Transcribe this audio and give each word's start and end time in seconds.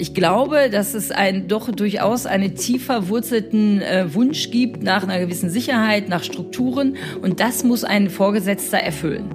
Ich 0.00 0.14
glaube, 0.14 0.70
dass 0.70 0.94
es 0.94 1.10
ein, 1.10 1.46
doch 1.46 1.70
durchaus 1.70 2.24
einen 2.24 2.54
tiefer 2.54 3.10
wurzelten 3.10 3.82
äh, 3.82 4.14
Wunsch 4.14 4.50
gibt 4.50 4.82
nach 4.82 5.02
einer 5.02 5.18
gewissen 5.18 5.50
Sicherheit, 5.50 6.08
nach 6.08 6.24
Strukturen 6.24 6.96
und 7.20 7.38
das 7.38 7.64
muss 7.64 7.84
ein 7.84 8.08
Vorgesetzter 8.08 8.78
erfüllen. 8.78 9.28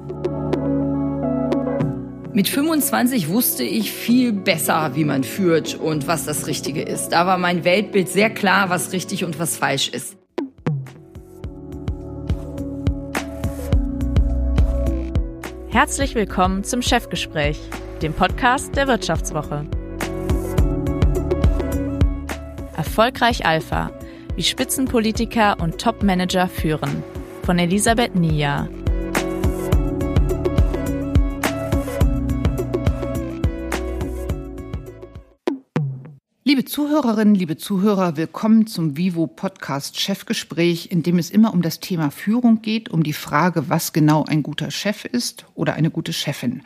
Mit 2.33 2.49
25 2.49 3.29
wusste 3.29 3.63
ich 3.63 3.91
viel 3.91 4.33
besser, 4.33 4.95
wie 4.95 5.03
man 5.03 5.23
führt 5.23 5.75
und 5.75 6.07
was 6.07 6.25
das 6.25 6.47
Richtige 6.47 6.81
ist. 6.81 7.09
Da 7.09 7.27
war 7.27 7.37
mein 7.37 7.63
Weltbild 7.63 8.09
sehr 8.09 8.31
klar, 8.31 8.71
was 8.71 8.91
richtig 8.91 9.23
und 9.23 9.37
was 9.37 9.57
falsch 9.57 9.89
ist. 9.89 10.17
Herzlich 15.69 16.15
willkommen 16.15 16.63
zum 16.63 16.81
Chefgespräch, 16.81 17.59
dem 18.01 18.13
Podcast 18.13 18.75
der 18.75 18.87
Wirtschaftswoche. 18.87 19.67
Erfolgreich 22.85 23.45
Alpha, 23.45 23.91
wie 24.35 24.43
Spitzenpolitiker 24.43 25.59
und 25.59 25.81
Topmanager 25.81 26.47
führen, 26.47 27.03
von 27.41 27.57
Elisabeth 27.57 28.15
Nia. 28.15 28.69
Liebe 36.43 36.63
Zuhörerinnen, 36.63 37.33
liebe 37.33 37.57
Zuhörer, 37.57 38.17
willkommen 38.17 38.67
zum 38.67 38.95
Vivo 38.95 39.25
Podcast 39.25 39.99
Chefgespräch, 39.99 40.91
in 40.91 41.01
dem 41.01 41.17
es 41.17 41.31
immer 41.31 41.53
um 41.53 41.63
das 41.63 41.79
Thema 41.79 42.11
Führung 42.11 42.61
geht, 42.61 42.89
um 42.89 43.01
die 43.01 43.13
Frage, 43.13 43.67
was 43.67 43.93
genau 43.93 44.23
ein 44.25 44.43
guter 44.43 44.69
Chef 44.69 45.05
ist 45.05 45.47
oder 45.55 45.73
eine 45.73 45.89
gute 45.89 46.13
Chefin. 46.13 46.61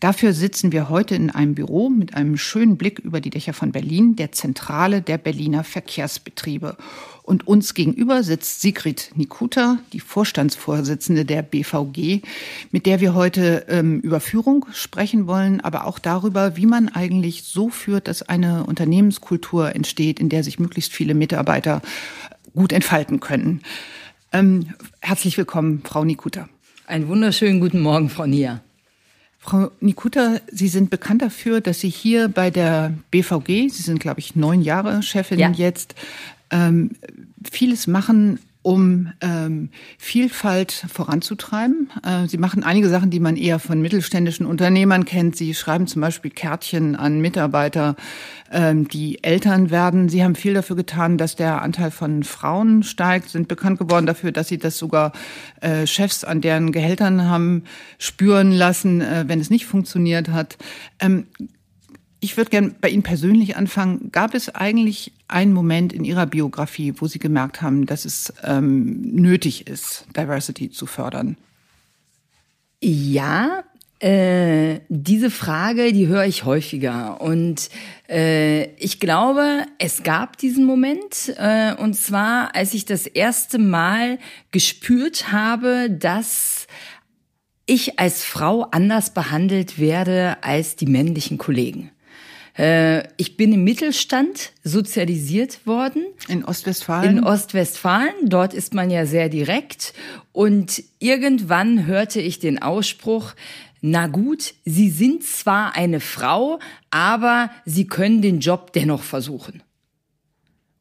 Dafür 0.00 0.32
sitzen 0.32 0.72
wir 0.72 0.88
heute 0.88 1.14
in 1.14 1.30
einem 1.30 1.54
Büro 1.54 1.88
mit 1.88 2.14
einem 2.14 2.36
schönen 2.36 2.76
Blick 2.76 2.98
über 2.98 3.20
die 3.20 3.30
Dächer 3.30 3.52
von 3.52 3.72
Berlin, 3.72 4.16
der 4.16 4.32
Zentrale 4.32 5.00
der 5.00 5.18
Berliner 5.18 5.64
Verkehrsbetriebe. 5.64 6.76
Und 7.22 7.46
uns 7.46 7.72
gegenüber 7.72 8.22
sitzt 8.22 8.60
Sigrid 8.60 9.12
Nikuta, 9.14 9.78
die 9.94 10.00
Vorstandsvorsitzende 10.00 11.24
der 11.24 11.40
BVG, 11.40 12.20
mit 12.70 12.84
der 12.84 13.00
wir 13.00 13.14
heute 13.14 13.64
ähm, 13.68 14.00
über 14.00 14.20
Führung 14.20 14.66
sprechen 14.72 15.26
wollen, 15.26 15.62
aber 15.62 15.86
auch 15.86 15.98
darüber, 15.98 16.56
wie 16.56 16.66
man 16.66 16.88
eigentlich 16.88 17.44
so 17.44 17.70
führt, 17.70 18.08
dass 18.08 18.22
eine 18.22 18.64
Unternehmenskultur 18.64 19.74
entsteht, 19.74 20.20
in 20.20 20.28
der 20.28 20.44
sich 20.44 20.58
möglichst 20.58 20.92
viele 20.92 21.14
Mitarbeiter 21.14 21.80
gut 22.54 22.72
entfalten 22.72 23.20
können. 23.20 23.62
Ähm, 24.32 24.74
herzlich 25.00 25.38
willkommen, 25.38 25.82
Frau 25.84 26.04
Nikuta. 26.04 26.48
Einen 26.86 27.06
wunderschönen 27.06 27.60
guten 27.60 27.80
Morgen, 27.80 28.10
Frau 28.10 28.26
Nia. 28.26 28.63
Frau 29.44 29.70
Nikuta, 29.80 30.40
Sie 30.50 30.68
sind 30.68 30.88
bekannt 30.88 31.20
dafür, 31.20 31.60
dass 31.60 31.80
Sie 31.80 31.90
hier 31.90 32.28
bei 32.28 32.50
der 32.50 32.94
BVG, 33.10 33.68
Sie 33.68 33.82
sind, 33.82 34.00
glaube 34.00 34.20
ich, 34.20 34.34
neun 34.34 34.62
Jahre 34.62 35.02
Chefin 35.02 35.38
ja. 35.38 35.50
jetzt, 35.50 35.94
ähm, 36.50 36.92
vieles 37.50 37.86
machen, 37.86 38.38
um 38.64 39.12
ähm, 39.20 39.68
Vielfalt 39.98 40.72
voranzutreiben. 40.72 41.90
Äh, 42.02 42.26
Sie 42.28 42.38
machen 42.38 42.64
einige 42.64 42.88
Sachen, 42.88 43.10
die 43.10 43.20
man 43.20 43.36
eher 43.36 43.58
von 43.58 43.82
mittelständischen 43.82 44.46
Unternehmern 44.46 45.04
kennt. 45.04 45.36
Sie 45.36 45.52
schreiben 45.54 45.86
zum 45.86 46.00
Beispiel 46.00 46.30
Kärtchen 46.30 46.96
an 46.96 47.20
Mitarbeiter, 47.20 47.94
ähm, 48.50 48.88
die 48.88 49.22
Eltern 49.22 49.70
werden. 49.70 50.08
Sie 50.08 50.24
haben 50.24 50.34
viel 50.34 50.54
dafür 50.54 50.76
getan, 50.76 51.18
dass 51.18 51.36
der 51.36 51.60
Anteil 51.60 51.90
von 51.90 52.24
Frauen 52.24 52.82
steigt, 52.82 53.28
sind 53.28 53.48
bekannt 53.48 53.78
geworden 53.78 54.06
dafür, 54.06 54.32
dass 54.32 54.48
Sie 54.48 54.58
das 54.58 54.78
sogar 54.78 55.12
äh, 55.60 55.86
Chefs 55.86 56.24
an 56.24 56.40
deren 56.40 56.72
Gehältern 56.72 57.28
haben 57.28 57.64
spüren 57.98 58.50
lassen, 58.50 59.02
äh, 59.02 59.24
wenn 59.26 59.40
es 59.40 59.50
nicht 59.50 59.66
funktioniert 59.66 60.30
hat. 60.30 60.56
Ähm, 61.00 61.26
ich 62.24 62.38
würde 62.38 62.50
gerne 62.50 62.74
bei 62.80 62.88
Ihnen 62.88 63.02
persönlich 63.02 63.56
anfangen. 63.56 64.10
Gab 64.10 64.34
es 64.34 64.48
eigentlich 64.48 65.12
einen 65.28 65.52
Moment 65.52 65.92
in 65.92 66.04
Ihrer 66.04 66.24
Biografie, 66.24 66.94
wo 66.96 67.06
Sie 67.06 67.18
gemerkt 67.18 67.60
haben, 67.60 67.84
dass 67.84 68.06
es 68.06 68.32
ähm, 68.42 69.02
nötig 69.02 69.66
ist, 69.66 70.06
Diversity 70.16 70.70
zu 70.70 70.86
fördern? 70.86 71.36
Ja, 72.80 73.62
äh, 73.98 74.80
diese 74.88 75.30
Frage, 75.30 75.92
die 75.92 76.06
höre 76.06 76.24
ich 76.24 76.46
häufiger. 76.46 77.20
Und 77.20 77.68
äh, 78.08 78.70
ich 78.76 79.00
glaube, 79.00 79.66
es 79.78 80.02
gab 80.02 80.38
diesen 80.38 80.64
Moment. 80.64 81.34
Äh, 81.36 81.74
und 81.74 81.92
zwar, 81.92 82.54
als 82.56 82.72
ich 82.72 82.86
das 82.86 83.06
erste 83.06 83.58
Mal 83.58 84.18
gespürt 84.50 85.30
habe, 85.30 85.90
dass 85.90 86.68
ich 87.66 87.98
als 87.98 88.24
Frau 88.24 88.62
anders 88.62 89.12
behandelt 89.12 89.78
werde 89.78 90.42
als 90.42 90.76
die 90.76 90.86
männlichen 90.86 91.36
Kollegen. 91.36 91.90
Äh, 92.56 93.08
ich 93.16 93.36
bin 93.36 93.52
im 93.52 93.64
Mittelstand 93.64 94.52
sozialisiert 94.62 95.66
worden. 95.66 96.06
In 96.28 96.44
Ostwestfalen? 96.44 97.18
In 97.18 97.24
Ostwestfalen. 97.24 98.14
Dort 98.24 98.54
ist 98.54 98.74
man 98.74 98.90
ja 98.90 99.06
sehr 99.06 99.28
direkt. 99.28 99.92
Und 100.32 100.82
irgendwann 101.00 101.86
hörte 101.86 102.20
ich 102.20 102.38
den 102.38 102.62
Ausspruch, 102.62 103.34
na 103.80 104.06
gut, 104.06 104.54
Sie 104.64 104.88
sind 104.88 105.24
zwar 105.24 105.76
eine 105.76 106.00
Frau, 106.00 106.58
aber 106.90 107.50
Sie 107.66 107.86
können 107.86 108.22
den 108.22 108.40
Job 108.40 108.72
dennoch 108.72 109.02
versuchen. 109.02 109.62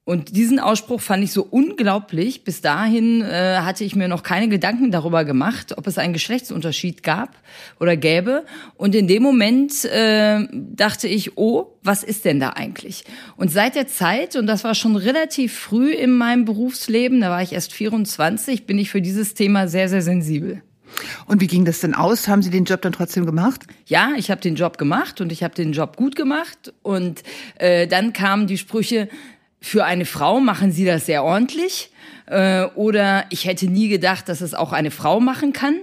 Und 0.05 0.35
diesen 0.35 0.59
Ausspruch 0.59 0.99
fand 0.99 1.23
ich 1.23 1.31
so 1.31 1.47
unglaublich. 1.49 2.43
Bis 2.43 2.59
dahin 2.59 3.21
äh, 3.21 3.59
hatte 3.59 3.85
ich 3.85 3.95
mir 3.95 4.09
noch 4.09 4.21
keine 4.21 4.49
Gedanken 4.49 4.91
darüber 4.91 5.23
gemacht, 5.23 5.77
ob 5.77 5.87
es 5.87 5.97
einen 5.97 6.11
Geschlechtsunterschied 6.11 7.03
gab 7.03 7.37
oder 7.79 7.95
gäbe. 7.95 8.43
Und 8.75 8.95
in 8.95 9.07
dem 9.07 9.23
Moment 9.23 9.85
äh, 9.85 10.45
dachte 10.51 11.07
ich, 11.07 11.37
oh, 11.37 11.77
was 11.83 12.03
ist 12.03 12.25
denn 12.25 12.41
da 12.41 12.49
eigentlich? 12.49 13.05
Und 13.37 13.49
seit 13.49 13.75
der 13.75 13.87
Zeit, 13.87 14.35
und 14.35 14.45
das 14.45 14.65
war 14.65 14.75
schon 14.75 14.97
relativ 14.97 15.57
früh 15.57 15.93
in 15.93 16.11
meinem 16.11 16.43
Berufsleben, 16.43 17.21
da 17.21 17.29
war 17.29 17.41
ich 17.41 17.53
erst 17.53 17.71
24, 17.71 18.65
bin 18.65 18.77
ich 18.77 18.89
für 18.89 19.01
dieses 19.01 19.35
Thema 19.35 19.69
sehr, 19.69 19.87
sehr 19.87 20.01
sensibel. 20.01 20.61
Und 21.25 21.41
wie 21.41 21.47
ging 21.47 21.65
das 21.65 21.79
denn 21.79 21.93
aus? 21.93 22.27
Haben 22.27 22.41
Sie 22.41 22.49
den 22.49 22.65
Job 22.65 22.81
dann 22.81 22.93
trotzdem 22.93 23.25
gemacht? 23.25 23.61
Ja, 23.85 24.11
ich 24.17 24.29
habe 24.29 24.41
den 24.41 24.55
Job 24.55 24.77
gemacht 24.77 25.21
und 25.21 25.31
ich 25.31 25.43
habe 25.43 25.55
den 25.55 25.71
Job 25.71 25.97
gut 25.97 26.15
gemacht. 26.15 26.73
Und 26.81 27.23
äh, 27.55 27.87
dann 27.87 28.13
kamen 28.13 28.47
die 28.47 28.57
Sprüche, 28.57 29.09
für 29.63 29.85
eine 29.85 30.05
Frau 30.05 30.41
machen 30.41 30.73
sie 30.73 30.83
das 30.83 31.05
sehr 31.05 31.23
ordentlich. 31.23 31.89
Äh, 32.25 32.65
oder 32.75 33.25
ich 33.29 33.45
hätte 33.45 33.67
nie 33.67 33.87
gedacht, 33.87 34.27
dass 34.27 34.41
es 34.41 34.53
auch 34.53 34.73
eine 34.73 34.91
Frau 34.91 35.21
machen 35.21 35.53
kann. 35.53 35.75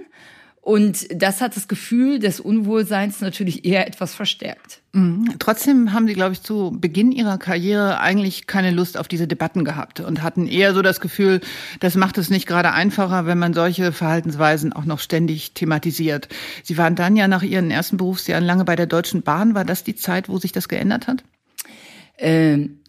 Und 0.61 1.07
das 1.11 1.41
hat 1.41 1.55
das 1.55 1.67
Gefühl 1.67 2.19
des 2.19 2.39
Unwohlseins 2.39 3.19
natürlich 3.19 3.65
eher 3.65 3.87
etwas 3.87 4.13
verstärkt. 4.13 4.81
Mhm. 4.93 5.33
Trotzdem 5.39 5.93
haben 5.93 6.05
Sie, 6.07 6.13
glaube 6.13 6.33
ich, 6.33 6.43
zu 6.43 6.77
Beginn 6.79 7.11
Ihrer 7.11 7.39
Karriere 7.39 7.99
eigentlich 7.99 8.45
keine 8.45 8.69
Lust 8.69 8.99
auf 8.99 9.07
diese 9.07 9.27
Debatten 9.27 9.65
gehabt 9.65 9.99
und 9.99 10.21
hatten 10.21 10.45
eher 10.45 10.75
so 10.75 10.83
das 10.83 11.01
Gefühl, 11.01 11.41
das 11.79 11.95
macht 11.95 12.19
es 12.19 12.29
nicht 12.29 12.45
gerade 12.45 12.73
einfacher, 12.73 13.25
wenn 13.25 13.39
man 13.39 13.55
solche 13.55 13.91
Verhaltensweisen 13.91 14.73
auch 14.73 14.85
noch 14.85 14.99
ständig 14.99 15.55
thematisiert. 15.55 16.29
Sie 16.61 16.77
waren 16.77 16.95
dann 16.95 17.15
ja 17.15 17.27
nach 17.27 17.41
Ihren 17.41 17.71
ersten 17.71 17.97
Berufsjahren 17.97 18.45
lange 18.45 18.63
bei 18.63 18.75
der 18.75 18.85
Deutschen 18.85 19.23
Bahn. 19.23 19.55
War 19.55 19.65
das 19.65 19.83
die 19.83 19.95
Zeit, 19.95 20.29
wo 20.29 20.37
sich 20.37 20.51
das 20.51 20.69
geändert 20.69 21.07
hat? 21.07 21.23
Ähm 22.19 22.80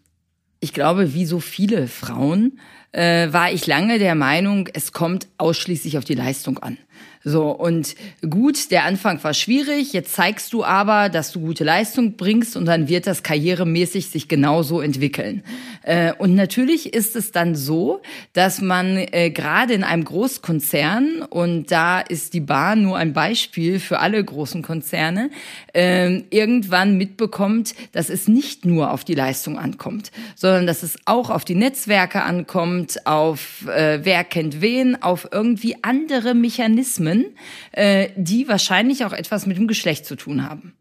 ich 0.63 0.71
glaube, 0.71 1.13
wie 1.13 1.25
so 1.25 1.41
viele 1.41 1.87
Frauen, 1.87 2.57
äh, 2.93 3.33
war 3.33 3.51
ich 3.51 3.67
lange 3.67 3.99
der 3.99 4.15
Meinung, 4.15 4.69
es 4.73 4.93
kommt 4.93 5.27
ausschließlich 5.37 5.97
auf 5.97 6.05
die 6.05 6.13
Leistung 6.13 6.57
an. 6.59 6.77
So, 7.25 7.51
und 7.51 7.95
gut, 8.29 8.69
der 8.69 8.83
Anfang 8.83 9.23
war 9.23 9.33
schwierig, 9.33 9.93
jetzt 9.93 10.13
zeigst 10.13 10.51
du 10.51 10.65
aber, 10.65 11.07
dass 11.07 11.31
du 11.31 11.39
gute 11.39 11.63
Leistung 11.63 12.17
bringst 12.17 12.57
und 12.57 12.65
dann 12.65 12.89
wird 12.89 13.07
das 13.07 13.23
karrieremäßig 13.23 14.09
sich 14.09 14.27
genauso 14.27 14.81
entwickeln. 14.81 15.41
Äh, 15.83 16.11
und 16.17 16.35
natürlich 16.35 16.93
ist 16.93 17.15
es 17.15 17.31
dann 17.31 17.55
so, 17.55 18.01
dass 18.33 18.59
man 18.59 18.97
äh, 18.97 19.31
gerade 19.31 19.73
in 19.73 19.85
einem 19.85 20.03
Großkonzern, 20.03 21.21
und 21.29 21.71
da 21.71 22.01
ist 22.01 22.33
die 22.33 22.41
Bahn 22.41 22.81
nur 22.81 22.97
ein 22.97 23.13
Beispiel 23.13 23.79
für 23.79 23.99
alle 23.99 24.21
großen 24.21 24.61
Konzerne, 24.61 25.29
äh, 25.73 26.23
irgendwann 26.29 26.97
mitbekommt, 26.97 27.73
dass 27.93 28.09
es 28.09 28.27
nicht 28.27 28.65
nur 28.65 28.91
auf 28.91 29.05
die 29.05 29.15
Leistung 29.15 29.57
ankommt, 29.57 30.11
sondern 30.35 30.67
dass 30.67 30.83
es 30.83 30.97
auch 31.05 31.29
auf 31.29 31.45
die 31.45 31.55
Netzwerke 31.55 32.23
ankommt, 32.23 33.07
auf 33.07 33.65
äh, 33.67 34.03
wer 34.03 34.25
kennt 34.25 34.59
wen, 34.59 35.01
auf 35.01 35.29
irgendwie 35.31 35.77
andere 35.83 36.33
Mechanismen, 36.33 36.82
Themen, 36.83 37.35
äh, 37.71 38.09
die 38.15 38.47
wahrscheinlich 38.47 39.05
auch 39.05 39.13
etwas 39.13 39.45
mit 39.45 39.57
dem 39.57 39.67
Geschlecht 39.67 40.05
zu 40.05 40.15
tun 40.15 40.47
haben. 40.47 40.73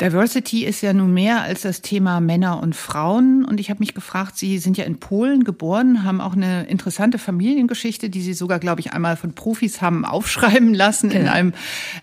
Diversity 0.00 0.64
ist 0.64 0.80
ja 0.80 0.94
nun 0.94 1.12
mehr 1.12 1.42
als 1.42 1.62
das 1.62 1.82
Thema 1.82 2.18
Männer 2.20 2.62
und 2.62 2.74
Frauen. 2.74 3.44
Und 3.44 3.60
ich 3.60 3.68
habe 3.68 3.80
mich 3.80 3.92
gefragt, 3.92 4.38
Sie 4.38 4.56
sind 4.56 4.78
ja 4.78 4.84
in 4.84 4.98
Polen 4.98 5.44
geboren, 5.44 6.02
haben 6.02 6.22
auch 6.22 6.32
eine 6.32 6.64
interessante 6.64 7.18
Familiengeschichte, 7.18 8.08
die 8.08 8.22
Sie 8.22 8.32
sogar, 8.32 8.58
glaube 8.58 8.80
ich, 8.80 8.94
einmal 8.94 9.18
von 9.18 9.34
Profis 9.34 9.82
haben 9.82 10.06
aufschreiben 10.06 10.72
lassen 10.72 11.10
genau. 11.10 11.24
in 11.24 11.28
einem 11.28 11.52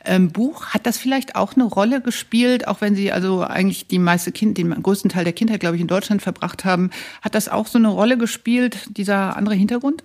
ähm, 0.06 0.32
Buch. 0.32 0.68
Hat 0.68 0.86
das 0.86 1.00
vielleicht 1.00 1.36
auch 1.36 1.56
eine 1.56 1.64
Rolle 1.64 2.00
gespielt, 2.00 2.68
auch 2.68 2.80
wenn 2.80 2.94
Sie 2.94 3.12
also 3.12 3.42
eigentlich 3.42 3.88
die 3.88 3.98
meiste 3.98 4.32
Kind, 4.32 4.60
den 4.60 4.70
größten 4.84 5.10
Teil 5.10 5.24
der 5.24 5.34
Kindheit, 5.34 5.60
glaube 5.60 5.76
ich, 5.76 5.82
in 5.82 5.88
Deutschland 5.88 6.22
verbracht 6.22 6.66
haben? 6.66 6.92
Hat 7.24 7.34
das 7.34 7.50
auch 7.50 7.66
so 7.66 7.80
eine 7.80 7.88
Rolle 7.88 8.20
gespielt, 8.20 8.96
dieser 8.98 9.36
andere 9.36 9.56
Hintergrund? 9.56 10.04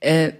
Äh, 0.00 0.32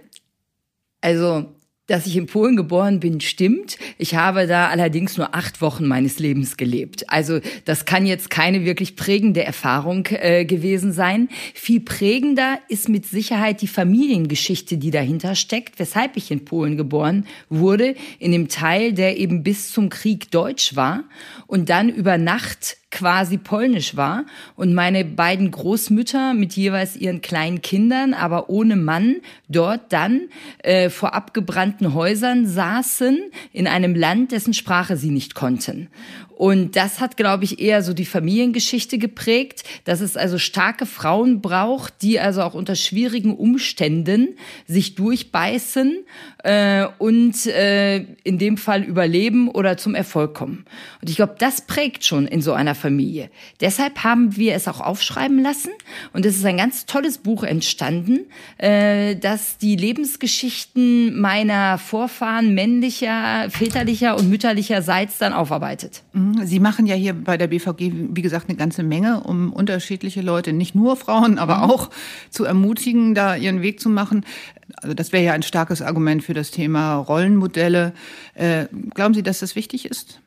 also 0.99 1.45
Dass 1.87 2.05
ich 2.05 2.15
in 2.15 2.27
Polen 2.27 2.55
geboren 2.55 2.99
bin, 2.99 3.19
stimmt. 3.21 3.77
Ich 3.97 4.15
habe 4.15 4.47
da 4.47 4.69
allerdings 4.69 5.17
nur 5.17 5.35
acht 5.35 5.61
Wochen 5.61 5.87
meines 5.87 6.19
Lebens 6.19 6.55
gelebt. 6.55 7.09
Also 7.09 7.39
das 7.65 7.85
kann 7.85 8.05
jetzt 8.05 8.29
keine 8.29 8.63
wirklich 8.65 8.95
prägende 8.95 9.43
Erfahrung 9.43 10.07
äh, 10.11 10.45
gewesen 10.45 10.93
sein. 10.93 11.27
Viel 11.53 11.81
prägender 11.81 12.59
ist 12.69 12.87
mit 12.87 13.05
Sicherheit 13.07 13.61
die 13.61 13.67
Familiengeschichte, 13.67 14.77
die 14.77 14.91
dahinter 14.91 15.35
steckt, 15.35 15.79
weshalb 15.79 16.17
ich 16.17 16.29
in 16.29 16.45
Polen 16.45 16.77
geboren 16.77 17.25
wurde, 17.49 17.95
in 18.19 18.31
dem 18.31 18.47
Teil, 18.47 18.93
der 18.93 19.17
eben 19.17 19.43
bis 19.43 19.71
zum 19.71 19.89
Krieg 19.89 20.29
deutsch 20.31 20.75
war 20.75 21.03
und 21.47 21.69
dann 21.69 21.89
über 21.89 22.17
Nacht 22.17 22.77
quasi 22.91 23.37
polnisch 23.37 23.95
war 23.95 24.25
und 24.55 24.73
meine 24.73 25.05
beiden 25.05 25.49
Großmütter 25.49 26.33
mit 26.33 26.53
jeweils 26.53 26.95
ihren 26.95 27.21
kleinen 27.21 27.61
Kindern, 27.61 28.13
aber 28.13 28.49
ohne 28.49 28.75
Mann, 28.75 29.21
dort 29.47 29.91
dann 29.93 30.27
äh, 30.59 30.89
vor 30.89 31.13
abgebrannten 31.13 31.93
Häusern 31.93 32.45
saßen 32.45 33.31
in 33.53 33.67
einem 33.67 33.95
Land, 33.95 34.31
dessen 34.33 34.53
Sprache 34.53 34.97
sie 34.97 35.09
nicht 35.09 35.33
konnten. 35.33 35.87
Und 36.41 36.75
das 36.75 36.99
hat, 36.99 37.17
glaube 37.17 37.43
ich, 37.43 37.59
eher 37.59 37.83
so 37.83 37.93
die 37.93 38.03
Familiengeschichte 38.03 38.97
geprägt, 38.97 39.63
dass 39.83 40.01
es 40.01 40.17
also 40.17 40.39
starke 40.39 40.87
Frauen 40.87 41.39
braucht, 41.39 42.01
die 42.01 42.19
also 42.19 42.41
auch 42.41 42.55
unter 42.55 42.73
schwierigen 42.73 43.35
Umständen 43.37 44.29
sich 44.65 44.95
durchbeißen 44.95 45.99
äh, 46.43 46.87
und 46.97 47.45
äh, 47.45 47.97
in 48.23 48.39
dem 48.39 48.57
Fall 48.57 48.81
überleben 48.81 49.49
oder 49.49 49.77
zum 49.77 49.93
Erfolg 49.93 50.33
kommen. 50.33 50.65
Und 50.99 51.11
ich 51.11 51.17
glaube, 51.17 51.35
das 51.37 51.61
prägt 51.61 52.05
schon 52.05 52.25
in 52.25 52.41
so 52.41 52.53
einer 52.53 52.73
Familie. 52.73 53.29
Deshalb 53.59 54.03
haben 54.03 54.35
wir 54.35 54.55
es 54.55 54.67
auch 54.67 54.81
aufschreiben 54.81 55.43
lassen 55.43 55.69
und 56.11 56.25
es 56.25 56.37
ist 56.37 56.45
ein 56.45 56.57
ganz 56.57 56.87
tolles 56.87 57.19
Buch 57.19 57.43
entstanden, 57.43 58.21
äh, 58.57 59.15
das 59.15 59.59
die 59.59 59.75
Lebensgeschichten 59.75 61.19
meiner 61.19 61.77
Vorfahren 61.77 62.55
männlicher, 62.55 63.47
väterlicher 63.51 64.17
und 64.17 64.27
mütterlicherseits 64.27 65.19
dann 65.19 65.33
aufarbeitet. 65.33 66.01
Mhm. 66.13 66.30
Sie 66.45 66.59
machen 66.59 66.85
ja 66.85 66.95
hier 66.95 67.13
bei 67.13 67.37
der 67.37 67.47
BVG, 67.47 67.91
wie 68.09 68.21
gesagt, 68.21 68.49
eine 68.49 68.57
ganze 68.57 68.83
Menge, 68.83 69.21
um 69.23 69.51
unterschiedliche 69.51 70.21
Leute, 70.21 70.53
nicht 70.53 70.75
nur 70.75 70.95
Frauen, 70.95 71.37
aber 71.37 71.57
mhm. 71.57 71.63
auch 71.63 71.89
zu 72.29 72.45
ermutigen, 72.45 73.13
da 73.13 73.35
ihren 73.35 73.61
Weg 73.61 73.79
zu 73.79 73.89
machen. 73.89 74.25
Also 74.77 74.93
das 74.93 75.11
wäre 75.11 75.23
ja 75.23 75.33
ein 75.33 75.43
starkes 75.43 75.81
Argument 75.81 76.23
für 76.23 76.33
das 76.33 76.51
Thema 76.51 76.95
Rollenmodelle. 76.95 77.93
Äh, 78.35 78.65
glauben 78.93 79.13
Sie, 79.13 79.23
dass 79.23 79.39
das 79.39 79.55
wichtig 79.55 79.85
ist? 79.85 80.20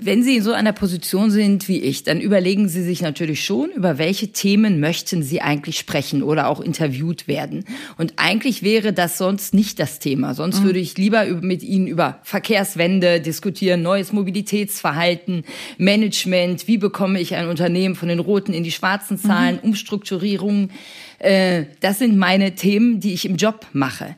Wenn 0.00 0.22
Sie 0.22 0.36
in 0.36 0.42
so 0.44 0.52
einer 0.52 0.72
Position 0.72 1.32
sind 1.32 1.66
wie 1.66 1.80
ich, 1.80 2.04
dann 2.04 2.20
überlegen 2.20 2.68
Sie 2.68 2.84
sich 2.84 3.02
natürlich 3.02 3.44
schon, 3.44 3.70
über 3.70 3.98
welche 3.98 4.28
Themen 4.28 4.78
möchten 4.78 5.24
Sie 5.24 5.40
eigentlich 5.40 5.76
sprechen 5.76 6.22
oder 6.22 6.46
auch 6.46 6.60
interviewt 6.60 7.26
werden. 7.26 7.64
Und 7.96 8.12
eigentlich 8.14 8.62
wäre 8.62 8.92
das 8.92 9.18
sonst 9.18 9.54
nicht 9.54 9.80
das 9.80 9.98
Thema. 9.98 10.34
Sonst 10.34 10.60
mhm. 10.60 10.66
würde 10.66 10.78
ich 10.78 10.96
lieber 10.96 11.24
mit 11.26 11.64
Ihnen 11.64 11.88
über 11.88 12.20
Verkehrswende 12.22 13.20
diskutieren, 13.20 13.82
neues 13.82 14.12
Mobilitätsverhalten, 14.12 15.42
Management, 15.78 16.68
wie 16.68 16.78
bekomme 16.78 17.20
ich 17.20 17.34
ein 17.34 17.48
Unternehmen 17.48 17.96
von 17.96 18.08
den 18.08 18.20
roten 18.20 18.52
in 18.52 18.62
die 18.62 18.70
schwarzen 18.70 19.18
Zahlen, 19.18 19.56
mhm. 19.56 19.70
Umstrukturierung. 19.70 20.70
Äh, 21.18 21.64
das 21.80 21.98
sind 21.98 22.16
meine 22.16 22.54
Themen, 22.54 23.00
die 23.00 23.14
ich 23.14 23.24
im 23.24 23.34
Job 23.34 23.66
mache. 23.72 24.14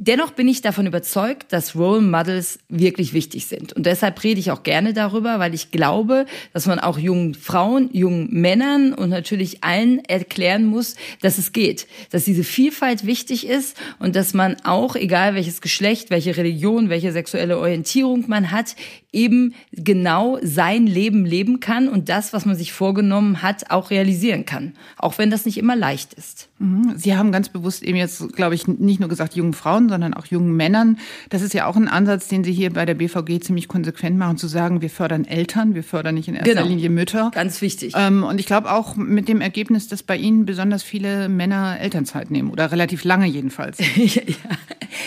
Dennoch 0.00 0.30
bin 0.30 0.46
ich 0.46 0.62
davon 0.62 0.86
überzeugt, 0.86 1.52
dass 1.52 1.74
Role 1.74 2.00
Models 2.00 2.60
wirklich 2.68 3.12
wichtig 3.14 3.46
sind. 3.46 3.72
Und 3.72 3.84
deshalb 3.84 4.22
rede 4.22 4.38
ich 4.38 4.52
auch 4.52 4.62
gerne 4.62 4.92
darüber, 4.92 5.40
weil 5.40 5.54
ich 5.54 5.72
glaube, 5.72 6.24
dass 6.52 6.66
man 6.66 6.78
auch 6.78 6.98
jungen 6.98 7.34
Frauen, 7.34 7.90
jungen 7.92 8.28
Männern 8.30 8.94
und 8.94 9.08
natürlich 9.08 9.64
allen 9.64 10.04
erklären 10.04 10.66
muss, 10.66 10.94
dass 11.20 11.36
es 11.36 11.50
geht. 11.50 11.88
Dass 12.10 12.24
diese 12.24 12.44
Vielfalt 12.44 13.06
wichtig 13.06 13.48
ist 13.48 13.76
und 13.98 14.14
dass 14.14 14.34
man 14.34 14.56
auch, 14.62 14.94
egal 14.94 15.34
welches 15.34 15.60
Geschlecht, 15.60 16.10
welche 16.10 16.36
Religion, 16.36 16.90
welche 16.90 17.10
sexuelle 17.10 17.58
Orientierung 17.58 18.24
man 18.28 18.52
hat, 18.52 18.76
eben 19.12 19.54
genau 19.72 20.38
sein 20.42 20.86
Leben 20.86 21.24
leben 21.24 21.60
kann 21.60 21.88
und 21.88 22.10
das, 22.10 22.34
was 22.34 22.44
man 22.44 22.56
sich 22.56 22.72
vorgenommen 22.72 23.42
hat, 23.42 23.70
auch 23.70 23.90
realisieren 23.90 24.44
kann. 24.44 24.74
Auch 24.98 25.16
wenn 25.16 25.30
das 25.30 25.46
nicht 25.46 25.56
immer 25.56 25.76
leicht 25.76 26.12
ist. 26.12 26.50
Mhm. 26.58 26.92
Sie 26.96 27.16
haben 27.16 27.32
ganz 27.32 27.48
bewusst 27.48 27.82
eben 27.82 27.96
jetzt, 27.96 28.34
glaube 28.34 28.54
ich, 28.54 28.68
nicht 28.68 29.00
nur 29.00 29.08
gesagt 29.08 29.34
jungen 29.34 29.54
Frauen, 29.54 29.88
sondern 29.88 30.12
auch 30.12 30.26
jungen 30.26 30.54
Männern. 30.54 30.98
Das 31.30 31.40
ist 31.40 31.54
ja 31.54 31.66
auch 31.66 31.76
ein 31.76 31.88
Ansatz, 31.88 32.28
den 32.28 32.44
Sie 32.44 32.52
hier 32.52 32.70
bei 32.70 32.84
der 32.84 32.94
BVG 32.94 33.40
ziemlich 33.40 33.66
konsequent 33.66 34.18
machen, 34.18 34.36
zu 34.36 34.46
sagen, 34.46 34.82
wir 34.82 34.90
fördern 34.90 35.24
Eltern, 35.24 35.74
wir 35.74 35.84
fördern 35.84 36.14
nicht 36.14 36.28
in 36.28 36.34
erster 36.34 36.54
genau. 36.54 36.66
Linie 36.66 36.90
Mütter. 36.90 37.30
Ganz 37.32 37.62
wichtig. 37.62 37.94
Ähm, 37.96 38.24
und 38.24 38.38
ich 38.38 38.46
glaube 38.46 38.70
auch 38.70 38.96
mit 38.96 39.28
dem 39.28 39.40
Ergebnis, 39.40 39.88
dass 39.88 40.02
bei 40.02 40.16
Ihnen 40.16 40.44
besonders 40.44 40.82
viele 40.82 41.30
Männer 41.30 41.78
Elternzeit 41.80 42.30
nehmen 42.30 42.50
oder 42.50 42.72
relativ 42.72 43.04
lange 43.04 43.26
jedenfalls. 43.26 43.78
ja, 43.96 44.22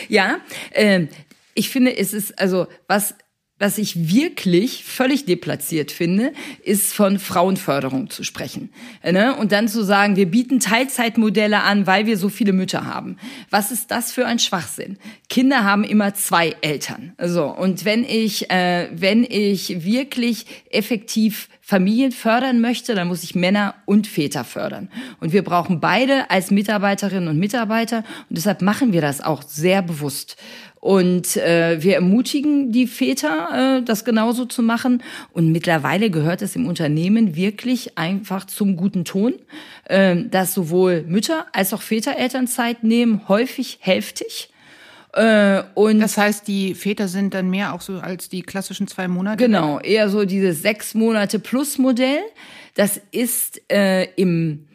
ja 0.09 0.37
äh, 0.71 1.05
ich 1.53 1.69
finde, 1.69 1.97
es 1.97 2.13
ist 2.13 2.39
also 2.39 2.67
was 2.87 3.15
was 3.61 3.77
ich 3.77 4.09
wirklich 4.09 4.83
völlig 4.83 5.25
deplatziert 5.25 5.91
finde, 5.91 6.33
ist 6.63 6.93
von 6.93 7.19
Frauenförderung 7.19 8.09
zu 8.09 8.23
sprechen. 8.23 8.69
Ne? 9.03 9.35
Und 9.35 9.51
dann 9.51 9.67
zu 9.67 9.83
sagen, 9.83 10.15
wir 10.15 10.25
bieten 10.25 10.59
Teilzeitmodelle 10.59 11.61
an, 11.61 11.85
weil 11.85 12.07
wir 12.07 12.17
so 12.17 12.27
viele 12.29 12.53
Mütter 12.53 12.85
haben. 12.85 13.17
Was 13.51 13.71
ist 13.71 13.91
das 13.91 14.11
für 14.11 14.25
ein 14.25 14.39
Schwachsinn? 14.39 14.97
Kinder 15.29 15.63
haben 15.63 15.83
immer 15.83 16.15
zwei 16.15 16.55
Eltern. 16.61 17.13
So 17.23 17.45
und 17.45 17.85
wenn 17.85 18.03
ich, 18.03 18.49
äh, 18.49 18.89
wenn 18.93 19.23
ich 19.23 19.85
wirklich 19.85 20.47
effektiv 20.71 21.47
Familien 21.61 22.11
fördern 22.11 22.59
möchte, 22.59 22.95
dann 22.95 23.07
muss 23.07 23.23
ich 23.23 23.35
Männer 23.35 23.75
und 23.85 24.07
Väter 24.07 24.43
fördern. 24.43 24.89
Und 25.19 25.31
wir 25.31 25.43
brauchen 25.43 25.79
beide 25.79 26.29
als 26.31 26.51
Mitarbeiterinnen 26.51 27.29
und 27.29 27.37
Mitarbeiter. 27.37 27.99
Und 28.27 28.37
deshalb 28.37 28.61
machen 28.61 28.91
wir 28.91 28.99
das 28.99 29.21
auch 29.21 29.43
sehr 29.43 29.81
bewusst. 29.81 30.35
Und 30.81 31.37
äh, 31.37 31.81
wir 31.81 31.95
ermutigen 31.95 32.71
die 32.71 32.87
Väter, 32.87 33.77
äh, 33.77 33.83
das 33.83 34.03
genauso 34.03 34.45
zu 34.45 34.63
machen. 34.63 35.03
Und 35.31 35.51
mittlerweile 35.51 36.09
gehört 36.09 36.41
es 36.41 36.55
im 36.55 36.67
Unternehmen 36.67 37.35
wirklich 37.35 37.99
einfach 37.99 38.45
zum 38.45 38.75
guten 38.75 39.05
Ton, 39.05 39.35
äh, 39.85 40.15
dass 40.29 40.55
sowohl 40.55 41.03
Mütter 41.03 41.45
als 41.53 41.71
auch 41.73 41.83
Väter 41.83 42.17
Elternzeit 42.17 42.83
nehmen, 42.83 43.21
häufig 43.29 43.77
hälftig. 43.81 44.49
Äh, 45.13 45.61
und 45.75 45.99
das 45.99 46.17
heißt, 46.17 46.47
die 46.47 46.73
Väter 46.73 47.07
sind 47.07 47.35
dann 47.35 47.51
mehr 47.51 47.73
auch 47.73 47.81
so 47.81 47.99
als 47.99 48.27
die 48.29 48.41
klassischen 48.41 48.87
zwei 48.87 49.07
Monate? 49.07 49.37
Genau, 49.37 49.79
eher 49.79 50.09
so 50.09 50.25
dieses 50.25 50.63
sechs 50.63 50.95
Monate 50.95 51.37
plus 51.37 51.77
Modell. 51.77 52.21
Das 52.73 52.99
ist 53.11 53.61
äh, 53.71 54.05
im 54.15 54.65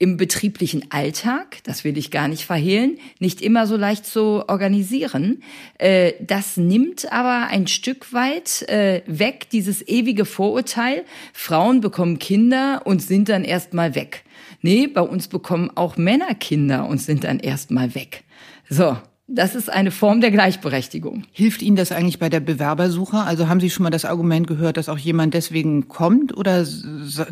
im 0.00 0.16
betrieblichen 0.16 0.90
Alltag, 0.90 1.58
das 1.64 1.84
will 1.84 1.98
ich 1.98 2.10
gar 2.10 2.26
nicht 2.26 2.46
verhehlen, 2.46 2.98
nicht 3.18 3.42
immer 3.42 3.66
so 3.66 3.76
leicht 3.76 4.06
zu 4.06 4.48
organisieren. 4.48 5.42
Äh, 5.76 6.14
das 6.20 6.56
nimmt 6.56 7.12
aber 7.12 7.48
ein 7.48 7.66
Stück 7.66 8.14
weit 8.14 8.62
äh, 8.62 9.02
weg, 9.06 9.48
dieses 9.52 9.86
ewige 9.86 10.24
Vorurteil, 10.24 11.04
Frauen 11.34 11.82
bekommen 11.82 12.18
Kinder 12.18 12.80
und 12.86 13.02
sind 13.02 13.28
dann 13.28 13.44
erstmal 13.44 13.94
weg. 13.94 14.24
Nee, 14.62 14.86
bei 14.86 15.02
uns 15.02 15.28
bekommen 15.28 15.70
auch 15.74 15.98
Männer 15.98 16.34
Kinder 16.34 16.88
und 16.88 16.98
sind 16.98 17.24
dann 17.24 17.38
erstmal 17.38 17.94
weg. 17.94 18.24
So, 18.70 18.96
das 19.32 19.54
ist 19.54 19.70
eine 19.70 19.90
Form 19.90 20.20
der 20.20 20.30
Gleichberechtigung. 20.30 21.24
Hilft 21.30 21.62
Ihnen 21.62 21.76
das 21.76 21.92
eigentlich 21.92 22.18
bei 22.18 22.28
der 22.28 22.40
Bewerbersuche? 22.40 23.18
Also 23.18 23.48
haben 23.48 23.60
Sie 23.60 23.70
schon 23.70 23.84
mal 23.84 23.90
das 23.90 24.04
Argument 24.04 24.46
gehört, 24.46 24.76
dass 24.76 24.88
auch 24.88 24.98
jemand 24.98 25.34
deswegen 25.34 25.88
kommt 25.88 26.36
oder 26.36 26.66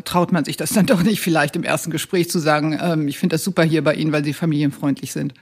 traut 0.05 0.31
man 0.31 0.45
sich 0.45 0.55
das 0.55 0.71
dann 0.71 0.85
doch 0.87 1.03
nicht 1.03 1.19
vielleicht 1.19 1.55
im 1.55 1.63
ersten 1.63 1.91
Gespräch 1.91 2.29
zu 2.29 2.39
sagen, 2.39 2.79
ähm, 2.81 3.07
ich 3.07 3.19
finde 3.19 3.33
das 3.33 3.43
super 3.43 3.63
hier 3.63 3.83
bei 3.83 3.95
Ihnen, 3.95 4.11
weil 4.11 4.23
Sie 4.23 4.33
familienfreundlich 4.33 5.11
sind? 5.11 5.33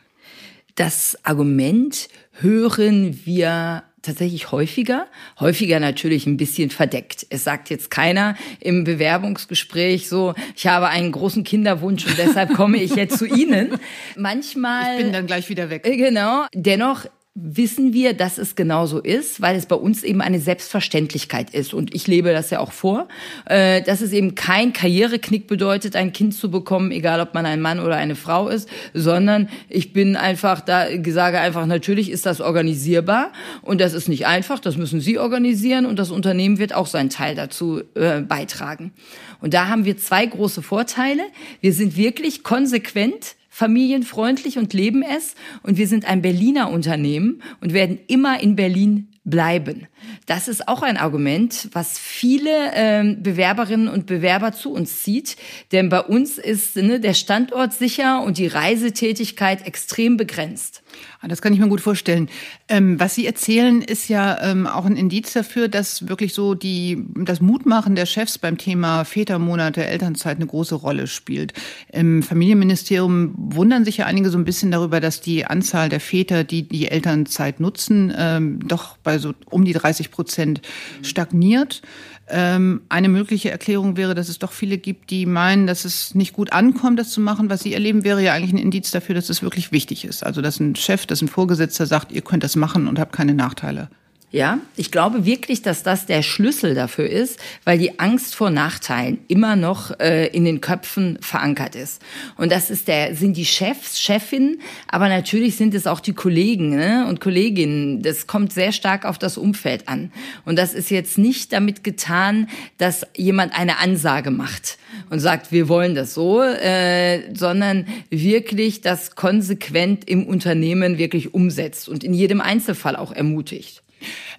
Das 0.76 1.18
Argument 1.24 2.08
hören 2.40 3.20
wir 3.26 3.84
tatsächlich 4.08 4.52
häufiger, 4.52 5.08
häufiger 5.40 5.80
natürlich 5.80 6.26
ein 6.26 6.38
bisschen 6.38 6.70
verdeckt. 6.70 7.28
Es 7.30 7.44
sagt 7.44 7.70
jetzt 7.70 7.92
keiner 7.92 8.36
im 8.60 8.84
Bewerbungsgespräch 8.84 10.10
so, 10.10 10.34
ich 10.56 10.66
habe 10.68 10.88
einen 10.88 11.12
großen 11.12 11.44
Kinderwunsch 11.44 12.06
und 12.06 12.18
deshalb 12.18 12.54
komme 12.54 12.78
ich 12.78 12.96
jetzt 12.96 13.20
zu 13.20 13.26
Ihnen. 13.26 13.78
Manchmal. 14.16 14.98
Ich 14.98 15.04
bin 15.04 15.14
dann 15.14 15.28
gleich 15.28 15.50
wieder 15.50 15.70
weg. 15.70 15.86
Äh, 15.86 15.98
genau. 15.98 16.46
Dennoch 16.54 17.06
wissen 17.40 17.94
wir, 17.94 18.16
dass 18.16 18.40
es 18.40 18.56
genauso 18.56 19.00
ist, 19.00 19.42
weil 19.42 19.56
es 19.56 19.68
bei 19.68 19.76
uns 19.76 20.02
eben 20.02 20.22
eine 20.22 20.40
Selbstverständlichkeit 20.40 21.52
ist. 21.52 21.72
Und 21.72 21.94
ich 21.94 22.08
lebe 22.08 22.32
das 22.32 22.50
ja 22.50 22.60
auch 22.60 22.72
vor, 22.72 23.08
äh, 23.46 23.84
dass 23.84 24.02
es 24.02 24.12
eben 24.12 24.34
kein 24.34 24.74
Karriereknick 24.74 25.46
bedeutet, 25.46 25.96
ein 25.96 26.14
Kind 26.14 26.34
zu 26.34 26.50
bekommen, 26.50 26.90
egal 26.90 27.22
ob 27.22 27.36
man 27.36 27.46
ein 27.46 27.62
Mann 27.62 27.80
oder 27.80 27.96
eine 27.96 28.16
Frau 28.16 28.50
ist, 28.50 28.68
sondern 28.96 29.50
ich 29.70 29.94
bin 29.94 30.16
einfach 30.16 30.62
da, 30.62 30.88
sage 31.10 31.40
einfach, 31.40 31.68
natürlich 31.68 32.10
ist 32.10 32.26
das 32.26 32.42
organisierbar 32.42 33.32
und 33.62 33.82
das 33.82 33.94
ist 33.94 34.10
nicht 34.10 34.26
einfach, 34.26 34.58
das 34.60 34.76
müssen 34.76 35.00
Sie 35.00 35.20
organisieren 35.20 35.86
und 35.86 36.00
das 36.00 36.10
Unternehmen 36.10 36.58
wird 36.58 36.74
auch 36.74 36.88
seinen 36.88 37.12
Teil 37.12 37.36
dazu 37.36 37.84
äh, 37.94 38.22
beitragen. 38.22 38.94
Und 39.42 39.54
da 39.54 39.68
haben 39.68 39.86
wir 39.86 39.98
zwei 39.98 40.26
große 40.26 40.64
Vorteile. 40.64 41.22
Wir 41.62 41.74
sind 41.74 41.98
wirklich 41.98 42.42
konsequent 42.42 43.37
familienfreundlich 43.58 44.60
und 44.60 44.74
leben 44.74 45.02
es. 45.02 45.34
Und 45.64 45.80
wir 45.80 45.88
sind 45.88 46.06
ein 46.06 46.22
Berliner 46.22 46.70
Unternehmen 46.70 47.42
und 47.60 47.74
werden 47.74 47.98
immer 48.06 48.40
in 48.40 48.56
Berlin 48.56 49.08
bleiben. 49.24 49.88
Das 50.28 50.48
ist 50.48 50.68
auch 50.68 50.84
ein 50.84 50.96
Argument, 50.96 51.70
was 51.74 51.98
viele 51.98 52.52
ähm, 52.76 53.24
Bewerberinnen 53.24 53.88
und 53.88 54.06
Bewerber 54.06 54.52
zu 54.52 54.72
uns 54.72 55.02
zieht. 55.02 55.38
Denn 55.72 55.90
bei 55.90 56.02
uns 56.02 56.38
ist 56.38 56.76
ne, 56.76 57.00
der 57.00 57.16
Standort 57.16 57.74
sicher 57.74 58.22
und 58.22 58.38
die 58.38 58.46
Reisetätigkeit 58.46 59.66
extrem 59.66 60.18
begrenzt. 60.18 60.84
Ah, 61.22 61.28
das 61.28 61.42
kann 61.42 61.54
ich 61.54 61.60
mir 61.60 61.68
gut 61.68 61.82
vorstellen. 61.82 62.30
Ähm, 62.68 63.00
was 63.00 63.16
Sie 63.16 63.26
erzählen, 63.26 63.82
ist 63.82 64.08
ja 64.08 64.42
ähm, 64.42 64.68
auch 64.68 64.86
ein 64.86 64.96
Indiz 64.96 65.34
dafür, 65.34 65.68
dass 65.68 66.08
wirklich 66.08 66.34
so 66.34 66.54
die, 66.54 67.06
das 67.16 67.42
Mutmachen 67.42 67.96
der 67.96 68.06
Chefs 68.06 68.38
beim 68.38 68.58
Thema 68.58 69.04
Vätermonate, 69.04 69.86
Elternzeit 69.86 70.38
eine 70.38 70.46
große 70.46 70.76
Rolle 70.76 71.08
spielt. 71.08 71.54
Im 71.92 72.24
Familienministerium 72.24 73.34
wundern 73.36 73.86
sich 73.86 73.98
ja 73.98 74.06
einige 74.06 74.30
so 74.30 74.38
ein 74.38 74.46
bisschen 74.46 74.72
darüber, 74.72 75.00
dass 75.00 75.22
die 75.22 75.46
Anzahl 75.46 75.90
der 75.90 76.00
Väter, 76.00 76.44
die 76.44 76.68
die 76.68 76.90
Elternzeit 76.90 77.60
nutzen, 77.60 78.14
ähm, 78.18 78.60
doch 78.68 78.98
bei 78.98 79.18
so 79.18 79.34
um 79.50 79.66
die 79.66 79.74
30 79.74 80.12
Prozent 80.12 80.62
stagniert. 81.02 81.82
Ähm, 82.30 82.82
eine 82.90 83.08
mögliche 83.08 83.52
Erklärung 83.52 83.96
wäre, 83.96 84.14
dass 84.14 84.28
es 84.28 84.38
doch 84.38 84.52
viele 84.52 84.78
gibt, 84.78 85.12
die 85.12 85.26
meinen, 85.26 85.66
dass 85.66 85.86
es 85.86 86.14
nicht 86.14 86.34
gut 86.34 86.52
ankommt, 86.52 87.00
das 87.00 87.12
zu 87.12 87.22
machen. 87.22 87.50
Was 87.50 87.62
Sie 87.62 87.74
erleben, 87.74 88.04
wäre 88.04 88.22
ja 88.22 88.34
eigentlich 88.34 88.54
ein 88.54 88.58
Indiz 88.58 88.92
dafür, 88.92 89.16
dass 89.16 89.30
es 89.30 89.42
wirklich 89.42 89.72
wichtig 89.72 90.04
ist. 90.04 90.26
Also, 90.26 90.42
dass 90.42 90.60
ein 90.60 90.76
Chef, 90.76 91.06
dass 91.06 91.22
ein 91.22 91.30
Vorgesetzter 91.30 91.86
sagt, 91.86 92.12
ihr 92.12 92.22
könnt 92.22 92.44
das 92.44 92.58
machen 92.58 92.88
und 92.88 93.00
habt 93.00 93.14
keine 93.14 93.34
Nachteile. 93.34 93.90
Ja, 94.30 94.60
ich 94.76 94.92
glaube 94.92 95.26
wirklich, 95.26 95.62
dass 95.62 95.84
das 95.84 96.06
der 96.06 96.22
Schlüssel 96.22 96.76
dafür 96.76 97.10
ist, 97.10 97.40
weil 97.64 97.78
die 97.78 97.98
Angst 97.98 98.36
vor 98.36 98.50
Nachteilen 98.50 99.20
immer 99.30 99.56
noch 99.56 99.98
äh, 100.02 100.28
in 100.28 100.44
den 100.44 100.60
Köpfen 100.60 101.18
verankert 101.22 101.76
ist. 101.76 102.02
Und 102.36 102.52
das 102.52 102.70
ist 102.70 102.90
der, 102.90 103.16
sind 103.16 103.38
die 103.38 103.46
Chefs, 103.46 104.02
Chefinnen, 104.02 104.60
aber 104.90 105.08
natürlich 105.08 105.56
sind 105.56 105.74
es 105.74 105.88
auch 105.88 106.02
die 106.02 106.12
Kollegen 106.12 106.76
ne, 106.76 107.06
und 107.08 107.22
Kolleginnen. 107.22 108.02
Das 108.02 108.28
kommt 108.28 108.52
sehr 108.52 108.74
stark 108.74 109.06
auf 109.06 109.18
das 109.18 109.38
Umfeld 109.38 109.88
an. 109.88 110.12
Und 110.44 110.60
das 110.60 110.74
ist 110.74 110.92
jetzt 110.92 111.18
nicht 111.18 111.54
damit 111.54 111.86
getan, 111.86 112.50
dass 112.78 113.08
jemand 113.16 113.58
eine 113.58 113.78
Ansage 113.78 114.30
macht 114.30 114.78
und 115.10 115.22
sagt, 115.22 115.54
wir 115.54 115.70
wollen 115.70 115.96
das 115.96 116.14
so, 116.14 116.44
äh, 116.44 117.34
sondern 117.34 117.88
wirklich 118.10 118.82
das 118.82 119.16
konsequent 119.16 120.10
im 120.10 120.28
Unternehmen 120.28 120.98
wirklich 120.98 121.34
umsetzt 121.34 121.88
und 121.88 122.04
in 122.04 122.14
jedem 122.14 122.42
Einzelfall 122.42 122.98
auch 122.98 123.14
ermutigt. 123.14 123.84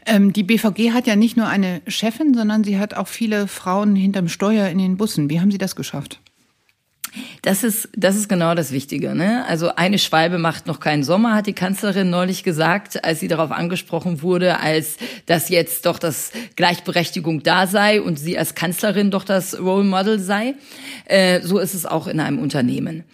Ähm, 0.06 0.32
die 0.32 0.42
BVG 0.42 0.92
hat 0.92 1.06
ja 1.06 1.16
nicht 1.16 1.36
nur 1.36 1.46
eine 1.46 1.82
Chefin, 1.86 2.34
sondern 2.34 2.64
sie 2.64 2.78
hat 2.78 2.94
auch 2.94 3.08
viele 3.08 3.48
Frauen 3.48 3.96
hinterm 3.96 4.28
Steuer 4.28 4.68
in 4.68 4.78
den 4.78 4.96
Bussen. 4.96 5.30
Wie 5.30 5.40
haben 5.40 5.50
Sie 5.50 5.58
das 5.58 5.76
geschafft? 5.76 6.20
Das 7.42 7.64
ist, 7.64 7.88
das 7.96 8.16
ist 8.16 8.28
genau 8.28 8.54
das 8.54 8.72
Wichtige. 8.72 9.14
Ne? 9.14 9.44
Also 9.46 9.74
eine 9.74 9.98
Schwalbe 9.98 10.38
macht 10.38 10.66
noch 10.66 10.80
keinen 10.80 11.04
Sommer, 11.04 11.34
hat 11.34 11.46
die 11.46 11.52
Kanzlerin 11.52 12.10
neulich 12.10 12.42
gesagt, 12.42 13.04
als 13.04 13.20
sie 13.20 13.28
darauf 13.28 13.50
angesprochen 13.50 14.22
wurde, 14.22 14.60
als 14.60 14.96
dass 15.26 15.48
jetzt 15.48 15.86
doch 15.86 15.98
das 15.98 16.32
Gleichberechtigung 16.56 17.42
da 17.42 17.66
sei 17.66 18.02
und 18.02 18.18
sie 18.18 18.38
als 18.38 18.54
Kanzlerin 18.54 19.10
doch 19.10 19.24
das 19.24 19.58
Role 19.58 19.84
Model 19.84 20.18
sei. 20.18 20.54
Äh, 21.06 21.40
so 21.42 21.58
ist 21.58 21.74
es 21.74 21.86
auch 21.86 22.06
in 22.06 22.20
einem 22.20 22.38
Unternehmen. 22.38 23.04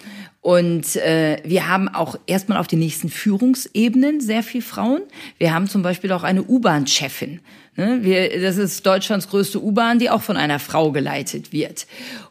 Und 0.45 0.97
äh, 0.97 1.39
wir 1.43 1.69
haben 1.69 1.89
auch 1.89 2.17
erstmal 2.27 2.59
auf 2.59 2.67
den 2.67 2.79
nächsten 2.79 3.09
Führungsebenen 3.09 4.21
sehr 4.21 4.43
viel 4.43 4.61
Frauen. 4.61 5.01
Wir 5.39 5.55
haben 5.55 5.71
zum 5.71 5.81
Beispiel 5.81 6.13
auch 6.13 6.23
eine 6.23 6.43
U-Bahn-Chefin. 6.43 7.41
Ne? 7.77 8.31
Das 8.43 8.59
ist 8.59 8.85
Deutschlands 8.85 9.31
größte 9.31 9.59
U-Bahn, 9.65 9.99
die 9.99 10.11
auch 10.11 10.21
von 10.21 10.37
einer 10.37 10.59
Frau 10.59 10.93
geleitet 10.93 11.55
wird. 11.55 11.87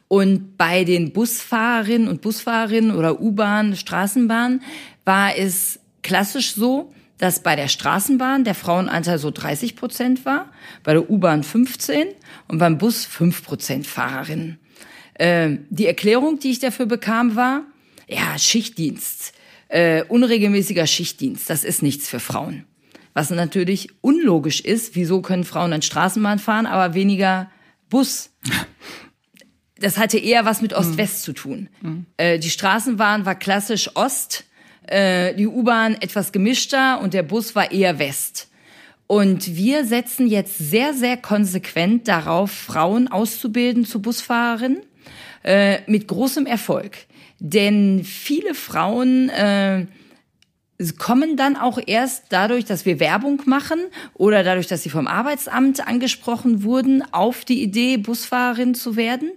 Und 0.09 0.57
bei 0.59 0.83
den 0.83 1.11
Busfahrerinnen 1.11 2.07
und 2.07 2.21
Busfahrerinnen 2.21 2.95
oder 2.95 3.19
U-Bahn, 3.19 3.75
Straßenbahn 3.75 4.61
war 5.05 5.35
es 5.35 5.79
klassisch 6.03 6.53
so, 6.53 6.93
dass 7.17 7.41
bei 7.41 7.55
der 7.55 7.67
Straßenbahn 7.67 8.43
der 8.43 8.53
Frauenanteil 8.53 9.17
so 9.17 9.31
30 9.31 9.75
Prozent 9.75 10.23
war, 10.23 10.51
bei 10.83 10.93
der 10.93 11.09
U-Bahn 11.09 11.41
15 11.41 12.09
und 12.47 12.59
beim 12.59 12.77
Bus 12.77 13.05
5 13.05 13.43
Prozent 13.43 13.87
Fahrerinnen. 13.87 14.59
Äh, 15.15 15.57
die 15.71 15.87
Erklärung, 15.87 16.37
die 16.37 16.51
ich 16.51 16.59
dafür 16.59 16.85
bekam, 16.85 17.35
war, 17.35 17.63
ja, 18.07 18.37
Schichtdienst, 18.37 19.33
äh, 19.69 20.03
unregelmäßiger 20.03 20.87
Schichtdienst, 20.87 21.49
das 21.49 21.63
ist 21.63 21.81
nichts 21.81 22.07
für 22.07 22.19
Frauen. 22.19 22.65
Was 23.13 23.29
natürlich 23.29 23.89
unlogisch 24.01 24.59
ist, 24.61 24.95
wieso 24.95 25.21
können 25.21 25.43
Frauen 25.43 25.71
dann 25.71 25.81
Straßenbahn 25.81 26.39
fahren, 26.39 26.65
aber 26.65 26.93
weniger 26.93 27.49
Bus? 27.89 28.31
Das 29.77 29.97
hatte 29.97 30.17
eher 30.17 30.45
was 30.45 30.61
mit 30.61 30.73
Ost-West 30.73 31.21
mhm. 31.21 31.25
zu 31.25 31.33
tun. 31.33 31.69
Mhm. 31.81 32.05
Äh, 32.17 32.39
die 32.39 32.49
Straßenbahn 32.49 33.25
war 33.25 33.35
klassisch 33.35 33.95
Ost, 33.95 34.45
äh, 34.87 35.35
die 35.35 35.47
U-Bahn 35.47 35.95
etwas 35.95 36.31
gemischter 36.31 37.01
und 37.01 37.13
der 37.13 37.23
Bus 37.23 37.53
war 37.55 37.71
eher 37.71 37.99
West. 37.99 38.49
Und 39.07 39.55
wir 39.55 39.85
setzen 39.85 40.27
jetzt 40.27 40.57
sehr, 40.57 40.93
sehr 40.93 41.17
konsequent 41.17 42.07
darauf, 42.07 42.51
Frauen 42.51 43.09
auszubilden 43.09 43.85
zu 43.85 44.01
Busfahrerinnen 44.01 44.81
äh, 45.43 45.79
mit 45.85 46.07
großem 46.07 46.45
Erfolg. 46.45 46.97
Denn 47.45 48.05
viele 48.05 48.53
Frauen 48.53 49.27
äh, 49.27 49.85
kommen 50.97 51.35
dann 51.35 51.57
auch 51.57 51.77
erst 51.85 52.27
dadurch, 52.29 52.63
dass 52.63 52.85
wir 52.85 53.01
Werbung 53.01 53.41
machen 53.45 53.79
oder 54.13 54.43
dadurch, 54.45 54.67
dass 54.67 54.81
sie 54.83 54.89
vom 54.89 55.07
Arbeitsamt 55.07 55.85
angesprochen 55.85 56.63
wurden, 56.63 57.03
auf 57.11 57.43
die 57.43 57.61
Idee, 57.61 57.97
Busfahrerin 57.97 58.75
zu 58.75 58.95
werden. 58.95 59.29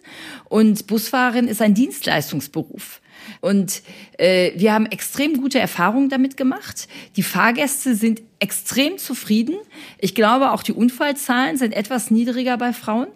Und 0.44 0.86
Busfahrerin 0.86 1.48
ist 1.48 1.60
ein 1.60 1.74
Dienstleistungsberuf. 1.74 3.00
Und 3.40 3.82
äh, 4.18 4.52
wir 4.54 4.72
haben 4.72 4.86
extrem 4.86 5.40
gute 5.40 5.58
Erfahrungen 5.58 6.08
damit 6.08 6.36
gemacht. 6.36 6.86
Die 7.16 7.24
Fahrgäste 7.24 7.96
sind 7.96 8.22
extrem 8.38 8.98
zufrieden. 8.98 9.56
Ich 9.98 10.14
glaube, 10.14 10.52
auch 10.52 10.62
die 10.62 10.72
Unfallzahlen 10.72 11.56
sind 11.56 11.74
etwas 11.74 12.12
niedriger 12.12 12.56
bei 12.56 12.72
Frauen. 12.72 13.08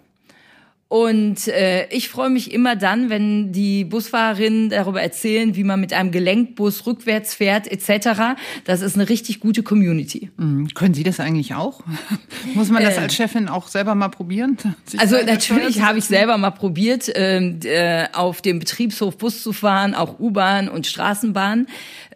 Und 0.91 1.47
äh, 1.47 1.87
ich 1.87 2.09
freue 2.09 2.29
mich 2.29 2.51
immer 2.51 2.75
dann, 2.75 3.09
wenn 3.09 3.53
die 3.53 3.85
Busfahrerinnen 3.85 4.69
darüber 4.69 5.01
erzählen, 5.01 5.55
wie 5.55 5.63
man 5.63 5.79
mit 5.79 5.93
einem 5.93 6.11
Gelenkbus 6.11 6.85
rückwärts 6.85 7.33
fährt 7.33 7.65
etc. 7.65 8.35
Das 8.65 8.81
ist 8.81 8.95
eine 8.95 9.07
richtig 9.07 9.39
gute 9.39 9.63
Community. 9.63 10.31
Mhm. 10.35 10.67
Können 10.73 10.93
Sie 10.93 11.03
das 11.03 11.21
eigentlich 11.21 11.55
auch? 11.55 11.81
Muss 12.55 12.69
man 12.71 12.83
das 12.83 12.97
äh, 12.97 12.99
als 12.99 13.15
Chefin 13.15 13.47
auch 13.47 13.69
selber 13.69 13.95
mal 13.95 14.09
probieren? 14.09 14.57
Also 14.97 15.15
natürlich 15.25 15.81
habe 15.81 15.99
ich 15.99 16.03
selber 16.03 16.37
mal 16.37 16.51
probiert, 16.51 17.09
ähm, 17.15 17.59
äh, 17.63 18.07
auf 18.11 18.41
dem 18.41 18.59
Betriebshof 18.59 19.17
Bus 19.17 19.41
zu 19.41 19.53
fahren, 19.53 19.95
auch 19.95 20.19
U-Bahn 20.19 20.67
und 20.67 20.87
Straßenbahn. 20.87 21.67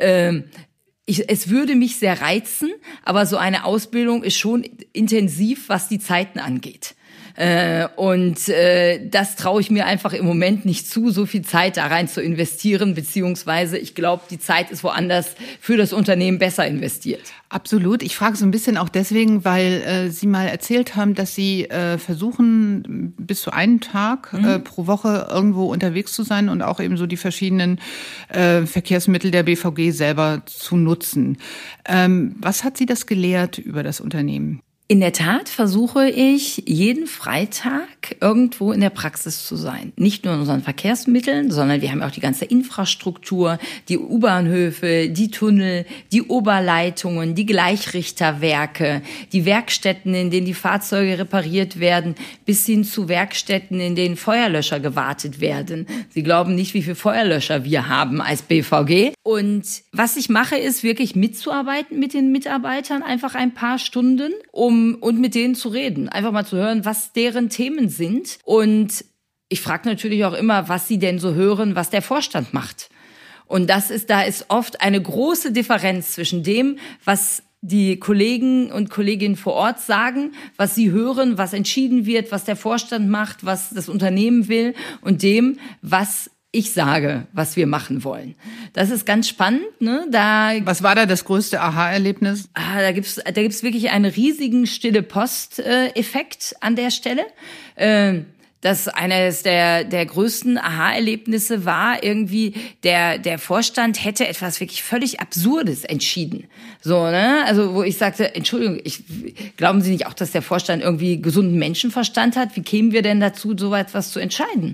Ähm, 0.02 0.44
ich, 1.06 1.30
es 1.30 1.50
würde 1.50 1.76
mich 1.76 1.96
sehr 1.96 2.20
reizen, 2.20 2.74
aber 3.06 3.26
so 3.26 3.38
eine 3.38 3.64
Ausbildung 3.64 4.24
ist 4.24 4.38
schon 4.38 4.66
intensiv, 4.92 5.70
was 5.70 5.88
die 5.88 6.00
Zeiten 6.00 6.40
angeht. 6.40 6.96
Äh, 7.36 7.88
und 7.98 8.48
äh, 8.48 9.08
das 9.10 9.36
traue 9.36 9.60
ich 9.60 9.70
mir 9.70 9.86
einfach 9.86 10.14
im 10.14 10.26
Moment 10.26 10.66
nicht 10.66 10.90
zu, 10.90 11.10
so 11.10 11.26
viel 11.26 11.42
Zeit 11.42 11.78
da 11.78 11.88
rein 11.88 12.08
zu 12.08 12.22
investieren, 12.22 12.96
beziehungsweise 12.96 13.78
ich 13.78 13.94
glaube, 13.94 14.24
die 14.30 14.40
Zeit 14.40 14.72
ist 14.72 14.84
woanders 14.84 15.36
für 15.60 15.76
das 15.76 15.92
Unternehmen 15.92 16.40
besser 16.40 16.66
investiert. 16.66 17.22
Absolut. 17.50 18.04
Ich 18.04 18.16
frage 18.16 18.38
so 18.38 18.46
ein 18.46 18.52
bisschen 18.52 18.78
auch 18.78 18.90
deswegen, 18.90 19.46
weil 19.46 19.82
äh, 19.82 20.10
Sie 20.10 20.28
mal 20.28 20.48
erzählt 20.48 20.96
haben, 20.96 21.14
dass 21.14 21.36
Sie 21.36 21.66
äh, 21.70 21.98
versuchen, 21.98 23.14
bis 23.18 23.42
zu 23.42 23.52
einen 23.52 23.82
Tag 23.82 24.32
äh, 24.34 24.38
mhm. 24.38 24.46
äh, 24.46 24.60
pro 24.60 24.88
Woche 24.88 25.28
irgendwo 25.30 25.66
unterwegs 25.66 26.14
zu 26.14 26.24
sein 26.24 26.50
und 26.50 26.62
auch 26.62 26.80
eben 26.80 26.98
so 26.98 27.06
die 27.06 27.18
verschiedenen 27.18 27.80
äh, 28.30 28.66
Verkehrsmittel 28.66 29.32
der 29.32 29.44
BVG 29.44 29.92
selber 29.92 30.42
zu 30.46 30.78
nutzen. 30.78 31.38
Ähm, 31.86 32.36
was 32.40 32.64
hat 32.64 32.78
Sie 32.78 32.86
das 32.86 33.06
gelehrt 33.06 33.58
über 33.58 33.84
das 33.84 34.00
Unternehmen? 34.00 34.62
In 34.88 35.00
der 35.00 35.14
Tat 35.14 35.50
versuche 35.50 36.08
ich 36.08 36.62
jeden 36.68 37.08
Freitag 37.08 38.18
irgendwo 38.22 38.72
in 38.72 38.82
der 38.82 38.92
Praxis 38.92 39.48
zu 39.48 39.56
sein. 39.56 39.94
Nicht 39.98 40.26
nur 40.26 40.36
in 40.36 40.42
unseren 40.42 40.62
Verkehrsmitteln, 40.62 41.50
sondern 41.50 41.82
wir 41.82 41.90
haben 41.90 42.04
auch 42.04 42.12
die 42.12 42.20
ganze 42.20 42.46
Infrastruktur, 42.46 43.58
die 43.90 43.98
U-Bahnhöfe, 43.98 45.10
die 45.10 45.32
Tunnel, 45.32 45.88
die 46.12 46.22
Oberleitungen, 46.22 47.34
die 47.34 47.48
Gleichrichterwerke, 47.48 49.02
die 49.34 49.46
Werkstätten, 49.46 50.14
in 50.14 50.30
denen 50.30 50.46
die 50.46 50.54
Fahrzeuge 50.54 51.18
repariert 51.18 51.80
werden, 51.80 52.14
bis 52.46 52.68
hin 52.68 52.84
zu 52.84 53.10
Werkstätten, 53.10 53.80
in 53.80 53.96
denen 53.96 54.18
Feuerlöscher 54.18 54.80
gewartet 54.80 55.42
werden. 55.42 55.88
Sie 56.10 56.22
glauben 56.22 56.54
nicht, 56.54 56.76
wie 56.76 56.84
viele 56.84 56.94
Feuerlöscher 56.94 57.64
wir 57.64 57.90
haben 57.90 58.22
als 58.22 58.44
BVG. 58.44 59.14
Und 59.24 59.66
was 59.92 60.16
ich 60.16 60.30
mache, 60.30 60.58
ist 60.58 60.84
wirklich 60.84 61.16
mitzuarbeiten 61.16 61.98
mit 61.98 62.14
den 62.14 62.32
Mitarbeitern, 62.32 63.02
einfach 63.02 63.34
ein 63.34 63.56
paar 63.56 63.80
Stunden, 63.80 64.32
um 64.52 64.75
um 64.76 64.96
und 64.96 65.20
mit 65.20 65.36
denen 65.36 65.56
zu 65.56 65.70
reden, 65.70 66.10
einfach 66.10 66.32
mal 66.32 66.46
zu 66.46 66.58
hören, 66.58 66.86
was 66.86 67.14
deren 67.14 67.50
Themen 67.50 67.90
sind 67.90 68.40
und 68.44 69.06
ich 69.48 69.62
frage 69.62 69.88
natürlich 69.88 70.26
auch 70.26 70.34
immer, 70.34 70.68
was 70.70 70.88
sie 70.88 70.98
denn 70.98 71.20
so 71.20 71.34
hören, 71.34 71.76
was 71.76 71.92
der 71.92 72.02
Vorstand 72.02 72.54
macht. 72.54 72.90
Und 73.46 73.70
das 73.70 73.92
ist, 73.92 74.10
da 74.10 74.24
ist 74.24 74.46
oft 74.50 74.82
eine 74.82 75.00
große 75.00 75.52
Differenz 75.52 76.14
zwischen 76.14 76.42
dem, 76.42 76.80
was 77.04 77.44
die 77.62 78.00
Kollegen 78.00 78.72
und 78.72 78.90
Kolleginnen 78.90 79.36
vor 79.36 79.54
Ort 79.54 79.80
sagen, 79.80 80.34
was 80.58 80.76
sie 80.76 80.92
hören, 80.92 81.38
was 81.38 81.54
entschieden 81.54 82.06
wird, 82.06 82.32
was 82.32 82.44
der 82.44 82.56
Vorstand 82.56 83.08
macht, 83.08 83.46
was 83.46 83.70
das 83.70 83.88
Unternehmen 83.88 84.48
will 84.48 84.74
und 85.02 85.22
dem, 85.22 85.58
was 85.82 86.32
ich 86.56 86.72
sage, 86.72 87.28
was 87.34 87.58
wir 87.58 87.68
machen 87.68 88.04
wollen. 88.06 88.36
Das 88.74 88.90
ist 88.90 89.06
ganz 89.06 89.28
spannend. 89.28 89.82
Ne? 89.82 90.08
Da 90.10 90.54
was 90.64 90.84
war 90.84 90.96
da 90.96 91.06
das 91.06 91.26
größte 91.26 91.60
Aha-Erlebnis? 91.60 92.50
Ah, 92.54 92.80
da 92.80 92.94
gibt's 92.94 93.16
da 93.16 93.32
gibt's 93.32 93.62
wirklich 93.62 93.90
einen 93.90 94.06
riesigen 94.06 94.66
stille 94.66 95.04
Post-Effekt 95.04 96.56
an 96.62 96.76
der 96.76 96.92
Stelle. 96.92 97.26
Ähm, 97.76 98.26
dass 98.66 98.88
eines 98.88 99.44
der, 99.44 99.84
der 99.84 100.08
größten 100.08 100.58
Aha-Erlebnisse 100.58 101.66
war 101.66 102.04
irgendwie, 102.04 102.56
der, 102.84 103.20
der 103.20 103.38
Vorstand 103.38 104.04
hätte 104.04 104.28
etwas 104.28 104.60
wirklich 104.60 104.82
völlig 104.82 105.20
Absurdes 105.20 105.84
entschieden. 105.84 106.46
So, 106.82 107.06
ne? 107.06 107.44
Also, 107.46 107.76
wo 107.76 107.84
ich 107.84 108.00
sagte, 108.00 108.34
Entschuldigung, 108.34 108.80
ich, 108.84 109.04
glauben 109.56 109.82
Sie 109.82 109.92
nicht 109.92 110.08
auch, 110.08 110.16
dass 110.16 110.32
der 110.32 110.42
Vorstand 110.42 110.82
irgendwie 110.82 111.22
gesunden 111.22 111.60
Menschenverstand 111.60 112.38
hat? 112.38 112.56
Wie 112.56 112.64
kämen 112.64 112.92
wir 112.92 113.04
denn 113.04 113.20
dazu, 113.20 113.54
so 113.56 113.72
etwas 113.76 114.10
zu 114.10 114.20
entscheiden? 114.20 114.74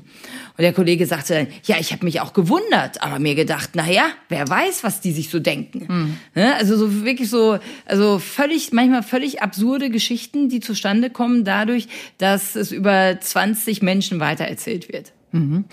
Und 0.58 0.64
der 0.64 0.74
Kollege 0.74 1.06
sagte 1.06 1.34
dann, 1.34 1.48
ja, 1.66 1.78
ich 1.80 1.92
habe 1.92 2.06
mich 2.06 2.20
auch 2.22 2.34
gewundert, 2.34 3.02
aber 3.02 3.20
mir 3.20 3.36
gedacht, 3.36 3.72
na 3.74 3.90
ja, 3.90 4.10
wer 4.30 4.48
weiß, 4.48 4.84
was 4.84 5.02
die 5.02 5.12
sich 5.12 5.30
so 5.30 5.40
denken. 5.40 6.18
Mhm. 6.36 6.42
Also 6.58 6.78
so 6.78 7.04
wirklich 7.06 7.30
so, 7.30 7.60
also 7.86 8.20
völlig, 8.20 8.72
manchmal 8.72 9.04
völlig 9.04 9.42
absurde 9.42 9.90
Geschichten, 9.90 10.50
die 10.50 10.60
zustande 10.60 11.10
kommen 11.10 11.44
dadurch, 11.46 11.88
dass 12.18 12.56
es 12.56 12.72
über 12.72 13.18
20 13.20 13.82
Menschen 13.82 14.20
weitererzählt 14.20 14.92
wird. 14.92 15.14
Mhm. 15.32 15.66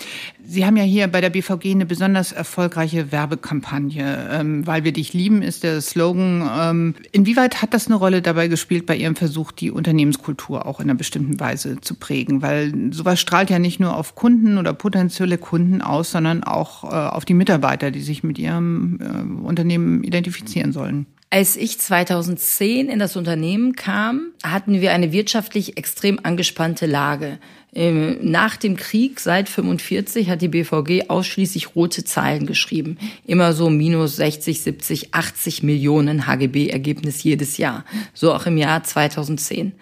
Sie 0.45 0.65
haben 0.65 0.77
ja 0.77 0.85
hier 0.85 1.09
bei 1.09 1.21
der 1.21 1.31
BVG 1.31 1.73
eine 1.73 1.87
besonders 1.87 2.33
erfolgreiche 2.33 3.11
Werbekampagne. 3.13 4.29
Ähm, 4.31 4.67
weil 4.67 4.85
wir 4.85 4.93
dich 4.93 5.13
lieben, 5.13 5.43
ist 5.43 5.65
der 5.65 5.81
Slogan. 5.81 6.49
Ähm, 6.59 6.95
inwieweit 7.13 7.61
hat 7.61 7.75
das 7.75 7.87
eine 7.87 7.97
Rolle 7.97 8.23
dabei 8.23 8.49
gespielt 8.49 8.87
bei 8.87 8.97
Ihrem 8.97 9.17
Versuch, 9.17 9.53
die 9.53 9.71
Unternehmenskultur 9.71 10.67
auch 10.67 10.81
in 10.81 10.89
einer 10.89 10.97
bestimmten 10.97 11.41
Weise 11.41 11.81
zu 11.81 11.97
prägen? 11.97 12.41
Weil 12.43 12.93
sowas 12.93 13.21
strahlt 13.21 13.51
ja 13.51 13.59
nicht 13.59 13.81
nur 13.81 13.97
auf 13.97 14.15
Kunden 14.15 14.59
oder 14.59 14.73
potenzielle 14.73 15.39
Kunden 15.39 15.83
aus, 15.83 16.13
sondern 16.13 16.45
auch 16.45 16.85
äh, 16.85 16.89
auf 16.89 17.25
die 17.25 17.35
Mitarbeiter, 17.35 17.91
die 17.91 18.01
sich 18.01 18.23
mit 18.23 18.39
ihrem 18.39 18.99
äh, 19.01 19.47
Unternehmen 19.47 20.05
identifizieren 20.05 20.73
sollen. 20.73 21.07
Als 21.31 21.57
ich 21.57 21.79
2010 21.79 22.89
in 22.89 22.99
das 22.99 23.15
Unternehmen 23.15 23.77
kam, 23.77 24.33
hatten 24.43 24.81
wir 24.81 24.93
eine 24.93 25.13
wirtschaftlich 25.13 25.77
extrem 25.77 26.19
angespannte 26.23 26.87
Lage. 26.87 27.39
Nach 27.75 28.57
dem 28.57 28.77
Krieg, 28.77 29.21
seit 29.21 29.51
45, 29.51 30.31
hat 30.31 30.41
die 30.41 30.49
BVG 30.49 31.11
ausschließlich 31.11 31.77
rote 31.77 32.03
Zahlen 32.03 32.47
geschrieben. 32.47 32.97
Immer 33.27 33.53
so 33.53 33.69
minus 33.69 34.17
60, 34.17 34.63
70, 34.63 35.15
80 35.15 35.63
Millionen 35.63 36.27
HGB-Ergebnis 36.27 37.23
jedes 37.23 37.59
Jahr. 37.59 37.85
So 38.15 38.33
auch 38.33 38.47
im 38.47 38.57
Jahr 38.57 38.83
2010. 38.83 39.73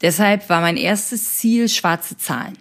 Deshalb 0.00 0.48
war 0.48 0.62
mein 0.62 0.78
erstes 0.78 1.36
Ziel 1.36 1.68
schwarze 1.68 2.16
Zahlen. 2.16 2.56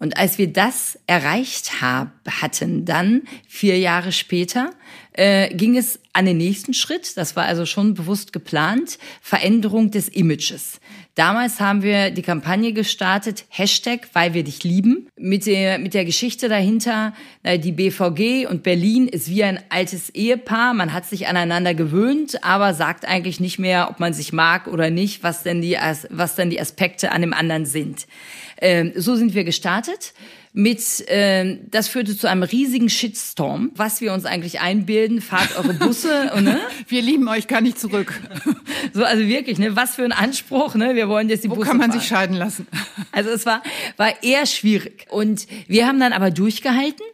Und 0.00 0.16
als 0.16 0.36
wir 0.36 0.52
das 0.52 0.98
erreicht 1.06 1.80
hab, 1.80 2.10
hatten, 2.28 2.84
dann 2.84 3.22
vier 3.46 3.78
Jahre 3.78 4.10
später, 4.10 4.70
äh, 5.14 5.54
ging 5.54 5.76
es 5.76 6.00
an 6.12 6.26
den 6.26 6.38
nächsten 6.38 6.74
Schritt. 6.74 7.16
Das 7.16 7.36
war 7.36 7.44
also 7.44 7.66
schon 7.66 7.94
bewusst 7.94 8.32
geplant. 8.32 8.98
Veränderung 9.20 9.90
des 9.90 10.08
Images. 10.08 10.80
Damals 11.14 11.60
haben 11.60 11.82
wir 11.82 12.10
die 12.10 12.22
Kampagne 12.22 12.72
gestartet, 12.72 13.44
Hashtag, 13.50 14.08
weil 14.14 14.32
wir 14.32 14.44
dich 14.44 14.64
lieben, 14.64 15.08
mit 15.18 15.44
der, 15.44 15.78
mit 15.78 15.92
der 15.92 16.06
Geschichte 16.06 16.48
dahinter, 16.48 17.12
die 17.44 17.72
BVG 17.72 18.46
und 18.46 18.62
Berlin 18.62 19.08
ist 19.08 19.28
wie 19.28 19.44
ein 19.44 19.60
altes 19.68 20.08
Ehepaar. 20.08 20.72
Man 20.72 20.94
hat 20.94 21.04
sich 21.04 21.28
aneinander 21.28 21.74
gewöhnt, 21.74 22.42
aber 22.42 22.72
sagt 22.72 23.06
eigentlich 23.06 23.40
nicht 23.40 23.58
mehr, 23.58 23.90
ob 23.90 24.00
man 24.00 24.14
sich 24.14 24.32
mag 24.32 24.66
oder 24.66 24.88
nicht, 24.88 25.22
was 25.22 25.42
denn 25.42 25.60
die, 25.60 25.76
was 26.08 26.34
denn 26.34 26.48
die 26.48 26.60
Aspekte 26.60 27.12
an 27.12 27.20
dem 27.20 27.34
anderen 27.34 27.66
sind. 27.66 28.06
Ähm, 28.62 28.92
so 28.96 29.14
sind 29.14 29.34
wir 29.34 29.44
gestartet 29.44 30.14
mit, 30.54 31.08
äh, 31.08 31.58
das 31.70 31.88
führte 31.88 32.16
zu 32.16 32.28
einem 32.28 32.42
riesigen 32.42 32.90
Shitstorm, 32.90 33.70
was 33.74 34.00
wir 34.02 34.12
uns 34.12 34.26
eigentlich 34.26 34.60
einbilden, 34.60 35.22
fahrt 35.22 35.56
eure 35.56 35.72
Busse. 35.74 36.30
und, 36.34 36.44
ne? 36.44 36.60
Wir 36.88 37.00
lieben 37.00 37.26
euch 37.28 37.48
gar 37.48 37.62
nicht 37.62 37.80
zurück. 37.80 38.12
so, 38.92 39.04
also 39.04 39.26
wirklich, 39.26 39.58
ne, 39.58 39.76
was 39.76 39.94
für 39.94 40.04
ein 40.04 40.12
Anspruch, 40.12 40.74
ne, 40.74 40.94
wir 40.94 41.08
wollen 41.08 41.30
jetzt 41.30 41.44
die 41.44 41.50
Wo 41.50 41.54
Busse 41.54 41.68
kann 41.68 41.78
man 41.78 41.90
fahren. 41.90 42.00
sich 42.00 42.08
scheiden 42.08 42.36
lassen? 42.36 42.66
Also 43.12 43.30
es 43.30 43.46
war, 43.46 43.62
war 43.96 44.22
eher 44.22 44.44
schwierig. 44.44 45.06
Und 45.08 45.46
wir 45.68 45.86
haben 45.86 45.98
dann 45.98 46.12
aber 46.12 46.30
durchgehalten 46.30 47.04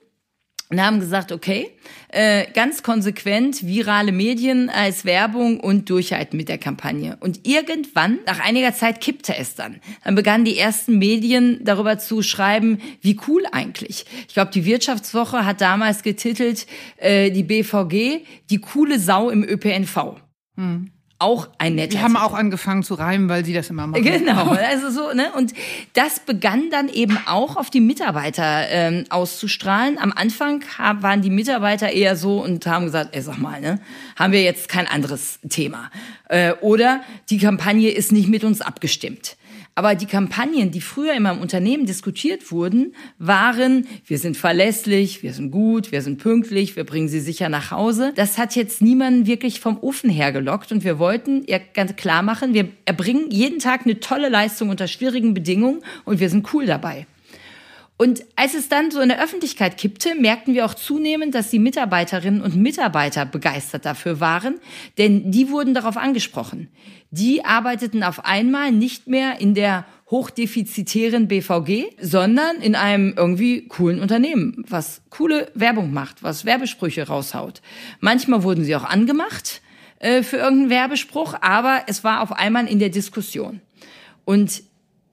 und 0.71 0.83
haben 0.83 1.01
gesagt, 1.01 1.33
okay, 1.33 1.71
äh, 2.09 2.47
ganz 2.53 2.83
konsequent 2.83 3.67
virale 3.67 4.13
Medien 4.13 4.69
als 4.69 5.05
Werbung 5.05 5.61
und 5.61 5.89
durchhalten 5.89 6.37
mit 6.37 6.49
der 6.49 6.59
Kampagne. 6.59 7.17
Und 7.21 7.47
irgendwann, 7.47 8.19
nach 8.27 8.41
einiger 8.41 8.75
Zeit, 8.75 9.01
kippte 9.01 9.37
es 9.37 9.55
dann. 9.55 9.81
Dann 10.05 10.15
begannen 10.15 10.45
die 10.45 10.59
ersten 10.59 10.99
Medien 10.99 11.61
darüber 11.63 11.99
zu 11.99 12.23
schreiben, 12.23 12.81
wie 13.01 13.19
cool 13.29 13.45
eigentlich. 13.53 14.05
Ich 14.27 14.35
glaube, 14.35 14.51
die 14.53 14.65
Wirtschaftswoche 14.65 15.45
hat 15.45 15.61
damals 15.61 16.03
getitelt, 16.03 16.67
äh, 16.99 17.31
die 17.31 17.45
BVG, 17.45 18.25
die 18.51 18.59
coole 18.59 18.99
Sau 18.99 19.31
im 19.31 19.43
ÖPNV. 19.43 20.17
Hm 20.57 20.91
auch 21.19 21.49
ein 21.59 21.75
netter. 21.75 21.91
Die 21.91 21.99
haben 21.99 22.17
auch 22.17 22.33
angefangen 22.33 22.83
zu 22.83 22.95
reimen, 22.95 23.29
weil 23.29 23.45
sie 23.45 23.53
das 23.53 23.71
immer 23.71 23.87
machen. 23.87 24.05
Genau, 24.05 24.51
also 24.71 24.91
so, 24.91 25.13
ne? 25.13 25.33
Und 25.37 25.53
das 25.95 26.21
begann 26.21 26.71
dann 26.71 26.89
eben 26.89 27.19
auch 27.27 27.57
auf 27.57 27.71
die 27.71 27.81
Mitarbeiter 27.81 28.69
ähm, 28.69 29.05
auszustrahlen. 29.11 29.99
Am 29.99 30.13
Anfang 30.13 30.63
waren 31.01 31.23
die 31.23 31.31
Mitarbeiter 31.31 31.91
eher 31.91 32.15
so 32.15 32.43
und 32.43 32.67
haben 32.67 32.85
gesagt, 32.85 33.17
ey, 33.17 33.23
sag 33.23 33.39
mal, 33.39 33.61
ne, 33.61 33.81
haben 34.17 34.33
wir 34.33 34.43
jetzt 34.43 34.69
kein 34.69 34.87
anderes 34.87 35.41
Thema. 35.49 35.91
Äh, 36.29 36.53
oder 36.61 37.01
die 37.31 37.39
Kampagne 37.39 37.91
ist 37.91 38.13
nicht 38.13 38.29
mit 38.29 38.45
uns 38.45 38.61
abgestimmt. 38.61 39.37
Aber 39.79 39.95
die 39.95 40.07
Kampagnen, 40.07 40.73
die 40.73 40.81
früher 40.81 41.15
immer 41.15 41.31
im 41.31 41.39
Unternehmen 41.39 41.87
diskutiert 41.87 42.51
wurden, 42.51 42.97
waren, 43.21 43.87
wir 44.05 44.19
sind 44.19 44.37
verlässlich, 44.37 45.23
wir 45.23 45.33
sind 45.33 45.53
gut, 45.53 45.93
wir 45.93 46.03
sind 46.03 46.19
pünktlich, 46.19 46.75
wir 46.75 46.83
bringen 46.83 47.07
sie 47.07 47.21
sicher 47.21 47.49
nach 47.49 47.71
Hause. 47.71 48.13
Das 48.17 48.39
hat 48.39 48.57
jetzt 48.57 48.83
niemanden 48.83 49.29
wirklich 49.29 49.61
vom 49.61 49.79
Ofen 49.81 50.11
hergelockt 50.11 50.73
und 50.73 50.83
wir 50.83 50.99
wollten 50.99 51.45
ihr 51.45 51.61
ganz 51.61 51.95
klar 51.95 52.23
machen, 52.23 52.55
wir 52.55 52.71
erbringen 52.87 53.31
jeden 53.31 53.61
Tag 53.61 53.83
eine 53.85 54.01
tolle 54.01 54.29
Leistung 54.29 54.71
unter 54.71 54.89
schwierigen 54.89 55.33
Bedingungen 55.33 55.85
und 56.05 56.19
wir 56.19 56.29
sind 56.29 56.53
cool 56.53 56.67
dabei. 56.67 57.07
Und 58.01 58.25
als 58.37 58.55
es 58.55 58.69
dann 58.69 58.93
so 58.93 59.01
in 59.01 59.09
der 59.09 59.23
Öffentlichkeit 59.23 59.77
kippte, 59.77 60.15
merkten 60.15 60.55
wir 60.55 60.65
auch 60.65 60.75
zunehmend, 60.75 61.35
dass 61.35 61.51
die 61.51 61.59
Mitarbeiterinnen 61.59 62.43
und 62.43 62.55
Mitarbeiter 62.55 63.27
begeistert 63.27 63.85
dafür 63.85 64.21
waren, 64.21 64.61
denn 64.99 65.33
die 65.33 65.51
wurden 65.51 65.75
darauf 65.75 65.97
angesprochen. 65.97 66.69
Die 67.11 67.45
arbeiteten 67.45 68.03
auf 68.03 68.25
einmal 68.25 68.71
nicht 68.71 69.07
mehr 69.07 69.41
in 69.41 69.55
der 69.55 69.87
hochdefizitären 70.11 71.29
BVG, 71.29 71.87
sondern 72.01 72.57
in 72.61 72.75
einem 72.75 73.15
irgendwie 73.17 73.67
coolen 73.69 74.01
Unternehmen, 74.01 74.65
was 74.69 75.03
coole 75.11 75.51
Werbung 75.55 75.93
macht, 75.93 76.23
was 76.23 76.45
Werbesprüche 76.45 77.07
raushaut. 77.07 77.61
Manchmal 78.01 78.43
wurden 78.43 78.65
sie 78.65 78.77
auch 78.77 78.85
angemacht 78.85 79.61
äh, 79.99 80.23
für 80.23 80.37
irgendeinen 80.37 80.71
Werbespruch, 80.71 81.35
aber 81.41 81.83
es 81.87 82.05
war 82.05 82.23
auf 82.23 82.33
einmal 82.33 82.67
in 82.67 82.79
der 82.79 82.91
Diskussion. 82.91 83.61
Und 84.25 84.63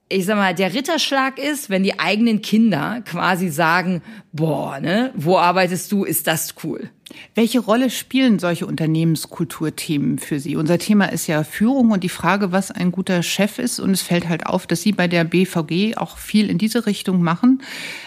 ich 0.07 0.25
sag 0.25 0.35
mal, 0.35 0.53
der 0.53 0.73
Ritterschlag 0.73 1.39
ist, 1.39 1.69
wenn 1.69 1.83
die 1.83 1.99
eigenen 1.99 2.41
Kinder 2.41 3.01
quasi 3.05 3.49
sagen, 3.49 4.01
boah, 4.31 4.79
ne, 4.79 5.11
wo 5.15 5.37
arbeitest 5.37 5.91
du, 5.91 6.03
ist 6.03 6.27
das 6.27 6.55
cool. 6.63 6.89
Welche 7.33 7.59
Rolle 7.59 7.89
spielen 7.89 8.39
solche 8.39 8.65
Unternehmenskulturthemen 8.65 10.19
für 10.19 10.39
Sie? 10.39 10.55
Unser 10.55 10.77
Thema 10.77 11.11
ist 11.11 11.27
ja 11.27 11.43
Führung 11.43 11.91
und 11.91 12.03
die 12.03 12.09
Frage, 12.09 12.51
was 12.51 12.71
ein 12.71 12.91
guter 12.91 13.23
Chef 13.23 13.59
ist. 13.59 13.79
Und 13.79 13.91
es 13.91 14.01
fällt 14.01 14.29
halt 14.29 14.45
auf, 14.45 14.67
dass 14.67 14.81
Sie 14.81 14.91
bei 14.91 15.07
der 15.07 15.23
BVG 15.23 15.97
auch 15.97 16.17
viel 16.17 16.49
in 16.49 16.57
diese 16.57 16.85
Richtung 16.85 17.21
machen. 17.21 17.61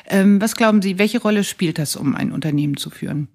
Ähm, 0.09 0.41
was 0.41 0.57
glauben 0.57 0.83
Sie, 0.83 0.99
welche 0.99 1.21
Rolle 1.21 1.45
spielt 1.45 1.79
das, 1.79 1.97
um 1.97 2.15
ein 2.15 2.33
Unternehmen 2.33 2.77
zu 2.77 2.91
führen? 2.91 3.29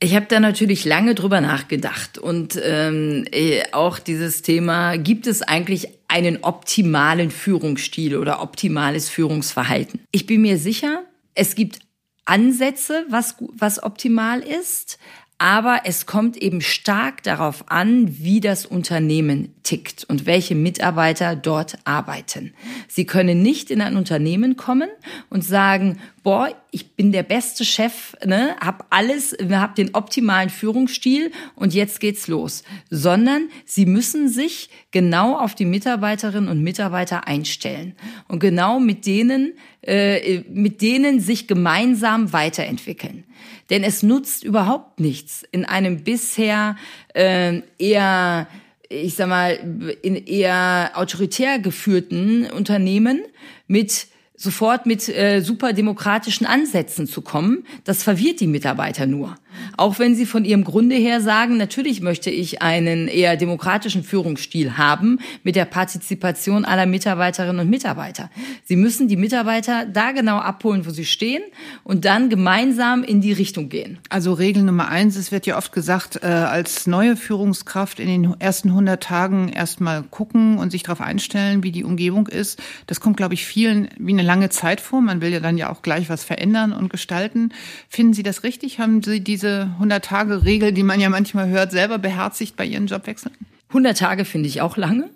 Ich 0.00 0.14
habe 0.14 0.26
da 0.28 0.38
natürlich 0.38 0.84
lange 0.84 1.16
drüber 1.16 1.40
nachgedacht 1.40 2.18
und 2.18 2.58
ähm, 2.62 3.24
äh, 3.32 3.62
auch 3.72 3.98
dieses 3.98 4.42
Thema, 4.42 4.96
gibt 4.96 5.26
es 5.26 5.42
eigentlich 5.42 5.88
einen 6.06 6.38
optimalen 6.42 7.32
Führungsstil 7.32 8.16
oder 8.16 8.40
optimales 8.40 9.08
Führungsverhalten? 9.08 10.00
Ich 10.12 10.26
bin 10.26 10.42
mir 10.42 10.56
sicher, 10.56 11.02
es 11.34 11.56
gibt 11.56 11.80
Ansätze, 12.28 13.04
was, 13.08 13.36
was 13.52 13.82
optimal 13.82 14.40
ist, 14.40 14.98
aber 15.38 15.82
es 15.84 16.06
kommt 16.06 16.36
eben 16.36 16.60
stark 16.60 17.22
darauf 17.22 17.70
an, 17.70 18.18
wie 18.18 18.40
das 18.40 18.66
Unternehmen 18.66 19.54
tickt 19.68 20.04
und 20.08 20.24
welche 20.24 20.54
Mitarbeiter 20.54 21.36
dort 21.36 21.76
arbeiten. 21.84 22.54
Sie 22.88 23.04
können 23.04 23.42
nicht 23.42 23.70
in 23.70 23.82
ein 23.82 23.96
Unternehmen 23.96 24.56
kommen 24.56 24.88
und 25.28 25.44
sagen, 25.44 25.98
boah, 26.22 26.48
ich 26.70 26.96
bin 26.96 27.12
der 27.12 27.22
beste 27.22 27.66
Chef, 27.66 28.16
ne, 28.24 28.56
hab 28.60 28.86
alles, 28.88 29.36
hab 29.50 29.74
den 29.74 29.94
optimalen 29.94 30.48
Führungsstil 30.48 31.32
und 31.54 31.74
jetzt 31.74 32.00
geht's 32.00 32.28
los, 32.28 32.62
sondern 32.88 33.50
sie 33.66 33.84
müssen 33.84 34.30
sich 34.30 34.70
genau 34.90 35.36
auf 35.36 35.54
die 35.54 35.66
Mitarbeiterinnen 35.66 36.48
und 36.48 36.62
Mitarbeiter 36.62 37.26
einstellen 37.26 37.94
und 38.26 38.38
genau 38.38 38.80
mit 38.80 39.04
denen 39.04 39.52
äh, 39.82 40.40
mit 40.50 40.80
denen 40.80 41.20
sich 41.20 41.46
gemeinsam 41.46 42.32
weiterentwickeln. 42.32 43.24
Denn 43.70 43.84
es 43.84 44.02
nutzt 44.02 44.44
überhaupt 44.44 44.98
nichts 44.98 45.44
in 45.52 45.64
einem 45.64 46.04
bisher 46.04 46.76
äh, 47.14 47.60
eher, 47.78 48.48
ich 48.88 49.14
sag 49.14 49.28
mal, 49.28 49.58
in 50.02 50.16
eher 50.16 50.92
autoritär 50.94 51.58
geführten 51.58 52.50
Unternehmen 52.50 53.22
mit 53.66 54.08
sofort 54.34 54.86
mit 54.86 55.08
äh, 55.08 55.40
super 55.40 55.72
demokratischen 55.72 56.46
Ansätzen 56.46 57.06
zu 57.06 57.22
kommen, 57.22 57.64
das 57.84 58.02
verwirrt 58.02 58.40
die 58.40 58.46
Mitarbeiter 58.46 59.04
nur. 59.04 59.34
Auch 59.76 59.98
wenn 59.98 60.14
sie 60.14 60.26
von 60.26 60.44
ihrem 60.44 60.64
Grunde 60.64 60.96
her 60.96 61.20
sagen, 61.20 61.56
natürlich 61.56 62.00
möchte 62.00 62.30
ich 62.30 62.62
einen 62.62 63.08
eher 63.08 63.36
demokratischen 63.36 64.02
Führungsstil 64.02 64.76
haben 64.76 65.18
mit 65.42 65.56
der 65.56 65.64
Partizipation 65.64 66.64
aller 66.64 66.86
Mitarbeiterinnen 66.86 67.60
und 67.60 67.70
Mitarbeiter. 67.70 68.30
Sie 68.64 68.76
müssen 68.76 69.08
die 69.08 69.16
Mitarbeiter 69.16 69.86
da 69.86 70.12
genau 70.12 70.38
abholen, 70.38 70.86
wo 70.86 70.90
sie 70.90 71.04
stehen 71.04 71.42
und 71.84 72.04
dann 72.04 72.28
gemeinsam 72.28 73.04
in 73.04 73.20
die 73.20 73.32
Richtung 73.32 73.68
gehen. 73.68 73.98
Also 74.08 74.32
Regel 74.32 74.62
Nummer 74.62 74.88
eins, 74.88 75.16
es 75.16 75.32
wird 75.32 75.46
ja 75.46 75.56
oft 75.56 75.72
gesagt, 75.72 76.20
äh, 76.22 76.26
als 76.26 76.86
neue 76.86 77.16
Führungskraft 77.16 78.00
in 78.00 78.08
den 78.08 78.40
ersten 78.40 78.70
100 78.70 79.02
Tagen 79.02 79.48
erstmal 79.48 80.02
gucken 80.02 80.58
und 80.58 80.70
sich 80.70 80.82
darauf 80.82 81.00
einstellen, 81.00 81.62
wie 81.62 81.72
die 81.72 81.84
Umgebung 81.84 82.26
ist. 82.26 82.60
Das 82.86 83.00
kommt, 83.00 83.16
glaube 83.16 83.34
ich, 83.34 83.44
vielen 83.44 83.88
wie 83.98 84.12
eine 84.12 84.22
lange 84.22 84.50
Zeit 84.50 84.80
vor. 84.80 85.00
Man 85.00 85.20
will 85.20 85.32
ja 85.32 85.40
dann 85.40 85.58
ja 85.58 85.70
auch 85.70 85.82
gleich 85.82 86.08
was 86.08 86.24
verändern 86.24 86.72
und 86.72 86.90
gestalten. 86.90 87.52
Finden 87.88 88.12
Sie 88.12 88.22
das 88.22 88.42
richtig? 88.42 88.78
Haben 88.78 89.02
Sie 89.02 89.20
diese 89.20 89.47
100-Tage-Regel, 89.80 90.72
die 90.72 90.82
man 90.82 91.00
ja 91.00 91.08
manchmal 91.08 91.48
hört, 91.48 91.70
selber 91.70 91.98
beherzigt 91.98 92.56
bei 92.56 92.64
Ihren 92.64 92.86
Jobwechseln? 92.86 93.34
100 93.68 93.98
Tage 93.98 94.24
finde 94.24 94.48
ich 94.48 94.60
auch 94.60 94.76
lange. 94.76 95.10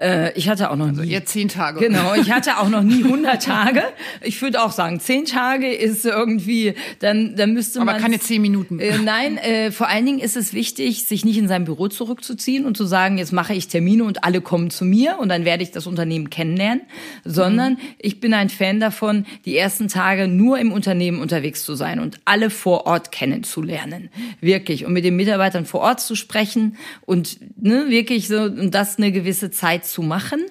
Äh, 0.00 0.32
ich 0.38 0.48
hatte 0.48 0.70
auch 0.70 0.76
noch 0.76 0.88
also 0.88 1.02
nie. 1.02 1.08
Jetzt 1.08 1.32
zehn 1.32 1.48
Tage. 1.48 1.80
Genau, 1.80 2.14
ich 2.14 2.30
hatte 2.30 2.58
auch 2.58 2.68
noch 2.68 2.82
nie 2.82 3.04
100 3.04 3.42
Tage. 3.44 3.82
Ich 4.22 4.40
würde 4.40 4.62
auch 4.62 4.72
sagen, 4.72 5.00
zehn 5.00 5.26
Tage 5.26 5.72
ist 5.72 6.04
irgendwie, 6.04 6.74
dann, 7.00 7.36
dann 7.36 7.52
müsste 7.52 7.78
man. 7.78 7.90
Aber 7.90 7.98
keine 7.98 8.18
zehn 8.18 8.40
Minuten. 8.40 8.80
Äh, 8.80 8.98
nein, 8.98 9.36
äh, 9.36 9.70
vor 9.70 9.88
allen 9.88 10.06
Dingen 10.06 10.18
ist 10.18 10.36
es 10.36 10.54
wichtig, 10.54 11.04
sich 11.04 11.24
nicht 11.24 11.36
in 11.36 11.48
sein 11.48 11.64
Büro 11.64 11.88
zurückzuziehen 11.88 12.64
und 12.64 12.76
zu 12.76 12.86
sagen, 12.86 13.18
jetzt 13.18 13.32
mache 13.32 13.54
ich 13.54 13.68
Termine 13.68 14.04
und 14.04 14.24
alle 14.24 14.40
kommen 14.40 14.70
zu 14.70 14.84
mir 14.84 15.18
und 15.18 15.28
dann 15.28 15.44
werde 15.44 15.62
ich 15.62 15.70
das 15.70 15.86
Unternehmen 15.86 16.30
kennenlernen, 16.30 16.82
sondern 17.24 17.74
mhm. 17.74 17.78
ich 17.98 18.20
bin 18.20 18.32
ein 18.34 18.48
Fan 18.48 18.80
davon, 18.80 19.26
die 19.44 19.56
ersten 19.56 19.88
Tage 19.88 20.26
nur 20.26 20.58
im 20.58 20.72
Unternehmen 20.72 21.20
unterwegs 21.20 21.64
zu 21.64 21.74
sein 21.74 22.00
und 22.00 22.18
alle 22.24 22.50
vor 22.50 22.86
Ort 22.86 23.12
kennenzulernen. 23.12 24.08
Wirklich. 24.40 24.86
Und 24.86 24.94
mit 24.94 25.04
den 25.04 25.16
Mitarbeitern 25.16 25.66
vor 25.66 25.80
Ort 25.80 26.00
zu 26.00 26.14
sprechen 26.14 26.76
und 27.02 27.38
ne, 27.60 27.86
wirklich 27.88 28.28
so, 28.28 28.42
und 28.42 28.72
das 28.72 28.96
eine 28.96 29.12
gewisse 29.12 29.50
Zeit 29.50 29.81
Arbeit 29.82 29.86
zu 29.86 30.02
machen. 30.02 30.46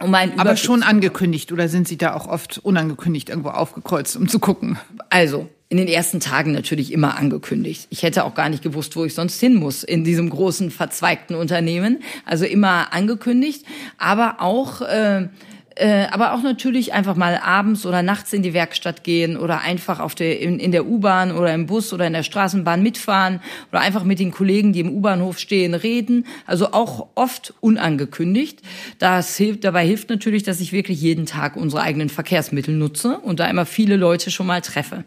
Um 0.00 0.14
Aber 0.14 0.56
schon 0.56 0.82
angekündigt 0.82 1.52
oder 1.52 1.68
sind 1.68 1.86
Sie 1.86 1.96
da 1.96 2.14
auch 2.14 2.26
oft 2.26 2.58
unangekündigt 2.58 3.28
irgendwo 3.28 3.50
aufgekreuzt, 3.50 4.16
um 4.16 4.28
zu 4.28 4.40
gucken? 4.40 4.76
Also, 5.10 5.48
in 5.68 5.76
den 5.76 5.86
ersten 5.86 6.18
Tagen 6.18 6.52
natürlich 6.52 6.92
immer 6.92 7.16
angekündigt. 7.16 7.86
Ich 7.90 8.02
hätte 8.02 8.24
auch 8.24 8.34
gar 8.34 8.48
nicht 8.48 8.64
gewusst, 8.64 8.96
wo 8.96 9.04
ich 9.04 9.14
sonst 9.14 9.38
hin 9.38 9.54
muss 9.54 9.84
in 9.84 10.02
diesem 10.02 10.28
großen 10.28 10.72
verzweigten 10.72 11.36
Unternehmen. 11.36 12.02
Also 12.26 12.44
immer 12.44 12.92
angekündigt, 12.92 13.64
aber 13.96 14.40
auch 14.40 14.82
äh, 14.82 15.28
äh, 15.76 16.06
aber 16.10 16.34
auch 16.34 16.42
natürlich 16.42 16.92
einfach 16.92 17.16
mal 17.16 17.38
abends 17.38 17.86
oder 17.86 18.02
nachts 18.02 18.32
in 18.32 18.42
die 18.42 18.54
Werkstatt 18.54 19.04
gehen 19.04 19.36
oder 19.36 19.60
einfach 19.62 20.00
auf 20.00 20.14
der, 20.14 20.40
in, 20.40 20.58
in 20.58 20.72
der 20.72 20.86
U-Bahn 20.86 21.32
oder 21.32 21.54
im 21.54 21.66
Bus 21.66 21.92
oder 21.92 22.06
in 22.06 22.12
der 22.12 22.22
Straßenbahn 22.22 22.82
mitfahren 22.82 23.40
oder 23.70 23.80
einfach 23.80 24.04
mit 24.04 24.18
den 24.18 24.30
Kollegen, 24.30 24.72
die 24.72 24.80
im 24.80 24.90
U-Bahnhof 24.90 25.38
stehen, 25.38 25.74
reden. 25.74 26.26
Also 26.46 26.72
auch 26.72 27.08
oft 27.14 27.54
unangekündigt. 27.60 28.60
Das 28.98 29.36
hilft, 29.36 29.64
dabei 29.64 29.86
hilft 29.86 30.10
natürlich, 30.10 30.42
dass 30.42 30.60
ich 30.60 30.72
wirklich 30.72 31.00
jeden 31.00 31.26
Tag 31.26 31.56
unsere 31.56 31.82
eigenen 31.82 32.08
Verkehrsmittel 32.08 32.74
nutze 32.74 33.18
und 33.18 33.40
da 33.40 33.46
immer 33.46 33.66
viele 33.66 33.96
Leute 33.96 34.30
schon 34.30 34.46
mal 34.46 34.60
treffe. 34.60 35.04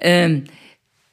Ähm, 0.00 0.44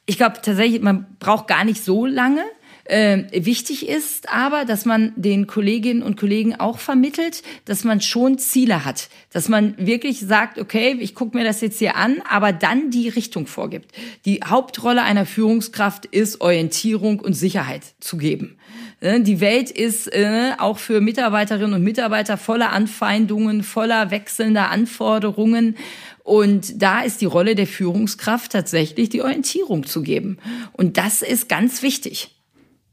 ich 0.06 0.16
glaube 0.16 0.38
tatsächlich, 0.42 0.82
man 0.82 1.06
braucht 1.20 1.46
gar 1.46 1.64
nicht 1.64 1.84
so 1.84 2.06
lange. 2.06 2.42
Äh, 2.90 3.44
wichtig 3.46 3.88
ist 3.88 4.28
aber, 4.32 4.64
dass 4.64 4.84
man 4.84 5.12
den 5.14 5.46
Kolleginnen 5.46 6.02
und 6.02 6.18
Kollegen 6.18 6.56
auch 6.56 6.80
vermittelt, 6.80 7.44
dass 7.64 7.84
man 7.84 8.00
schon 8.00 8.38
Ziele 8.38 8.84
hat, 8.84 9.10
dass 9.32 9.48
man 9.48 9.76
wirklich 9.78 10.18
sagt, 10.18 10.58
okay, 10.58 10.96
ich 10.98 11.14
gucke 11.14 11.36
mir 11.36 11.44
das 11.44 11.60
jetzt 11.60 11.78
hier 11.78 11.94
an, 11.94 12.20
aber 12.28 12.52
dann 12.52 12.90
die 12.90 13.08
Richtung 13.08 13.46
vorgibt. 13.46 13.92
Die 14.24 14.40
Hauptrolle 14.44 15.02
einer 15.02 15.24
Führungskraft 15.24 16.04
ist 16.04 16.40
Orientierung 16.40 17.20
und 17.20 17.34
Sicherheit 17.34 17.82
zu 18.00 18.16
geben. 18.16 18.56
Äh, 18.98 19.20
die 19.20 19.40
Welt 19.40 19.70
ist 19.70 20.12
äh, 20.12 20.54
auch 20.58 20.78
für 20.78 21.00
Mitarbeiterinnen 21.00 21.74
und 21.74 21.84
Mitarbeiter 21.84 22.36
voller 22.36 22.72
Anfeindungen, 22.72 23.62
voller 23.62 24.10
wechselnder 24.10 24.68
Anforderungen. 24.68 25.76
Und 26.24 26.82
da 26.82 27.02
ist 27.02 27.20
die 27.20 27.26
Rolle 27.26 27.54
der 27.54 27.68
Führungskraft 27.68 28.50
tatsächlich 28.50 29.10
die 29.10 29.22
Orientierung 29.22 29.86
zu 29.86 30.02
geben. 30.02 30.38
Und 30.72 30.96
das 30.96 31.22
ist 31.22 31.48
ganz 31.48 31.82
wichtig. 31.82 32.34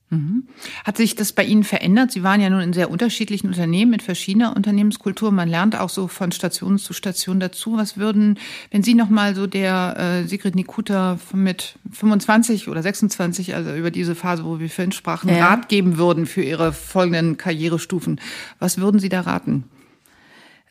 Mhm. 0.10 0.48
Hat 0.86 0.96
sich 0.96 1.16
das 1.16 1.34
bei 1.34 1.44
Ihnen 1.44 1.66
verändert? 1.66 2.12
Sie 2.12 2.24
waren 2.24 2.40
ja 2.40 2.50
nun 2.50 2.62
in 2.62 2.72
sehr 2.72 2.90
unterschiedlichen 2.90 3.48
Unternehmen 3.48 3.92
mit 3.92 4.02
verschiedener 4.02 4.56
Unternehmenskultur. 4.56 5.32
Man 5.32 5.50
lernt 5.50 5.78
auch 5.78 5.90
so 5.90 6.08
von 6.08 6.32
Station 6.32 6.78
zu 6.78 6.94
Station 6.94 7.42
dazu. 7.42 7.76
Was 7.76 7.98
würden, 7.98 8.40
wenn 8.72 8.84
Sie 8.84 8.94
noch 8.94 9.10
mal 9.10 9.36
so 9.36 9.48
der 9.48 10.24
äh, 10.24 10.28
Sigrid 10.28 10.56
Nikuta 10.56 11.20
mit 11.34 11.76
25 11.92 12.70
oder 12.70 12.82
26, 12.82 13.54
also 13.54 13.76
über 13.76 13.92
diese 13.92 14.16
Phase, 14.16 14.46
wo 14.46 14.60
wir 14.60 14.70
vorhin 14.70 14.94
sprachen, 14.94 15.30
ja. 15.30 15.46
Rat 15.46 15.68
geben 15.68 15.98
würden 15.98 16.26
für 16.26 16.42
Ihre 16.42 16.72
folgenden 16.72 17.36
Karrierestufen, 17.36 18.22
was 18.60 18.78
würden 18.78 19.02
Sie 19.02 19.10
da 19.10 19.22
raten? 19.22 19.66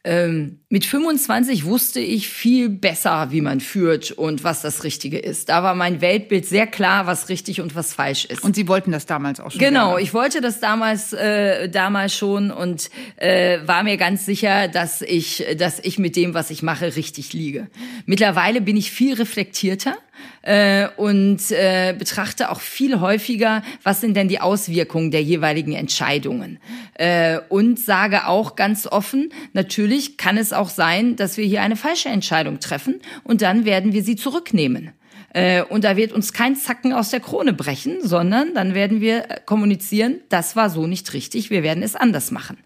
Ähm, 0.07 0.61
mit 0.69 0.85
25 0.85 1.65
wusste 1.65 1.99
ich 1.99 2.29
viel 2.29 2.69
besser, 2.69 3.33
wie 3.33 3.41
man 3.41 3.59
führt 3.59 4.13
und 4.13 4.45
was 4.45 4.63
das 4.63 4.85
Richtige 4.85 5.19
ist. 5.19 5.49
Da 5.49 5.65
war 5.65 5.75
mein 5.75 6.01
Weltbild 6.01 6.47
sehr 6.47 6.69
klar, 6.69 7.09
was 7.09 7.29
richtig 7.29 7.61
und 7.61 7.75
was 7.75 7.93
falsch 7.93 8.25
ist. 8.25 8.45
Und 8.45 8.55
Sie 8.55 8.69
wollten 8.69 8.93
das 8.93 9.07
damals 9.07 9.41
auch 9.41 9.51
schon? 9.51 9.59
Genau, 9.59 9.89
gerne. 9.91 10.03
ich 10.03 10.15
wollte 10.15 10.41
das 10.41 10.61
damals 10.61 11.13
äh, 11.13 11.69
damals 11.69 12.15
schon 12.15 12.53
und 12.53 12.89
äh, 13.17 13.59
war 13.67 13.83
mir 13.83 13.97
ganz 13.97 14.25
sicher, 14.25 14.69
dass 14.69 15.03
ich, 15.03 15.45
dass 15.59 15.81
ich 15.81 15.99
mit 15.99 16.15
dem, 16.15 16.35
was 16.35 16.51
ich 16.51 16.63
mache, 16.63 16.95
richtig 16.95 17.33
liege. 17.33 17.67
Mittlerweile 18.05 18.61
bin 18.61 18.77
ich 18.77 18.93
viel 18.93 19.15
reflektierter 19.15 19.97
äh, 20.47 20.89
und 20.97 21.51
äh, 21.51 21.95
betrachte 21.99 22.51
auch 22.51 22.61
viel 22.61 23.01
häufiger, 23.01 23.63
was 23.83 24.01
sind 24.01 24.17
denn 24.17 24.29
die 24.29 24.41
Auswirkungen 24.41 25.11
der 25.11 25.23
jeweiligen 25.23 25.73
Entscheidungen. 25.73 26.59
Äh, 26.95 27.41
und 27.49 27.81
sage 27.81 28.29
auch 28.29 28.55
ganz 28.55 28.87
offen, 28.87 29.31
natürlich 29.55 30.17
kann 30.17 30.39
es 30.39 30.53
auch 30.53 30.69
sein, 30.69 31.17
dass 31.17 31.37
wir 31.37 31.45
hier 31.45 31.63
eine 31.63 31.75
falsche 31.75 32.11
Entscheidung 32.11 32.61
treffen 32.61 33.01
und 33.25 33.43
dann 33.43 33.65
werden 33.65 33.93
wir 33.93 34.05
sie 34.05 34.15
zurücknehmen. 34.15 34.93
Äh, 35.31 35.63
und 35.65 35.83
da 35.83 35.97
wird 35.97 36.13
uns 36.13 36.33
kein 36.33 36.55
Zacken 36.55 36.93
aus 36.93 37.11
der 37.11 37.21
Krone 37.21 37.53
brechen, 37.53 37.99
sondern 38.01 38.55
dann 38.55 38.75
werden 38.75 39.01
wir 39.01 39.23
kommunizieren, 39.47 40.21
das 40.29 40.55
war 40.55 40.71
so 40.71 40.87
nicht 40.87 41.13
richtig, 41.13 41.51
wir 41.51 41.65
werden 41.65 41.83
es 41.83 41.97
anders 41.97 42.31
machen. 42.31 42.57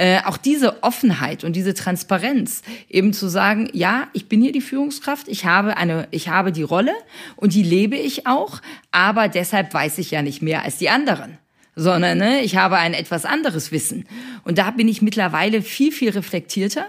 Äh, 0.00 0.22
auch 0.24 0.38
diese 0.38 0.82
Offenheit 0.82 1.44
und 1.44 1.54
diese 1.54 1.74
Transparenz, 1.74 2.62
eben 2.88 3.12
zu 3.12 3.28
sagen, 3.28 3.68
ja, 3.74 4.08
ich 4.14 4.30
bin 4.30 4.40
hier 4.40 4.50
die 4.50 4.62
Führungskraft, 4.62 5.28
ich 5.28 5.44
habe 5.44 5.76
eine, 5.76 6.08
ich 6.10 6.30
habe 6.30 6.52
die 6.52 6.62
Rolle 6.62 6.94
und 7.36 7.52
die 7.52 7.62
lebe 7.62 7.96
ich 7.96 8.26
auch, 8.26 8.62
aber 8.92 9.28
deshalb 9.28 9.74
weiß 9.74 9.98
ich 9.98 10.10
ja 10.10 10.22
nicht 10.22 10.40
mehr 10.40 10.62
als 10.64 10.78
die 10.78 10.88
anderen 10.88 11.36
sondern 11.76 12.18
ne, 12.18 12.40
ich 12.40 12.56
habe 12.56 12.76
ein 12.76 12.94
etwas 12.94 13.24
anderes 13.24 13.72
Wissen. 13.72 14.06
Und 14.44 14.58
da 14.58 14.70
bin 14.70 14.88
ich 14.88 15.02
mittlerweile 15.02 15.62
viel, 15.62 15.92
viel 15.92 16.10
reflektierter 16.10 16.86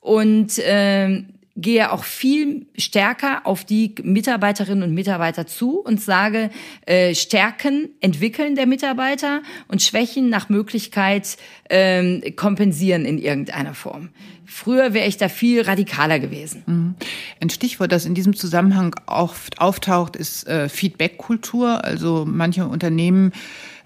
und 0.00 0.58
äh, 0.58 1.24
gehe 1.60 1.92
auch 1.92 2.04
viel 2.04 2.66
stärker 2.76 3.40
auf 3.44 3.64
die 3.64 3.94
Mitarbeiterinnen 4.02 4.84
und 4.84 4.94
Mitarbeiter 4.94 5.46
zu 5.46 5.80
und 5.80 6.00
sage, 6.00 6.50
äh, 6.86 7.14
Stärken 7.14 7.90
entwickeln 8.00 8.54
der 8.54 8.66
Mitarbeiter 8.66 9.42
und 9.66 9.82
Schwächen 9.82 10.30
nach 10.30 10.48
Möglichkeit 10.48 11.36
ähm, 11.68 12.22
kompensieren 12.36 13.04
in 13.04 13.18
irgendeiner 13.18 13.74
Form. 13.74 14.10
Früher 14.46 14.94
wäre 14.94 15.06
ich 15.06 15.18
da 15.18 15.28
viel 15.28 15.60
radikaler 15.62 16.20
gewesen. 16.20 16.62
Mhm. 16.66 16.94
Ein 17.40 17.50
Stichwort, 17.50 17.92
das 17.92 18.06
in 18.06 18.14
diesem 18.14 18.34
Zusammenhang 18.34 18.94
oft 19.06 19.60
auftaucht, 19.60 20.16
ist 20.16 20.46
äh, 20.46 20.68
Feedback-Kultur. 20.68 21.84
Also 21.84 22.24
manche 22.26 22.66
Unternehmen 22.66 23.32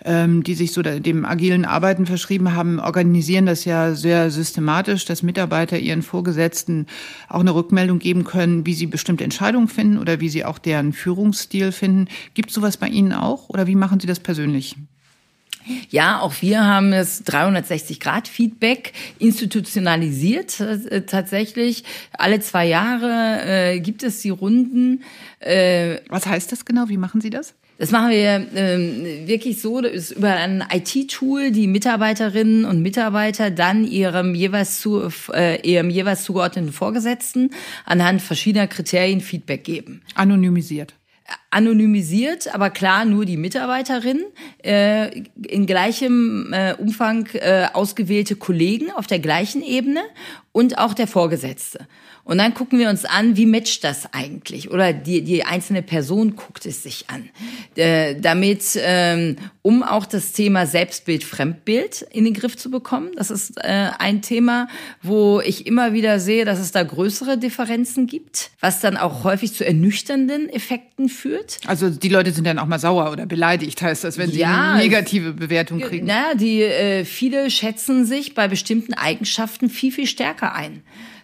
ähm, 0.05 0.43
die 0.43 0.55
sich 0.55 0.73
so 0.73 0.83
dem 0.83 1.25
agilen 1.25 1.65
Arbeiten 1.65 2.07
verschrieben 2.07 2.55
haben, 2.55 2.81
organisieren 2.81 3.47
das 3.47 3.65
ja 3.65 3.95
sehr 3.95 4.31
systematisch, 4.31 5.05
dass 5.05 5.23
Mitarbeiter 5.23 5.79
ihren 5.79 6.03
Vorgesetzten 6.03 6.87
auch 7.29 7.41
eine 7.41 7.55
Rückmeldung 7.55 7.99
geben 7.99 8.25
können, 8.25 8.67
wie 8.67 8.75
sie 8.75 8.87
bestimmte 8.87 9.25
Entscheidungen 9.25 9.69
finden 9.69 9.99
oder 9.99 10.21
wie 10.21 10.29
sie 10.29 10.45
auch 10.45 10.59
deren 10.59 10.93
Führungsstil 10.93 11.73
finden. 11.73 12.09
Gibt 12.35 12.51
es 12.51 12.55
sowas 12.55 12.77
bei 12.77 12.89
Ihnen 12.89 13.13
auch 13.13 13.49
oder 13.49 13.67
wie 13.67 13.77
machen 13.77 14.01
Sie 14.01 14.07
das 14.07 14.21
persönlich? 14.21 14.77
Ja, 15.91 16.21
auch 16.21 16.35
wir 16.41 16.65
haben 16.65 16.91
das 16.91 17.25
360-Grad-Feedback 17.25 18.93
institutionalisiert 19.19 20.59
äh, 20.61 21.03
tatsächlich. 21.03 21.85
Alle 22.13 22.41
zwei 22.41 22.67
Jahre 22.67 23.41
äh, 23.45 23.81
gibt 23.81 24.03
es 24.03 24.21
die 24.21 24.31
Runden. 24.31 25.05
Äh, 25.39 25.99
Was 26.09 26.27
heißt 26.27 26.51
das 26.51 26.65
genau? 26.65 26.89
Wie 26.89 26.97
machen 26.97 27.21
Sie 27.21 27.31
das? 27.31 27.55
Das 27.79 27.91
machen 27.91 28.11
wir 28.11 28.47
ähm, 28.55 29.27
wirklich 29.27 29.61
so, 29.61 29.81
das 29.81 29.93
ist 29.93 30.11
über 30.13 30.35
ein 30.35 30.65
IT-Tool, 30.73 31.51
die 31.51 31.67
Mitarbeiterinnen 31.67 32.65
und 32.65 32.81
Mitarbeiter 32.83 33.51
dann 33.51 33.85
ihrem 33.85 34.35
jeweils 34.35 34.81
zu 34.81 35.11
äh, 35.33 35.61
ihrem 35.69 35.91
jeweils 35.91 36.25
zugeordneten 36.25 36.73
Vorgesetzten 36.73 37.51
anhand 37.85 38.23
verschiedener 38.23 38.67
Kriterien 38.67 39.21
Feedback 39.21 39.65
geben. 39.65 40.03
Anonymisiert. 40.15 40.95
anonymisiert, 41.51 42.55
aber 42.55 42.71
klar 42.71 43.05
nur 43.05 43.25
die 43.25 43.37
Mitarbeiterin, 43.37 44.21
äh, 44.63 45.23
in 45.47 45.67
gleichem 45.67 46.53
äh, 46.53 46.75
Umfang 46.75 47.27
äh, 47.35 47.69
ausgewählte 47.73 48.37
Kollegen 48.37 48.91
auf 48.91 49.07
der 49.07 49.19
gleichen 49.19 49.63
Ebene 49.63 50.03
und 50.53 50.79
auch 50.79 50.95
der 50.95 51.07
Vorgesetzte. 51.07 51.87
Und 52.25 52.39
dann 52.39 52.55
gucken 52.55 52.79
wir 52.79 52.89
uns 52.89 53.05
an, 53.05 53.37
wie 53.37 53.47
matcht 53.47 53.83
das 53.83 54.13
eigentlich? 54.13 54.71
Oder 54.71 54.93
die, 54.93 55.23
die 55.23 55.45
einzelne 55.45 55.83
Person 55.83 56.37
guckt 56.37 56.67
es 56.67 56.83
sich 56.83 57.07
an. 57.09 57.29
Äh, 57.75 58.15
damit, 58.21 58.79
ähm, 58.81 59.37
um 59.63 59.83
auch 59.83 60.07
das 60.07 60.33
Thema 60.33 60.67
Selbstbild, 60.67 61.25
Fremdbild 61.25 62.07
in 62.13 62.25
den 62.25 62.33
Griff 62.35 62.57
zu 62.57 62.71
bekommen. 62.71 63.11
Das 63.17 63.33
ist 63.33 63.57
äh, 63.59 63.89
ein 63.99 64.23
Thema, 64.23 64.69
wo 65.03 65.41
ich 65.41 65.67
immer 65.67 65.95
wieder 65.95 66.21
sehe, 66.21 66.45
dass 66.45 66.61
es 66.61 66.71
da 66.71 66.85
größere 66.85 67.39
Differenzen 67.39 68.07
gibt, 68.07 68.53
was 68.61 68.79
dann 68.79 68.97
auch 68.97 69.25
häufig 69.25 69.53
zu 69.53 69.67
ernüchternden 69.67 70.49
Effekten 70.49 71.09
führt. 71.09 71.59
Also 71.67 71.91
die 71.91 72.09
Leute 72.09 72.31
sind 72.31 72.47
dann 72.47 72.61
auch 72.61 72.67
mal 72.67 72.79
sauer 72.79 73.11
oder 73.11 73.27
beleidigt, 73.27 73.83
heißt 73.83 74.05
das, 74.05 74.17
wenn 74.17 74.31
sie 74.31 74.39
ja, 74.39 74.75
eine 74.75 74.83
negative 74.83 75.33
Bewertung 75.33 75.81
kriegen. 75.81 76.07
Naja, 76.07 76.35
die 76.37 76.63
äh, 76.63 77.05
viele 77.05 77.51
schätzen 77.51 78.05
sich 78.05 78.35
bei 78.35 78.47
bestimmten 78.47 78.95
Eigenschaften 78.95 79.69
viel, 79.69 79.91
viel 79.91 80.07
stärker 80.07 80.55
ein. 80.55 80.83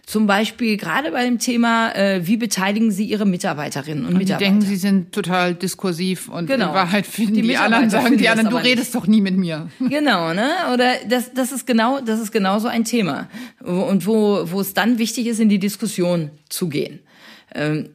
Zum 0.09 0.25
Beispiel 0.25 0.75
gerade 0.77 1.11
bei 1.11 1.23
dem 1.23 1.37
Thema, 1.37 1.95
äh, 1.95 2.25
wie 2.25 2.35
beteiligen 2.35 2.89
Sie 2.89 3.05
Ihre 3.05 3.27
Mitarbeiterinnen 3.27 4.05
und, 4.05 4.13
und 4.13 4.17
Mitarbeiter? 4.17 4.43
Die 4.43 4.59
denken, 4.59 4.65
sie 4.65 4.75
sind 4.75 5.11
total 5.11 5.53
diskursiv 5.53 6.29
und 6.29 6.47
genau. 6.47 6.69
in 6.69 6.73
Wahrheit 6.73 7.05
finden 7.05 7.35
die, 7.35 7.41
die 7.43 7.57
anderen, 7.57 7.91
sagen 7.91 8.17
die 8.17 8.27
anderen, 8.27 8.49
du 8.49 8.57
redest 8.57 8.95
doch 8.95 9.05
nie 9.05 9.21
mit 9.21 9.37
mir. 9.37 9.69
Genau, 9.79 10.33
ne? 10.33 10.49
Oder 10.73 10.93
das, 11.07 11.31
das 11.35 11.51
ist 11.51 11.67
genau, 11.67 12.01
das 12.01 12.19
ist 12.19 12.31
genau 12.31 12.57
so 12.57 12.67
ein 12.67 12.85
Thema. 12.85 13.29
Und 13.63 14.07
wo, 14.07 14.49
wo 14.49 14.61
es 14.61 14.73
dann 14.73 14.97
wichtig 14.97 15.27
ist, 15.27 15.39
in 15.39 15.47
die 15.47 15.59
Diskussion 15.59 16.31
zu 16.49 16.69
gehen. 16.69 17.01
Ähm, 17.53 17.89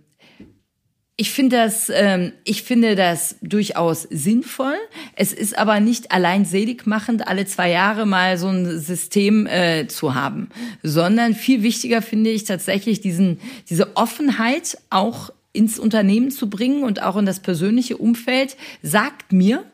ich 1.16 1.30
finde 1.30 1.56
das, 1.56 1.90
ähm, 1.94 2.32
ich 2.42 2.64
finde 2.64 2.96
das 2.96 3.36
durchaus 3.40 4.02
sinnvoll. 4.02 4.74
Es 5.14 5.32
ist 5.32 5.56
aber 5.56 5.78
nicht 5.78 6.10
allein 6.10 6.44
seligmachend, 6.44 7.28
alle 7.28 7.46
zwei 7.46 7.70
Jahre 7.70 8.04
mal 8.04 8.36
so 8.36 8.48
ein 8.48 8.80
System 8.80 9.46
äh, 9.46 9.86
zu 9.86 10.14
haben, 10.14 10.48
sondern 10.82 11.34
viel 11.34 11.62
wichtiger 11.62 12.02
finde 12.02 12.30
ich 12.30 12.44
tatsächlich 12.44 13.00
diesen, 13.00 13.38
diese 13.70 13.96
Offenheit 13.96 14.76
auch 14.90 15.30
ins 15.52 15.78
Unternehmen 15.78 16.32
zu 16.32 16.50
bringen 16.50 16.82
und 16.82 17.00
auch 17.00 17.16
in 17.16 17.26
das 17.26 17.38
persönliche 17.38 17.96
Umfeld. 17.96 18.56
Sagt 18.82 19.32
mir, 19.32 19.64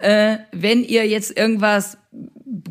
äh, 0.00 0.36
wenn 0.52 0.84
ihr 0.84 1.06
jetzt 1.08 1.34
irgendwas 1.34 1.96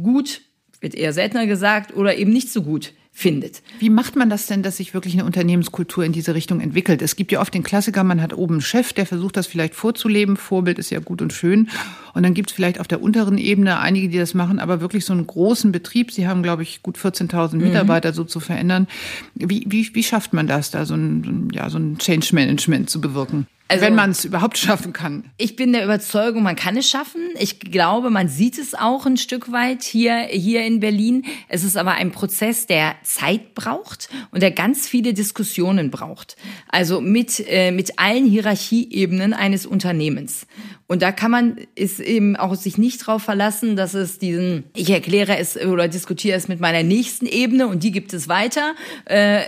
gut, 0.03 0.41
wird 0.81 0.93
eher 0.93 1.13
seltener 1.13 1.47
gesagt, 1.47 1.95
oder 1.95 2.15
eben 2.15 2.31
nicht 2.31 2.53
so 2.53 2.61
gut 2.61 2.93
findet. 3.11 3.61
Wie 3.79 3.89
macht 3.89 4.15
man 4.15 4.29
das 4.29 4.45
denn, 4.45 4.63
dass 4.63 4.77
sich 4.77 4.93
wirklich 4.93 5.13
eine 5.13 5.25
Unternehmenskultur 5.25 6.05
in 6.05 6.13
diese 6.13 6.35
Richtung 6.35 6.61
entwickelt? 6.61 7.01
Es 7.01 7.15
gibt 7.15 7.31
ja 7.31 7.41
oft 7.41 7.53
den 7.53 7.63
Klassiker, 7.63 8.03
man 8.03 8.21
hat 8.21 8.33
oben 8.33 8.55
einen 8.55 8.61
Chef, 8.61 8.93
der 8.93 9.05
versucht 9.05 9.35
das 9.35 9.47
vielleicht 9.47 9.75
vorzuleben. 9.75 10.37
Vorbild 10.37 10.79
ist 10.79 10.89
ja 10.89 10.99
gut 10.99 11.21
und 11.21 11.33
schön. 11.33 11.69
Und 12.13 12.23
dann 12.23 12.33
gibt 12.33 12.51
es 12.51 12.55
vielleicht 12.55 12.79
auf 12.79 12.87
der 12.87 13.01
unteren 13.01 13.37
Ebene 13.37 13.79
einige, 13.79 14.09
die 14.09 14.17
das 14.17 14.33
machen, 14.33 14.59
aber 14.59 14.79
wirklich 14.79 15.05
so 15.05 15.13
einen 15.13 15.27
großen 15.27 15.71
Betrieb. 15.71 16.11
Sie 16.11 16.27
haben, 16.27 16.43
glaube 16.43 16.63
ich, 16.63 16.81
gut 16.81 16.97
14.000 16.97 17.55
mhm. 17.55 17.63
Mitarbeiter 17.63 18.11
mhm. 18.11 18.15
so 18.15 18.23
zu 18.23 18.39
verändern. 18.39 18.87
Wie, 19.35 19.65
wie, 19.67 19.93
wie 19.93 20.03
schafft 20.03 20.33
man 20.33 20.47
das, 20.47 20.71
da 20.71 20.85
so 20.85 20.95
ein, 20.95 21.49
ja, 21.51 21.69
so 21.69 21.77
ein 21.77 21.97
Change 21.97 22.33
Management 22.33 22.89
zu 22.89 23.01
bewirken? 23.01 23.47
Also, 23.69 23.85
wenn 23.85 23.93
man 23.93 24.09
es 24.09 24.25
überhaupt 24.25 24.57
schaffen 24.57 24.93
kann. 24.93 25.25
Ich 25.37 25.55
bin 25.55 25.73
der 25.73 25.83
Überzeugung, 25.83 26.41
man 26.41 26.55
kann 26.55 26.75
es 26.75 26.89
schaffen. 26.89 27.21
Ich 27.39 27.59
glaube, 27.59 28.09
man 28.09 28.27
sieht 28.27 28.57
es 28.57 28.73
auch 28.73 29.05
ein 29.05 29.15
Stück 29.15 29.51
weit 29.51 29.83
hier, 29.83 30.15
hier 30.23 30.65
in 30.65 30.79
Berlin. 30.79 31.23
Es 31.49 31.63
ist 31.63 31.77
aber 31.77 31.91
ein 31.91 32.11
Prozess, 32.11 32.65
der 32.65 32.95
Zeit 33.03 33.53
braucht 33.53 34.09
und 34.31 34.41
der 34.41 34.49
ganz 34.49 34.87
viele 34.87 35.13
Diskussionen 35.13 35.91
braucht. 35.91 36.35
Also 36.67 36.99
mit, 36.99 37.45
äh, 37.47 37.69
mit 37.69 37.99
allen 37.99 38.25
Hierarchieebenen 38.25 39.35
eines 39.35 39.67
Unternehmens. 39.67 40.47
Und 40.87 41.03
da 41.03 41.11
kann 41.11 41.29
man 41.29 41.57
ist 41.75 41.99
eben 41.99 42.35
auch 42.35 42.55
sich 42.55 42.79
nicht 42.79 43.05
drauf 43.05 43.21
verlassen, 43.21 43.75
dass 43.75 43.93
es 43.93 44.17
diesen, 44.17 44.63
ich 44.75 44.89
erkläre 44.89 45.37
es 45.37 45.55
oder 45.55 45.87
diskutiere 45.87 46.35
es 46.35 46.47
mit 46.47 46.59
meiner 46.59 46.81
nächsten 46.81 47.27
Ebene 47.27 47.67
und 47.67 47.83
die 47.83 47.91
gibt 47.91 48.13
es 48.13 48.27
weiter. 48.27 48.73
Äh, 49.05 49.41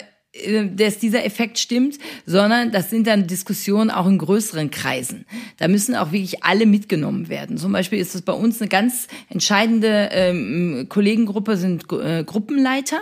dass 0.75 0.97
dieser 0.97 1.25
Effekt 1.25 1.59
stimmt, 1.59 1.97
sondern 2.25 2.71
das 2.71 2.89
sind 2.89 3.05
dann 3.05 3.27
Diskussionen 3.27 3.91
auch 3.91 4.07
in 4.07 4.17
größeren 4.17 4.71
Kreisen. 4.71 5.25
Da 5.57 5.67
müssen 5.67 5.93
auch 5.93 6.13
wirklich 6.13 6.43
alle 6.43 6.65
mitgenommen 6.65 7.27
werden. 7.27 7.57
Zum 7.57 7.73
Beispiel 7.73 7.99
ist 7.99 8.15
es 8.15 8.21
bei 8.21 8.31
uns 8.31 8.61
eine 8.61 8.69
ganz 8.69 9.07
entscheidende 9.29 10.09
ähm, 10.13 10.85
Kollegengruppe, 10.87 11.57
sind 11.57 11.91
äh, 11.91 12.23
Gruppenleiter. 12.23 13.01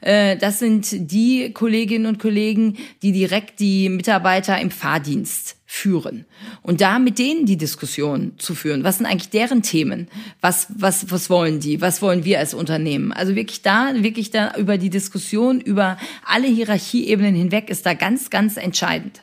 Äh, 0.00 0.36
das 0.36 0.60
sind 0.60 1.10
die 1.10 1.52
Kolleginnen 1.52 2.06
und 2.06 2.20
Kollegen, 2.20 2.76
die 3.02 3.10
direkt 3.10 3.58
die 3.58 3.88
Mitarbeiter 3.88 4.60
im 4.60 4.70
Fahrdienst 4.70 5.57
führen. 5.70 6.24
Und 6.62 6.80
da 6.80 6.98
mit 6.98 7.18
denen 7.18 7.44
die 7.44 7.58
Diskussion 7.58 8.32
zu 8.38 8.54
führen. 8.54 8.84
Was 8.84 8.96
sind 8.96 9.06
eigentlich 9.06 9.28
deren 9.28 9.62
Themen? 9.62 10.08
Was, 10.40 10.66
was, 10.70 11.10
was 11.12 11.28
wollen 11.28 11.60
die? 11.60 11.82
Was 11.82 12.00
wollen 12.00 12.24
wir 12.24 12.38
als 12.38 12.54
Unternehmen? 12.54 13.12
Also 13.12 13.36
wirklich 13.36 13.60
da, 13.60 13.92
wirklich 13.96 14.30
da 14.30 14.56
über 14.56 14.78
die 14.78 14.88
Diskussion, 14.88 15.60
über 15.60 15.98
alle 16.24 16.48
Hierarchieebenen 16.48 17.34
hinweg 17.34 17.68
ist 17.68 17.84
da 17.84 17.92
ganz, 17.92 18.30
ganz 18.30 18.56
entscheidend. 18.56 19.20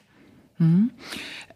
Mhm. 0.57 0.91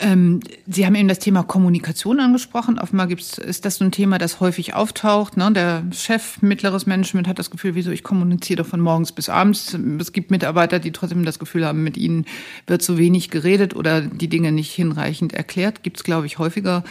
Ähm, 0.02 0.40
Sie 0.66 0.86
haben 0.86 0.96
eben 0.96 1.10
das 1.10 1.20
Thema 1.20 1.44
Kommunikation 1.44 2.20
angesprochen. 2.20 2.80
Offenbar 2.80 3.08
gibt's, 3.08 3.38
ist 3.38 3.66
das 3.66 3.76
so 3.76 3.86
ein 3.86 3.92
Thema, 3.92 4.18
das 4.18 4.40
häufig 4.40 4.74
auftaucht. 4.74 5.36
Ne? 5.36 5.52
Der 5.52 5.84
Chef 5.92 6.42
mittleres 6.42 6.86
Management 6.86 7.28
hat 7.28 7.38
das 7.38 7.50
Gefühl, 7.50 7.76
wieso 7.76 7.92
ich 7.92 8.04
kommuniziere 8.04 8.64
von 8.64 8.80
morgens 8.80 9.12
bis 9.12 9.28
abends. 9.28 9.78
Es 10.00 10.14
gibt 10.14 10.32
Mitarbeiter, 10.32 10.80
die 10.80 10.92
trotzdem 10.92 11.26
das 11.26 11.40
Gefühl 11.40 11.66
haben, 11.66 11.84
mit 11.84 11.98
ihnen 11.98 12.26
wird 12.66 12.82
zu 12.82 12.98
wenig 12.98 13.30
geredet 13.30 13.76
oder 13.76 14.02
die 14.02 14.30
Dinge 14.30 14.54
nicht 14.54 14.72
hinreichend 14.72 15.34
erklärt. 15.34 15.84
Gibt's 15.84 16.04
glaube 16.04 16.28
ich, 16.28 16.40
häufiger. 16.40 16.84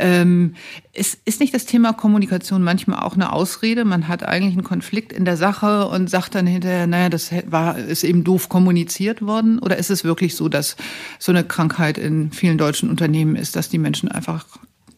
Ähm, 0.00 0.54
ist, 0.92 1.20
ist 1.24 1.40
nicht 1.40 1.54
das 1.54 1.64
Thema 1.64 1.92
Kommunikation 1.92 2.62
manchmal 2.62 3.00
auch 3.00 3.14
eine 3.14 3.32
Ausrede? 3.32 3.84
Man 3.84 4.08
hat 4.08 4.24
eigentlich 4.24 4.54
einen 4.54 4.64
Konflikt 4.64 5.12
in 5.12 5.24
der 5.24 5.36
Sache 5.36 5.86
und 5.86 6.10
sagt 6.10 6.34
dann 6.34 6.46
hinterher, 6.46 6.86
naja, 6.86 7.08
das 7.08 7.30
war, 7.46 7.78
ist 7.78 8.02
eben 8.02 8.24
doof 8.24 8.48
kommuniziert 8.48 9.22
worden. 9.22 9.60
Oder 9.60 9.76
ist 9.76 9.90
es 9.90 10.02
wirklich 10.02 10.34
so, 10.34 10.48
dass 10.48 10.76
so 11.18 11.30
eine 11.30 11.44
Krankheit 11.44 11.98
in 11.98 12.32
vielen 12.32 12.48
vielen 12.48 12.56
deutschen 12.56 12.88
Unternehmen 12.88 13.36
ist, 13.36 13.56
dass 13.56 13.68
die 13.68 13.76
Menschen 13.76 14.08
einfach 14.08 14.46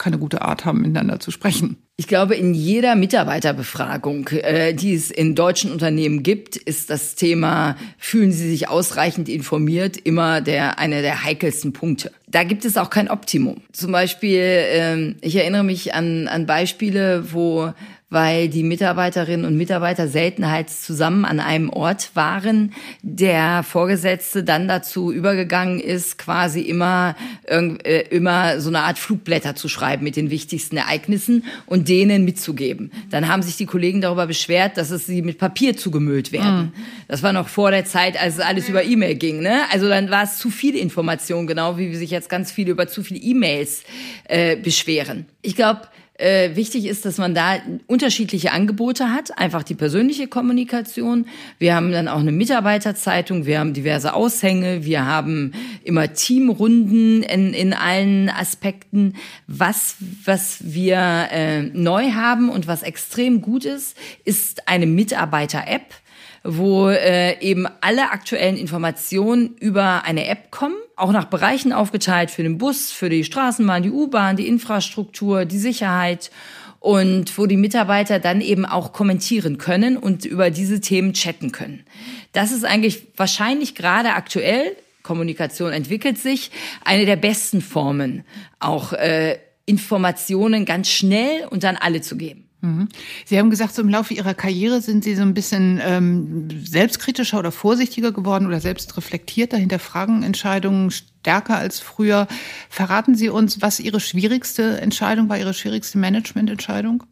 keine 0.01 0.19
gute 0.19 0.43
Art 0.43 0.65
haben, 0.65 0.81
miteinander 0.81 1.21
zu 1.21 1.31
sprechen. 1.31 1.77
Ich 1.97 2.09
glaube, 2.09 2.35
in 2.35 2.55
jeder 2.55 2.97
Mitarbeiterbefragung, 2.97 4.29
äh, 4.29 4.73
die 4.73 4.95
es 4.95 5.11
in 5.11 5.35
deutschen 5.35 5.71
Unternehmen 5.71 6.23
gibt, 6.23 6.57
ist 6.57 6.89
das 6.89 7.15
Thema, 7.15 7.77
fühlen 7.99 8.33
Sie 8.33 8.49
sich 8.49 8.69
ausreichend 8.69 9.29
informiert, 9.29 9.99
immer 9.99 10.41
der, 10.41 10.79
einer 10.79 11.03
der 11.03 11.23
heikelsten 11.25 11.75
Punkte. 11.75 12.11
Da 12.27 12.43
gibt 12.43 12.65
es 12.65 12.79
auch 12.79 12.89
kein 12.89 13.11
Optimum. 13.11 13.61
Zum 13.73 13.93
Beispiel, 13.93 14.41
äh, 14.41 15.15
ich 15.21 15.37
erinnere 15.37 15.63
mich 15.63 15.95
an, 15.95 16.27
an 16.27 16.47
Beispiele, 16.47 17.33
wo 17.33 17.75
weil 18.11 18.49
die 18.49 18.65
Mitarbeiterinnen 18.65 19.47
und 19.47 19.57
Mitarbeiter 19.57 20.09
selten 20.09 20.51
halt 20.51 20.69
zusammen 20.69 21.25
an 21.25 21.39
einem 21.39 21.71
Ort 21.71 22.11
waren, 22.15 22.73
der 23.03 23.63
Vorgesetzte 23.63 24.43
dann 24.43 24.67
dazu 24.67 25.13
übergegangen 25.13 25.79
ist, 25.79 26.19
quasi 26.19 26.61
immer, 26.61 27.15
äh, 27.47 28.03
immer 28.11 28.61
so 28.61 28.69
eine 28.69 28.81
Art 28.81 28.99
Flugblätter 28.99 29.55
zu 29.55 29.69
schreiben 29.69 30.03
mit 30.03 30.17
den 30.17 30.31
wichtigsten 30.31 30.77
Ereignissen 30.77 31.45
und 31.67 31.89
denen 31.89 32.25
mitzugeben. 32.25 32.91
Dann 33.11 33.29
haben 33.29 33.43
sich 33.43 33.57
die 33.57 33.67
Kollegen 33.67 34.01
darüber 34.01 34.27
beschwert, 34.27 34.77
dass 34.77 34.91
es 34.91 35.07
sie 35.07 35.23
mit 35.23 35.39
Papier 35.39 35.77
zugemüllt 35.77 36.33
werden. 36.33 36.73
Mhm. 36.75 36.83
Das 37.07 37.23
war 37.23 37.33
noch 37.33 37.49
vor 37.49 37.71
der 37.71 37.85
Zeit, 37.85 38.21
als 38.21 38.41
alles 38.41 38.69
über 38.69 38.83
E-Mail 38.83 39.15
ging. 39.15 39.41
Ne? 39.41 39.61
Also 39.71 39.89
dann 39.89 40.11
war 40.11 40.25
es 40.25 40.39
zu 40.39 40.51
viel 40.51 40.75
Information, 40.75 41.47
genau 41.47 41.79
wie 41.79 41.95
sich 41.95 42.11
jetzt 42.11 42.29
ganz 42.29 42.51
viele 42.51 42.73
über 42.73 42.89
zu 42.89 43.05
viele 43.05 43.21
E-Mails 43.21 43.85
äh, 44.25 44.57
beschweren. 44.57 45.27
Ich 45.43 45.55
glaube, 45.55 45.83
äh, 46.21 46.55
wichtig 46.55 46.87
ist, 46.87 47.05
dass 47.05 47.19
man 47.19 47.35
da 47.35 47.57
unterschiedliche 47.87 48.53
Angebote 48.53 49.13
hat, 49.13 49.39
einfach 49.39 49.63
die 49.63 49.75
persönliche 49.75 50.29
Kommunikation. 50.29 51.27
Wir 51.59 51.75
haben 51.75 51.93
dann 51.93 52.09
auch 52.09 52.21
eine 52.21 52.33
Mitarbeiterzeitung, 52.33 53.47
wir 53.47 53.59
haben 53.59 53.73
diverse 53.73 54.13
Aushänge, 54.15 54.85
wir 54.85 55.07
haben 55.07 55.53
immer 55.83 56.13
Teamrunden 56.13 57.23
in, 57.23 57.55
in 57.55 57.73
allen 57.73 58.29
Aspekten. 58.29 59.15
Was, 59.47 59.97
was 60.25 60.59
wir 60.61 61.29
äh, 61.31 61.63
neu 61.63 62.13
haben 62.13 62.51
und 62.51 62.67
was 62.67 62.83
extrem 62.83 63.41
gut 63.41 63.65
ist, 63.65 63.97
ist 64.25 64.69
eine 64.69 64.87
Mitarbeiter-App 64.87 65.95
wo 66.43 66.89
äh, 66.89 67.39
eben 67.41 67.67
alle 67.81 68.11
aktuellen 68.11 68.57
Informationen 68.57 69.57
über 69.59 70.05
eine 70.05 70.27
App 70.27 70.51
kommen, 70.51 70.77
auch 70.97 71.13
nach 71.13 71.27
Bereichen 71.27 71.73
aufgeteilt 71.73 72.31
für 72.31 72.43
den 72.43 72.59
Bus, 72.59 72.91
für 72.91 73.09
die 73.09 73.25
Straßenbahn, 73.25 73.83
die 73.83 73.91
U-Bahn, 73.91 74.37
die 74.37 74.49
Infrastruktur, 74.49 75.45
die 75.45 75.59
Sicherheit 75.59 76.31
und 76.79 77.37
wo 77.37 77.47
die 77.47 77.59
Mitarbeiter 77.59 78.19
dann 78.19 78.41
eben 78.41 78.65
auch 78.65 78.93
kommentieren 78.93 79.59
können 79.59 79.97
und 79.97 80.25
über 80.25 80.51
diese 80.51 80.81
Themen 80.81 81.13
chatten 81.13 81.53
können. 81.53 81.85
Das 82.33 82.53
ist 82.53 82.65
eigentlich 82.65 83.09
wahrscheinlich 83.17 83.75
gerade 83.75 84.15
aktuell, 84.15 84.77
Kommunikation 85.03 85.73
entwickelt 85.73 86.19
sich, 86.19 86.51
eine 86.85 87.05
der 87.05 87.17
besten 87.17 87.61
Formen, 87.61 88.25
auch 88.61 88.93
äh, 88.95 89.39
Informationen 89.67 90.65
ganz 90.65 90.89
schnell 90.89 91.47
und 91.49 91.65
dann 91.65 91.77
alle 91.77 92.01
zu 92.01 92.17
geben. 92.17 92.50
Mhm. 92.63 92.89
Sie 93.25 93.39
haben 93.39 93.51
gesagt, 93.51 93.75
so 93.75 93.83
im 93.83 93.89
Laufe 93.89 94.13
Ihrer 94.13 94.35
Karriere 94.35 94.81
sind 94.81 95.05
Sie 95.05 95.15
so 95.15 95.23
ein 95.23 95.35
bisschen 95.35 95.81
ähm, 95.83 96.49
selbstkritischer 96.65 97.39
oder 97.39 97.53
vorsichtiger 97.53 98.13
geworden 98.13 98.47
oder 98.47 98.61
selbstreflektierter, 98.61 99.57
hinterfragen 99.57 100.23
Entscheidungen 100.23 100.91
stärker 100.91 101.57
als 101.57 101.81
früher. 101.81 102.29
Verraten 102.69 103.15
Sie 103.15 103.31
uns, 103.31 103.63
was 103.63 103.81
Ihre 103.81 104.01
schwierigste 104.01 104.81
Entscheidung 104.81 105.29
war, 105.29 105.39
Ihre 105.39 105.55
schwierigste 105.55 105.99
Managemententscheidung? 105.99 107.05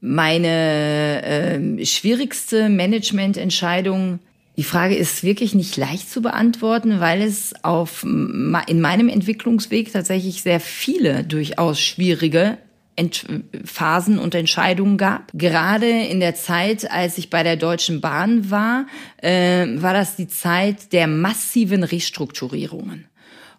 Meine 0.00 1.22
äh, 1.24 1.86
schwierigste 1.86 2.68
Managemententscheidung 2.68 4.20
die 4.58 4.64
Frage 4.64 4.96
ist 4.96 5.22
wirklich 5.22 5.54
nicht 5.54 5.76
leicht 5.76 6.10
zu 6.10 6.20
beantworten, 6.20 6.98
weil 6.98 7.22
es 7.22 7.54
auf, 7.62 8.02
in 8.02 8.80
meinem 8.80 9.08
Entwicklungsweg 9.08 9.92
tatsächlich 9.92 10.42
sehr 10.42 10.58
viele 10.58 11.22
durchaus 11.22 11.80
schwierige 11.80 12.58
Ent 12.98 13.24
Phasen 13.64 14.18
und 14.18 14.34
Entscheidungen 14.34 14.98
gab. 14.98 15.30
Gerade 15.32 15.88
in 15.88 16.18
der 16.18 16.34
Zeit, 16.34 16.90
als 16.90 17.16
ich 17.16 17.30
bei 17.30 17.44
der 17.44 17.56
Deutschen 17.56 18.00
Bahn 18.00 18.50
war, 18.50 18.86
äh, 19.22 19.66
war 19.76 19.94
das 19.94 20.16
die 20.16 20.26
Zeit 20.26 20.92
der 20.92 21.06
massiven 21.06 21.84
Restrukturierungen. 21.84 23.06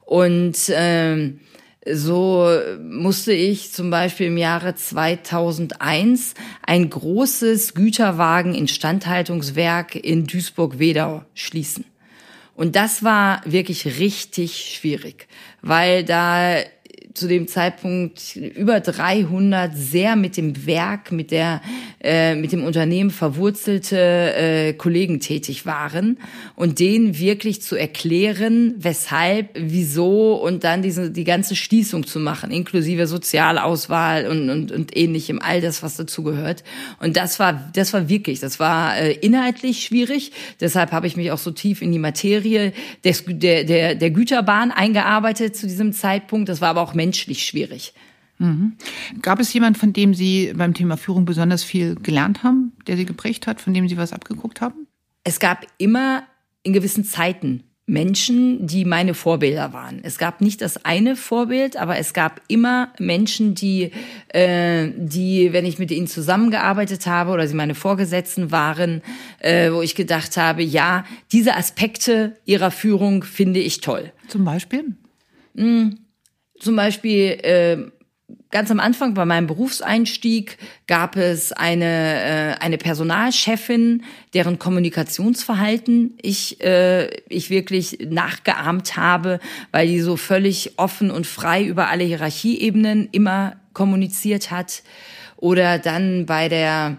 Und 0.02 0.67
äh, 0.67 1.32
so 1.89 2.49
musste 2.82 3.32
ich 3.32 3.71
zum 3.71 3.89
Beispiel 3.89 4.28
im 4.28 4.36
Jahre 4.38 4.75
2001 4.75 6.34
ein 6.65 6.89
großes 6.89 7.75
Güterwagen-Instandhaltungswerk 7.75 9.95
in 9.95 10.28
Duisburg-Wedau 10.28 11.23
schließen. 11.34 11.86
Und 12.56 12.75
das 12.75 13.06
war 13.06 13.41
wirklich 13.45 13.99
richtig 13.99 14.75
schwierig, 14.75 15.30
weil 15.62 16.04
da 16.04 16.58
zu 17.20 17.28
dem 17.28 17.48
Zeitpunkt 17.48 18.36
über 18.36 18.80
300 18.80 19.76
sehr 19.76 20.16
mit 20.16 20.38
dem 20.38 20.66
Werk, 20.66 21.12
mit 21.12 21.32
der, 21.32 21.62
äh, 22.02 22.34
mit 22.36 22.54
dem 22.54 22.64
Unternehmen 22.64 23.12
verwurzelte 23.12 23.98
äh, 23.98 24.74
Kollegen 24.74 25.20
tätig 25.20 25.66
waren 25.66 26.18
und 26.56 26.80
denen 26.80 27.20
wirklich 27.20 27.62
zu 27.62 27.76
erklären, 27.76 28.76
weshalb, 28.78 29.50
wieso 29.56 30.36
und 30.36 30.64
dann 30.64 30.82
diese 30.82 31.12
die 31.12 31.26
ganze 31.26 31.56
Schließung 31.56 32.08
zu 32.08 32.20
machen, 32.20 32.52
inklusive 32.52 33.06
Sozialauswahl 33.06 34.28
und 34.28 34.50
und, 34.50 34.72
und 34.72 34.96
ähnlichem, 34.96 35.40
all 35.44 35.60
das, 35.60 35.84
was 35.84 35.98
dazugehört. 35.98 36.64
Und 37.00 37.18
das 37.18 37.40
war 37.40 37.70
das 37.74 37.92
war 37.92 38.08
wirklich, 38.08 38.40
das 38.40 38.60
war 38.60 38.98
äh, 38.98 39.12
inhaltlich 39.12 39.84
schwierig. 39.84 40.32
Deshalb 40.62 40.94
habe 40.94 41.08
ich 41.08 41.18
mich 41.18 41.32
auch 41.32 41.38
so 41.38 41.52
tief 41.52 41.82
in 41.82 41.92
die 41.92 42.00
Materie 42.00 42.72
des, 43.04 43.26
der 43.28 43.66
der 43.66 43.96
der 43.96 44.10
Güterbahn 44.12 44.72
eingearbeitet 44.72 45.58
zu 45.58 45.68
diesem 45.68 45.92
Zeitpunkt. 45.92 46.48
Das 46.48 46.62
war 46.62 46.70
aber 46.70 46.82
auch 46.82 46.94
menschlich 47.10 47.45
schwierig. 47.45 47.93
Mhm. 48.38 48.74
Gab 49.22 49.39
es 49.39 49.52
jemand, 49.52 49.78
von 49.78 49.93
dem 49.93 50.13
Sie 50.13 50.54
beim 50.56 50.74
Thema 50.74 50.95
Führung 50.95 51.26
besonders 51.26 51.63
viel 51.63 51.95
gelernt 51.95 52.43
haben, 52.43 52.74
der 52.88 52.95
Sie 52.98 53.06
geprägt 53.06 53.48
hat, 53.48 53.60
von 53.60 53.74
dem 53.74 53.89
Sie 53.89 53.98
was 53.98 54.13
abgeguckt 54.13 54.62
haben? 54.62 54.88
Es 55.24 55.39
gab 55.39 55.65
immer 55.78 56.24
in 56.63 56.74
gewissen 56.74 57.04
Zeiten 57.04 57.63
Menschen, 57.86 58.67
die 58.67 58.86
meine 58.86 59.15
Vorbilder 59.15 59.74
waren. 59.74 60.00
Es 60.04 60.19
gab 60.19 60.41
nicht 60.41 60.62
das 60.62 60.86
eine 60.86 61.15
Vorbild, 61.15 61.76
aber 61.76 61.98
es 61.98 62.13
gab 62.13 62.39
immer 62.48 62.93
Menschen, 63.00 63.56
die, 63.56 63.91
äh, 64.28 64.89
die, 64.95 65.52
wenn 65.52 65.65
ich 65.65 65.80
mit 65.80 65.89
ihnen 65.89 66.06
zusammengearbeitet 66.06 67.08
habe 67.08 67.32
oder 67.32 67.48
sie 67.48 67.56
meine 67.56 67.74
Vorgesetzten 67.74 68.52
waren, 68.52 69.02
äh, 69.39 69.72
wo 69.72 69.82
ich 69.82 69.95
gedacht 69.95 70.38
habe, 70.38 70.62
ja, 70.62 71.04
diese 71.32 71.56
Aspekte 71.56 72.38
ihrer 72.45 72.69
Führung 72.69 73.24
finde 73.24 73.60
ich 73.60 73.82
toll. 73.82 74.13
Zum 74.28 74.45
Beispiel? 74.45 74.95
Mm, 75.56 75.95
zum 76.60 76.76
Beispiel 76.76 77.32
äh, 77.41 77.78
ganz 78.52 78.72
am 78.72 78.80
Anfang 78.80 79.13
bei 79.13 79.26
meinem 79.26 79.48
Berufseinstieg 79.48 80.58
gab 80.88 81.15
es 81.15 81.52
eine 81.52 82.56
äh, 82.56 82.56
eine 82.60 82.78
Personalchefin, 82.78 84.04
deren 84.34 84.60
Kommunikationsverhalten 84.60 86.17
ich 86.22 86.62
äh, 86.62 87.08
ich 87.30 87.50
wirklich 87.50 88.00
nachgeahmt 88.10 88.98
habe, 88.98 89.39
weil 89.72 89.88
die 89.88 90.02
so 90.02 90.17
völlig 90.17 90.78
offen 90.78 91.12
und 91.12 91.28
frei 91.28 91.63
über 91.63 91.88
alle 91.88 92.04
Hierarchieebenen 92.04 93.10
immer 93.12 93.56
kommuniziert 93.74 94.52
hat. 94.52 94.84
Oder 95.38 95.80
dann 95.80 96.26
bei 96.26 96.50
der 96.50 96.98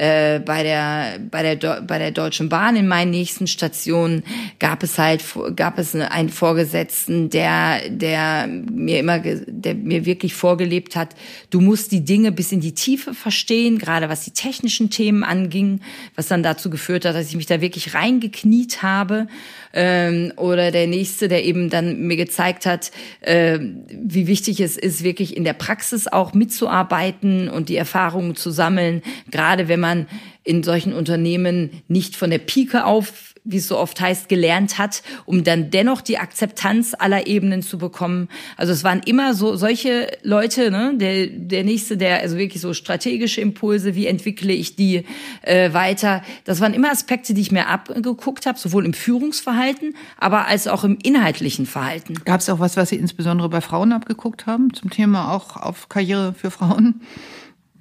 äh, 0.00 0.40
bei 0.40 0.62
der 0.62 1.18
bei 1.30 1.42
der 1.42 1.82
bei 1.82 1.98
der 1.98 2.10
Deutschen 2.10 2.48
Bahn 2.48 2.74
in 2.74 2.88
meinen 2.88 3.10
nächsten 3.10 3.46
Stationen 3.46 4.22
gab 4.58 4.82
es 4.82 4.98
halt 4.98 5.22
gab 5.56 5.78
es 5.78 5.94
einen 5.94 6.30
Vorgesetzten, 6.30 7.28
der 7.28 7.90
der 7.90 8.46
mir 8.46 8.98
immer 8.98 9.18
der 9.18 9.74
mir 9.74 10.06
wirklich 10.06 10.32
vorgelebt 10.32 10.96
hat, 10.96 11.14
du 11.50 11.60
musst 11.60 11.92
die 11.92 12.02
Dinge 12.02 12.32
bis 12.32 12.50
in 12.50 12.60
die 12.60 12.72
Tiefe 12.72 13.12
verstehen, 13.12 13.78
gerade 13.78 14.08
was 14.08 14.24
die 14.24 14.30
technischen 14.30 14.88
Themen 14.88 15.22
anging, 15.22 15.80
was 16.16 16.28
dann 16.28 16.42
dazu 16.42 16.70
geführt 16.70 17.04
hat, 17.04 17.14
dass 17.14 17.28
ich 17.28 17.36
mich 17.36 17.46
da 17.46 17.60
wirklich 17.60 17.92
reingekniet 17.92 18.82
habe. 18.82 19.26
Ähm, 19.72 20.32
oder 20.36 20.70
der 20.72 20.86
nächste, 20.86 21.28
der 21.28 21.44
eben 21.44 21.68
dann 21.70 22.06
mir 22.06 22.16
gezeigt 22.16 22.66
hat, 22.66 22.90
äh, 23.20 23.58
wie 23.90 24.26
wichtig 24.26 24.60
es 24.60 24.76
ist, 24.76 25.04
wirklich 25.04 25.36
in 25.36 25.44
der 25.44 25.52
Praxis 25.52 26.08
auch 26.08 26.32
mitzuarbeiten 26.32 27.48
und 27.48 27.68
die 27.68 27.76
Erfahrungen 27.76 28.34
zu 28.34 28.50
sammeln, 28.50 29.02
gerade 29.30 29.68
wenn 29.68 29.78
man 29.78 29.89
in 30.44 30.62
solchen 30.62 30.92
Unternehmen 30.92 31.82
nicht 31.88 32.16
von 32.16 32.30
der 32.30 32.38
Pike 32.38 32.84
auf 32.84 33.30
wie 33.44 33.56
es 33.56 33.68
so 33.68 33.78
oft 33.78 34.00
heißt, 34.00 34.28
gelernt 34.28 34.78
hat, 34.78 35.02
um 35.24 35.44
dann 35.44 35.70
dennoch 35.70 36.00
die 36.00 36.18
Akzeptanz 36.18 36.94
aller 36.98 37.26
Ebenen 37.26 37.62
zu 37.62 37.78
bekommen. 37.78 38.28
Also 38.56 38.72
es 38.72 38.84
waren 38.84 39.00
immer 39.04 39.34
so 39.34 39.56
solche 39.56 40.08
Leute, 40.22 40.70
ne? 40.70 40.92
der, 40.96 41.26
der 41.26 41.64
nächste, 41.64 41.96
der 41.96 42.20
also 42.20 42.36
wirklich 42.36 42.60
so 42.60 42.74
strategische 42.74 43.40
Impulse, 43.40 43.94
wie 43.94 44.06
entwickle 44.06 44.52
ich 44.52 44.76
die 44.76 45.04
äh, 45.42 45.72
weiter. 45.72 46.22
Das 46.44 46.60
waren 46.60 46.74
immer 46.74 46.90
Aspekte, 46.90 47.32
die 47.32 47.40
ich 47.40 47.52
mir 47.52 47.68
abgeguckt 47.68 48.46
habe, 48.46 48.58
sowohl 48.58 48.84
im 48.84 48.92
Führungsverhalten, 48.92 49.96
aber 50.18 50.46
als 50.46 50.66
auch 50.66 50.84
im 50.84 50.98
inhaltlichen 51.02 51.66
Verhalten. 51.66 52.14
Gab 52.24 52.40
es 52.40 52.48
auch 52.50 52.60
was, 52.60 52.76
was 52.76 52.90
Sie 52.90 52.96
insbesondere 52.96 53.48
bei 53.48 53.60
Frauen 53.60 53.92
abgeguckt 53.92 54.46
haben, 54.46 54.74
zum 54.74 54.90
Thema 54.90 55.32
auch 55.32 55.56
auf 55.56 55.88
Karriere 55.88 56.34
für 56.34 56.50
Frauen? 56.50 57.00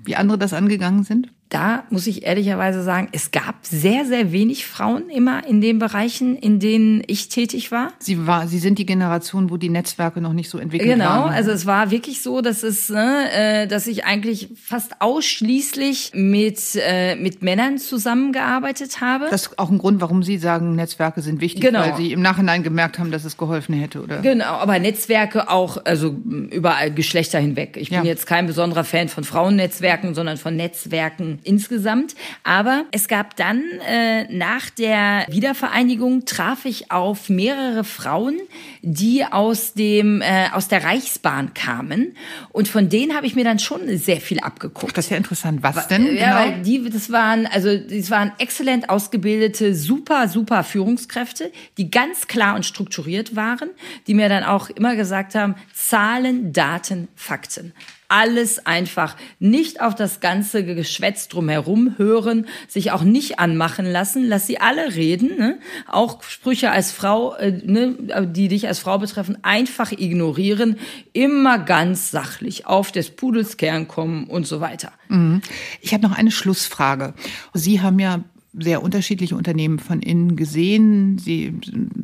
Wie 0.02 0.16
andere 0.16 0.38
das 0.38 0.54
angegangen 0.54 1.04
sind? 1.04 1.30
Da 1.50 1.84
muss 1.90 2.06
ich 2.06 2.26
ehrlicherweise 2.26 2.84
sagen, 2.84 3.10
es 3.12 3.32
gab 3.32 3.56
sehr, 3.66 4.06
sehr 4.06 4.32
wenig 4.32 4.68
Frauen 4.68 5.10
immer 5.10 5.48
in 5.48 5.62
den 5.62 5.80
Bereichen, 5.80 6.36
in 6.36 6.60
denen 6.60 7.02
ich 7.08 7.30
tätig 7.30 7.72
war. 7.72 7.92
Sie 7.98 8.28
war, 8.28 8.48
Sie 8.48 8.60
sind 8.60 8.78
die 8.78 8.86
Generation, 8.86 9.50
wo 9.50 9.58
die 9.58 9.70
Netzwerke 9.70 10.22
noch 10.22 10.34
nicht 10.34 10.50
so 10.50 10.60
entwickelt 10.60 10.92
genau, 10.92 11.06
waren. 11.06 11.24
Genau, 11.24 11.36
also 11.36 11.50
es 11.50 11.66
war 11.66 11.90
wirklich 11.90 12.22
so, 12.22 12.42
dass 12.42 12.62
es, 12.62 12.90
ne, 12.90 13.32
äh, 13.34 13.68
dass 13.68 13.88
ich 13.88 14.06
eigentlich 14.06 14.50
fast 14.64 15.02
ausschließlich 15.02 16.12
mit 16.14 16.60
äh, 16.76 17.16
mit 17.16 17.42
Männern 17.42 17.80
zusammengearbeitet 17.80 19.02
habe. 19.02 19.28
Das 19.32 19.48
ist 19.48 19.60
auch 19.60 19.72
ein 19.72 19.80
Grund, 19.80 20.02
warum 20.02 20.22
Sie 20.22 20.38
sagen, 20.38 20.76
Netzwerke 20.76 21.22
sind 21.24 21.42
wichtig, 21.42 21.62
genau. 21.62 21.80
weil 21.80 21.96
Sie 21.96 22.12
im 22.12 22.22
Nachhinein 22.22 22.62
gemerkt 22.62 23.00
haben, 23.00 23.10
dass 23.10 23.26
es 23.26 23.38
geholfen 23.38 23.74
hätte, 23.74 24.04
oder? 24.04 24.22
Genau, 24.22 24.46
aber 24.46 24.78
Netzwerke 24.78 25.50
auch, 25.50 25.84
also 25.84 26.16
überall 26.52 26.94
Geschlechter 26.94 27.40
hinweg. 27.40 27.76
Ich 27.76 27.90
bin 27.90 28.00
ja. 28.00 28.04
jetzt 28.04 28.28
kein 28.28 28.46
besonderer 28.46 28.84
Fan 28.84 29.10
von 29.10 29.24
Frauennetzwerken, 29.24 30.14
sondern 30.14 30.38
von 30.38 30.56
Netzwerken 30.56 31.39
insgesamt. 31.44 32.16
Aber 32.44 32.86
es 32.92 33.08
gab 33.08 33.36
dann 33.36 33.64
äh, 33.88 34.32
nach 34.32 34.70
der 34.70 35.26
Wiedervereinigung 35.30 36.26
traf 36.26 36.66
ich 36.66 36.92
auf 36.92 37.30
mehrere 37.30 37.84
Frauen, 37.84 38.40
die 38.82 39.26
aus 39.26 39.74
dem 39.74 40.22
äh, 40.22 40.50
aus 40.52 40.68
der 40.68 40.84
Reichsbahn 40.84 41.54
kamen 41.54 42.16
und 42.52 42.68
von 42.68 42.90
denen 42.90 43.16
habe 43.16 43.26
ich 43.26 43.36
mir 43.36 43.44
dann 43.44 43.60
schon 43.60 43.98
sehr 43.98 44.22
viel 44.22 44.40
abgeguckt. 44.40 44.98
Das 44.98 45.06
ist 45.06 45.12
ja 45.12 45.18
interessant. 45.18 45.64
Was 45.64 45.88
denn? 45.88 46.16
Ja, 46.16 46.42
genau? 46.42 46.56
weil 46.56 46.62
die 46.64 46.90
das 46.90 47.12
waren 47.12 47.46
also 47.48 47.78
das 47.78 48.10
waren 48.10 48.32
exzellent 48.38 48.90
ausgebildete, 48.90 49.76
super 49.76 50.28
super 50.28 50.64
Führungskräfte, 50.64 51.52
die 51.78 51.92
ganz 51.92 52.28
klar 52.28 52.56
und 52.56 52.66
strukturiert 52.66 53.36
waren, 53.36 53.70
die 54.08 54.14
mir 54.14 54.30
dann 54.30 54.44
auch 54.44 54.70
immer 54.70 54.96
gesagt 54.96 55.36
haben: 55.36 55.56
Zahlen, 55.74 56.54
Daten, 56.54 57.08
Fakten 57.16 57.74
alles 58.10 58.66
einfach 58.66 59.16
nicht 59.40 59.82
auf 59.82 59.96
das 59.96 60.20
ganze 60.20 60.66
Geschwätz 60.66 61.28
drumherum 61.28 61.98
hören, 61.98 62.48
sich 62.68 62.92
auch 62.92 63.04
nicht 63.04 63.40
anmachen 63.40 63.86
lassen, 63.86 64.28
lass 64.28 64.48
sie 64.48 64.60
alle 64.60 64.96
reden, 64.96 65.38
ne? 65.38 65.60
auch 65.88 66.22
Sprüche 66.24 66.72
als 66.72 66.92
Frau, 66.92 67.36
äh, 67.36 67.52
ne, 67.64 67.96
die 68.28 68.48
dich 68.48 68.68
als 68.68 68.80
Frau 68.80 68.98
betreffen, 68.98 69.38
einfach 69.44 69.92
ignorieren, 69.92 70.78
immer 71.14 71.60
ganz 71.60 72.12
sachlich 72.12 72.66
auf 72.66 72.92
des 72.92 73.12
Pudels 73.12 73.58
Kern 73.58 73.88
kommen 73.88 74.26
und 74.26 74.48
so 74.48 74.60
weiter. 74.60 74.92
Mhm. 75.08 75.42
Ich 75.82 75.94
habe 75.94 76.04
noch 76.04 76.18
eine 76.18 76.32
Schlussfrage. 76.32 77.14
Sie 77.54 77.82
haben 77.82 78.00
ja 78.00 78.24
sehr 78.58 78.82
unterschiedliche 78.82 79.36
Unternehmen 79.36 79.80
von 79.80 80.02
innen 80.02 80.36
gesehen. 80.36 81.20
Sie 81.20 81.54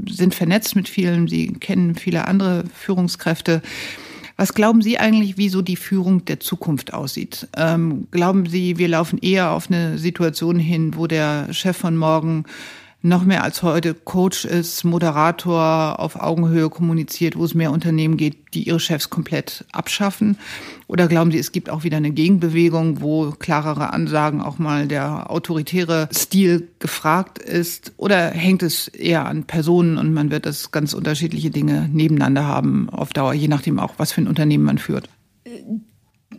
sind 0.07 0.35
vernetzt 0.35 0.75
mit 0.75 0.87
vielen, 0.87 1.27
Sie 1.27 1.53
kennen 1.53 1.95
viele 1.95 2.27
andere 2.27 2.65
Führungskräfte. 2.73 3.61
Was 4.37 4.53
glauben 4.53 4.81
Sie 4.81 4.99
eigentlich, 4.99 5.37
wie 5.37 5.47
so 5.47 5.61
die 5.61 5.77
Führung 5.77 6.25
der 6.25 6.41
Zukunft 6.41 6.93
aussieht? 6.93 7.47
Ähm, 7.55 8.07
glauben 8.11 8.47
Sie, 8.47 8.77
wir 8.77 8.89
laufen 8.89 9.17
eher 9.17 9.51
auf 9.51 9.69
eine 9.69 9.97
Situation 9.97 10.59
hin, 10.59 10.95
wo 10.97 11.07
der 11.07 11.53
Chef 11.53 11.77
von 11.77 11.95
morgen 11.95 12.43
noch 13.05 13.23
mehr 13.23 13.43
als 13.43 13.61
heute 13.61 13.93
Coach 13.93 14.45
ist, 14.45 14.83
Moderator 14.83 15.99
auf 15.99 16.19
Augenhöhe 16.19 16.69
kommuniziert, 16.69 17.37
wo 17.37 17.45
es 17.45 17.53
mehr 17.53 17.71
Unternehmen 17.71 18.17
geht, 18.17 18.53
die 18.53 18.63
ihre 18.63 18.79
Chefs 18.79 19.09
komplett 19.09 19.63
abschaffen? 19.71 20.37
Oder 20.87 21.07
glauben 21.07 21.31
Sie, 21.31 21.37
es 21.37 21.51
gibt 21.51 21.69
auch 21.69 21.83
wieder 21.83 21.97
eine 21.97 22.11
Gegenbewegung, 22.11 23.01
wo 23.01 23.31
klarere 23.31 23.93
Ansagen 23.93 24.41
auch 24.41 24.57
mal 24.57 24.87
der 24.87 25.29
autoritäre 25.29 26.09
Stil 26.11 26.67
gefragt 26.79 27.37
ist? 27.37 27.93
Oder 27.97 28.31
hängt 28.31 28.63
es 28.63 28.87
eher 28.87 29.25
an 29.25 29.43
Personen 29.43 29.97
und 29.97 30.11
man 30.11 30.31
wird 30.31 30.45
das 30.47 30.71
ganz 30.71 30.93
unterschiedliche 30.93 31.51
Dinge 31.51 31.87
nebeneinander 31.91 32.45
haben 32.45 32.89
auf 32.89 33.13
Dauer, 33.13 33.33
je 33.33 33.47
nachdem 33.47 33.79
auch, 33.79 33.93
was 33.97 34.11
für 34.13 34.21
ein 34.21 34.27
Unternehmen 34.27 34.63
man 34.63 34.79
führt? 34.79 35.09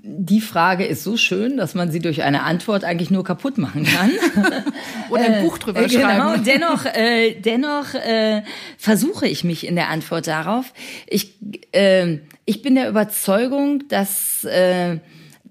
Die 0.09 0.41
Frage 0.41 0.85
ist 0.85 1.03
so 1.03 1.17
schön, 1.17 1.57
dass 1.57 1.75
man 1.75 1.91
sie 1.91 1.99
durch 1.99 2.23
eine 2.23 2.45
Antwort 2.45 2.85
eigentlich 2.85 3.11
nur 3.11 3.25
kaputt 3.25 3.59
machen 3.59 3.85
kann. 3.85 4.11
Oder 5.11 5.25
ein 5.25 5.45
Buch 5.45 5.59
drüber 5.59 5.83
äh, 5.83 5.89
genau. 5.89 6.01
schreiben. 6.01 6.45
Dennoch, 6.47 6.85
äh, 6.85 7.35
dennoch 7.41 7.95
äh, 7.95 8.43
versuche 8.79 9.27
ich 9.27 9.43
mich 9.43 9.67
in 9.67 9.75
der 9.75 9.89
Antwort 9.89 10.29
darauf. 10.29 10.73
Ich, 11.07 11.35
äh, 11.73 12.19
ich 12.45 12.63
bin 12.63 12.77
der 12.77 12.89
Überzeugung, 12.89 13.89
dass 13.89 14.45
äh, 14.45 14.99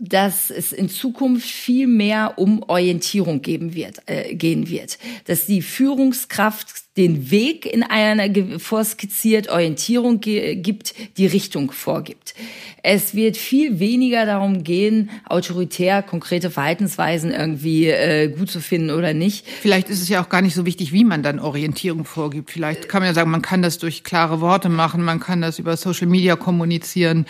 dass 0.09 0.49
es 0.49 0.73
in 0.73 0.89
Zukunft 0.89 1.47
viel 1.47 1.87
mehr 1.87 2.33
um 2.37 2.63
Orientierung 2.67 3.41
geben 3.41 3.73
wird, 3.73 4.01
äh, 4.05 4.35
gehen 4.35 4.69
wird. 4.69 4.97
Dass 5.25 5.45
die 5.45 5.61
Führungskraft 5.61 6.85
den 6.97 7.29
Weg 7.29 7.65
in 7.65 7.83
einer 7.83 8.29
vorskizziert, 8.57 9.49
Orientierung 9.49 10.21
gibt, 10.21 10.93
die 11.17 11.25
Richtung 11.25 11.71
vorgibt. 11.71 12.35
Es 12.83 13.15
wird 13.15 13.35
viel 13.35 13.79
weniger 13.79 14.25
darum 14.25 14.63
gehen, 14.63 15.09
autoritär 15.27 16.03
konkrete 16.03 16.49
Verhaltensweisen 16.49 17.31
irgendwie 17.31 17.87
äh, 17.87 18.29
gut 18.29 18.49
zu 18.49 18.61
finden 18.61 18.91
oder 18.91 19.13
nicht. 19.13 19.45
Vielleicht 19.45 19.89
ist 19.89 20.01
es 20.01 20.07
ja 20.07 20.23
auch 20.23 20.29
gar 20.29 20.41
nicht 20.41 20.55
so 20.55 20.65
wichtig, 20.65 20.93
wie 20.93 21.03
man 21.03 21.21
dann 21.21 21.39
Orientierung 21.39 22.05
vorgibt. 22.05 22.51
Vielleicht 22.51 22.87
kann 22.87 23.01
man 23.01 23.07
ja 23.09 23.13
sagen, 23.13 23.31
man 23.31 23.41
kann 23.41 23.61
das 23.61 23.77
durch 23.77 24.03
klare 24.05 24.39
Worte 24.39 24.69
machen, 24.69 25.03
man 25.03 25.19
kann 25.19 25.41
das 25.41 25.59
über 25.59 25.75
Social 25.75 26.07
Media 26.07 26.37
kommunizieren. 26.37 27.25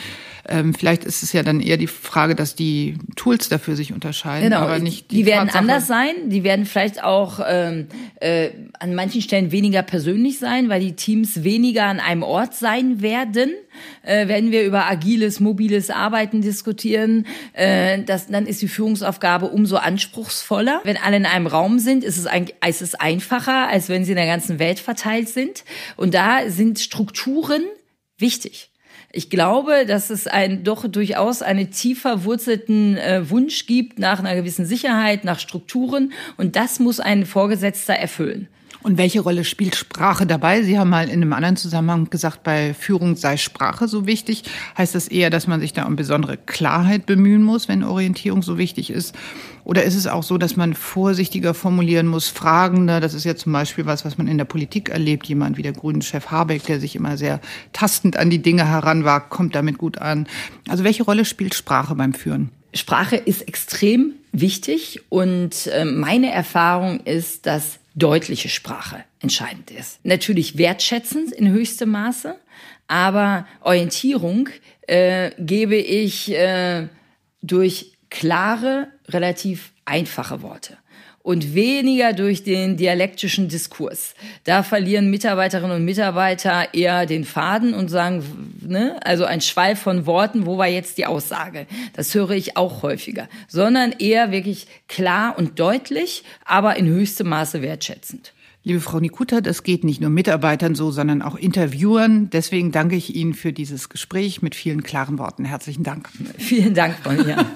Ähm, 0.47 0.73
vielleicht 0.73 1.03
ist 1.03 1.23
es 1.23 1.33
ja 1.33 1.43
dann 1.43 1.59
eher 1.59 1.77
die 1.77 1.87
Frage, 1.87 2.35
dass 2.35 2.55
die 2.55 2.97
Tools 3.15 3.49
dafür 3.49 3.75
sich 3.75 3.93
unterscheiden, 3.93 4.49
genau. 4.49 4.61
aber 4.61 4.79
nicht 4.79 5.11
die, 5.11 5.17
die 5.17 5.25
werden 5.25 5.47
Tatsache. 5.47 5.59
anders 5.59 5.87
sein. 5.87 6.29
Die 6.29 6.43
werden 6.43 6.65
vielleicht 6.65 7.03
auch 7.03 7.39
ähm, 7.47 7.87
äh, 8.19 8.49
an 8.79 8.93
manchen 8.93 9.21
Stellen 9.21 9.51
weniger 9.51 9.81
persönlich 9.81 10.37
sein, 10.37 10.69
weil 10.69 10.81
die 10.81 10.93
Teams 10.93 11.43
weniger 11.43 11.85
an 11.85 11.99
einem 11.99 12.23
Ort 12.23 12.53
sein 12.53 13.01
werden. 13.01 13.51
Äh, 14.03 14.27
wenn 14.27 14.51
wir 14.51 14.63
über 14.63 14.85
agiles, 14.85 15.39
mobiles 15.39 15.89
Arbeiten 15.89 16.41
diskutieren, 16.41 17.25
äh, 17.53 18.03
das, 18.03 18.27
dann 18.27 18.45
ist 18.45 18.61
die 18.61 18.67
Führungsaufgabe 18.67 19.47
umso 19.47 19.77
anspruchsvoller. 19.77 20.81
Wenn 20.83 20.97
alle 20.97 21.17
in 21.17 21.25
einem 21.25 21.47
Raum 21.47 21.79
sind, 21.79 22.03
ist 22.03 22.17
es, 22.17 22.27
ein, 22.27 22.47
ist 22.67 22.81
es 22.81 22.95
einfacher, 22.95 23.67
als 23.67 23.89
wenn 23.89 24.05
sie 24.05 24.11
in 24.11 24.17
der 24.17 24.27
ganzen 24.27 24.59
Welt 24.59 24.79
verteilt 24.79 25.29
sind. 25.29 25.63
Und 25.97 26.13
da 26.13 26.49
sind 26.49 26.79
Strukturen 26.79 27.63
wichtig. 28.17 28.69
Ich 29.17 29.29
glaube, 29.29 29.85
dass 29.87 30.09
es 30.09 30.27
ein 30.27 30.65
doch 30.65 30.89
durchaus 30.89 31.41
einen 31.41 31.71
tiefer 31.71 32.25
wurzelten 32.25 32.97
äh, 32.97 33.29
Wunsch 33.29 33.65
gibt 33.65 33.97
nach 33.97 34.19
einer 34.19 34.35
gewissen 34.35 34.65
Sicherheit, 34.65 35.23
nach 35.23 35.39
Strukturen 35.39 36.11
und 36.35 36.57
das 36.57 36.81
muss 36.81 36.99
ein 36.99 37.25
Vorgesetzter 37.25 37.93
erfüllen. 37.93 38.49
Und 38.85 38.99
welche 38.99 39.21
Rolle 39.21 39.45
spielt 39.45 39.75
Sprache 39.75 40.27
dabei? 40.27 40.61
Sie 40.61 40.77
haben 40.77 40.91
mal 40.91 41.07
in 41.07 41.13
einem 41.13 41.33
anderen 41.33 41.57
Zusammenhang 41.57 42.07
gesagt, 42.11 42.43
bei 42.43 42.75
Führung 42.75 43.15
sei 43.15 43.35
Sprache 43.35 43.87
so 43.87 44.05
wichtig. 44.05 44.43
Heißt 44.77 44.93
das 44.93 45.07
eher, 45.07 45.31
dass 45.31 45.47
man 45.47 45.59
sich 45.59 45.73
da 45.73 45.87
um 45.87 45.95
besondere 45.95 46.37
Klarheit 46.37 47.07
bemühen 47.07 47.41
muss, 47.41 47.67
wenn 47.67 47.83
Orientierung 47.83 48.43
so 48.43 48.59
wichtig 48.59 48.91
ist? 48.91 49.15
Oder 49.63 49.85
ist 49.85 49.95
es 49.95 50.05
auch 50.05 50.21
so, 50.21 50.37
dass 50.37 50.55
man 50.55 50.75
vorsichtiger 50.75 51.55
formulieren 51.55 52.05
muss, 52.05 52.27
fragender? 52.27 52.99
Das 52.99 53.15
ist 53.15 53.23
ja 53.23 53.35
zum 53.35 53.53
Beispiel 53.53 53.87
was, 53.87 54.05
was 54.05 54.19
man 54.19 54.27
in 54.27 54.37
der 54.37 54.45
Politik 54.45 54.89
erlebt. 54.89 55.25
Jemand 55.25 55.57
wie 55.57 55.63
der 55.63 55.73
Grünen-Chef 55.73 56.27
Habeck, 56.27 56.67
der 56.67 56.79
sich 56.79 56.95
immer 56.95 57.17
sehr 57.17 57.41
tastend 57.73 58.17
an 58.17 58.29
die 58.29 58.43
Dinge 58.43 58.69
heranwagt, 58.69 59.31
kommt 59.31 59.55
damit 59.55 59.79
gut 59.79 59.97
an. 59.97 60.27
Also 60.69 60.83
welche 60.83 61.01
Rolle 61.01 61.25
spielt 61.25 61.55
Sprache 61.55 61.95
beim 61.95 62.13
Führen? 62.13 62.51
Sprache 62.75 63.15
ist 63.15 63.47
extrem 63.47 64.11
wichtig 64.31 65.01
und 65.09 65.65
äh, 65.65 65.85
meine 65.85 66.29
Erfahrung 66.31 66.99
ist, 66.99 67.47
dass 67.47 67.79
deutliche 67.95 68.49
Sprache 68.49 69.03
entscheidend 69.19 69.71
ist. 69.71 69.99
Natürlich 70.03 70.57
wertschätzend 70.57 71.31
in 71.31 71.49
höchstem 71.49 71.89
Maße, 71.89 72.35
aber 72.87 73.47
Orientierung 73.61 74.49
äh, 74.81 75.31
gebe 75.39 75.77
ich 75.77 76.31
äh, 76.31 76.87
durch 77.41 77.93
klare, 78.15 78.87
relativ 79.09 79.73
einfache 79.83 80.41
Worte 80.41 80.77
und 81.21 81.53
weniger 81.53 82.13
durch 82.13 82.43
den 82.43 82.77
dialektischen 82.77 83.49
Diskurs. 83.49 84.13
Da 84.45 84.63
verlieren 84.63 85.09
Mitarbeiterinnen 85.09 85.75
und 85.75 85.83
Mitarbeiter 85.83 86.73
eher 86.73 87.05
den 87.05 87.25
Faden 87.25 87.73
und 87.73 87.89
sagen, 87.89 88.23
ne, 88.61 88.97
also 89.03 89.25
ein 89.25 89.41
Schwall 89.41 89.75
von 89.75 90.05
Worten, 90.05 90.45
wo 90.45 90.57
war 90.57 90.67
jetzt 90.67 90.97
die 90.97 91.05
Aussage? 91.05 91.67
Das 91.93 92.13
höre 92.13 92.31
ich 92.31 92.55
auch 92.55 92.83
häufiger, 92.83 93.27
sondern 93.49 93.91
eher 93.91 94.31
wirklich 94.31 94.67
klar 94.87 95.37
und 95.37 95.59
deutlich, 95.59 96.23
aber 96.45 96.77
in 96.77 96.87
höchstem 96.87 97.27
Maße 97.27 97.61
wertschätzend. 97.61 98.31
Liebe 98.67 98.79
Frau 98.79 98.99
Nikuta, 98.99 99.41
das 99.41 99.61
geht 99.61 99.83
nicht 99.83 100.01
nur 100.01 100.09
Mitarbeitern 100.09 100.73
so, 100.73 100.89
sondern 100.89 101.21
auch 101.21 101.35
Interviewern. 101.35 102.31
Deswegen 102.31 102.71
danke 102.71 102.95
ich 102.95 103.15
Ihnen 103.15 103.35
für 103.35 103.53
dieses 103.53 103.89
Gespräch 103.89 104.41
mit 104.41 104.55
vielen 104.55 104.81
klaren 104.81 105.19
Worten. 105.19 105.45
Herzlichen 105.45 105.83
Dank. 105.83 106.09
Vielen 106.39 106.73
Dank, 106.73 106.97
Frau 107.01 107.11
mir. 107.11 107.45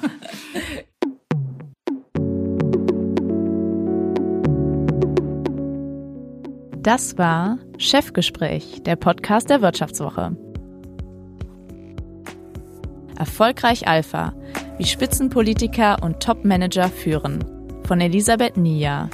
Das 6.81 7.17
war 7.17 7.59
Chefgespräch, 7.77 8.81
der 8.83 8.95
Podcast 8.95 9.49
der 9.49 9.61
Wirtschaftswoche. 9.61 10.35
Erfolgreich 13.17 13.87
Alpha, 13.87 14.33
wie 14.77 14.85
Spitzenpolitiker 14.85 16.01
und 16.01 16.21
Topmanager 16.21 16.87
führen, 16.89 17.43
von 17.85 17.99
Elisabeth 17.99 18.55
Nia. 18.57 19.09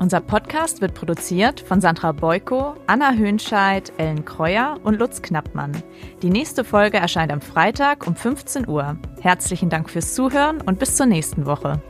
Unser 0.00 0.20
Podcast 0.20 0.80
wird 0.80 0.94
produziert 0.94 1.60
von 1.60 1.80
Sandra 1.80 2.12
Beuko, 2.12 2.76
Anna 2.86 3.12
Höhnscheid, 3.12 3.92
Ellen 3.98 4.24
Kreuer 4.24 4.78
und 4.84 4.98
Lutz 4.98 5.22
Knappmann. 5.22 5.82
Die 6.22 6.30
nächste 6.30 6.62
Folge 6.62 6.98
erscheint 6.98 7.32
am 7.32 7.40
Freitag 7.40 8.06
um 8.06 8.14
15 8.14 8.68
Uhr. 8.68 8.96
Herzlichen 9.20 9.70
Dank 9.70 9.90
fürs 9.90 10.14
Zuhören 10.14 10.60
und 10.60 10.78
bis 10.78 10.96
zur 10.96 11.06
nächsten 11.06 11.46
Woche. 11.46 11.82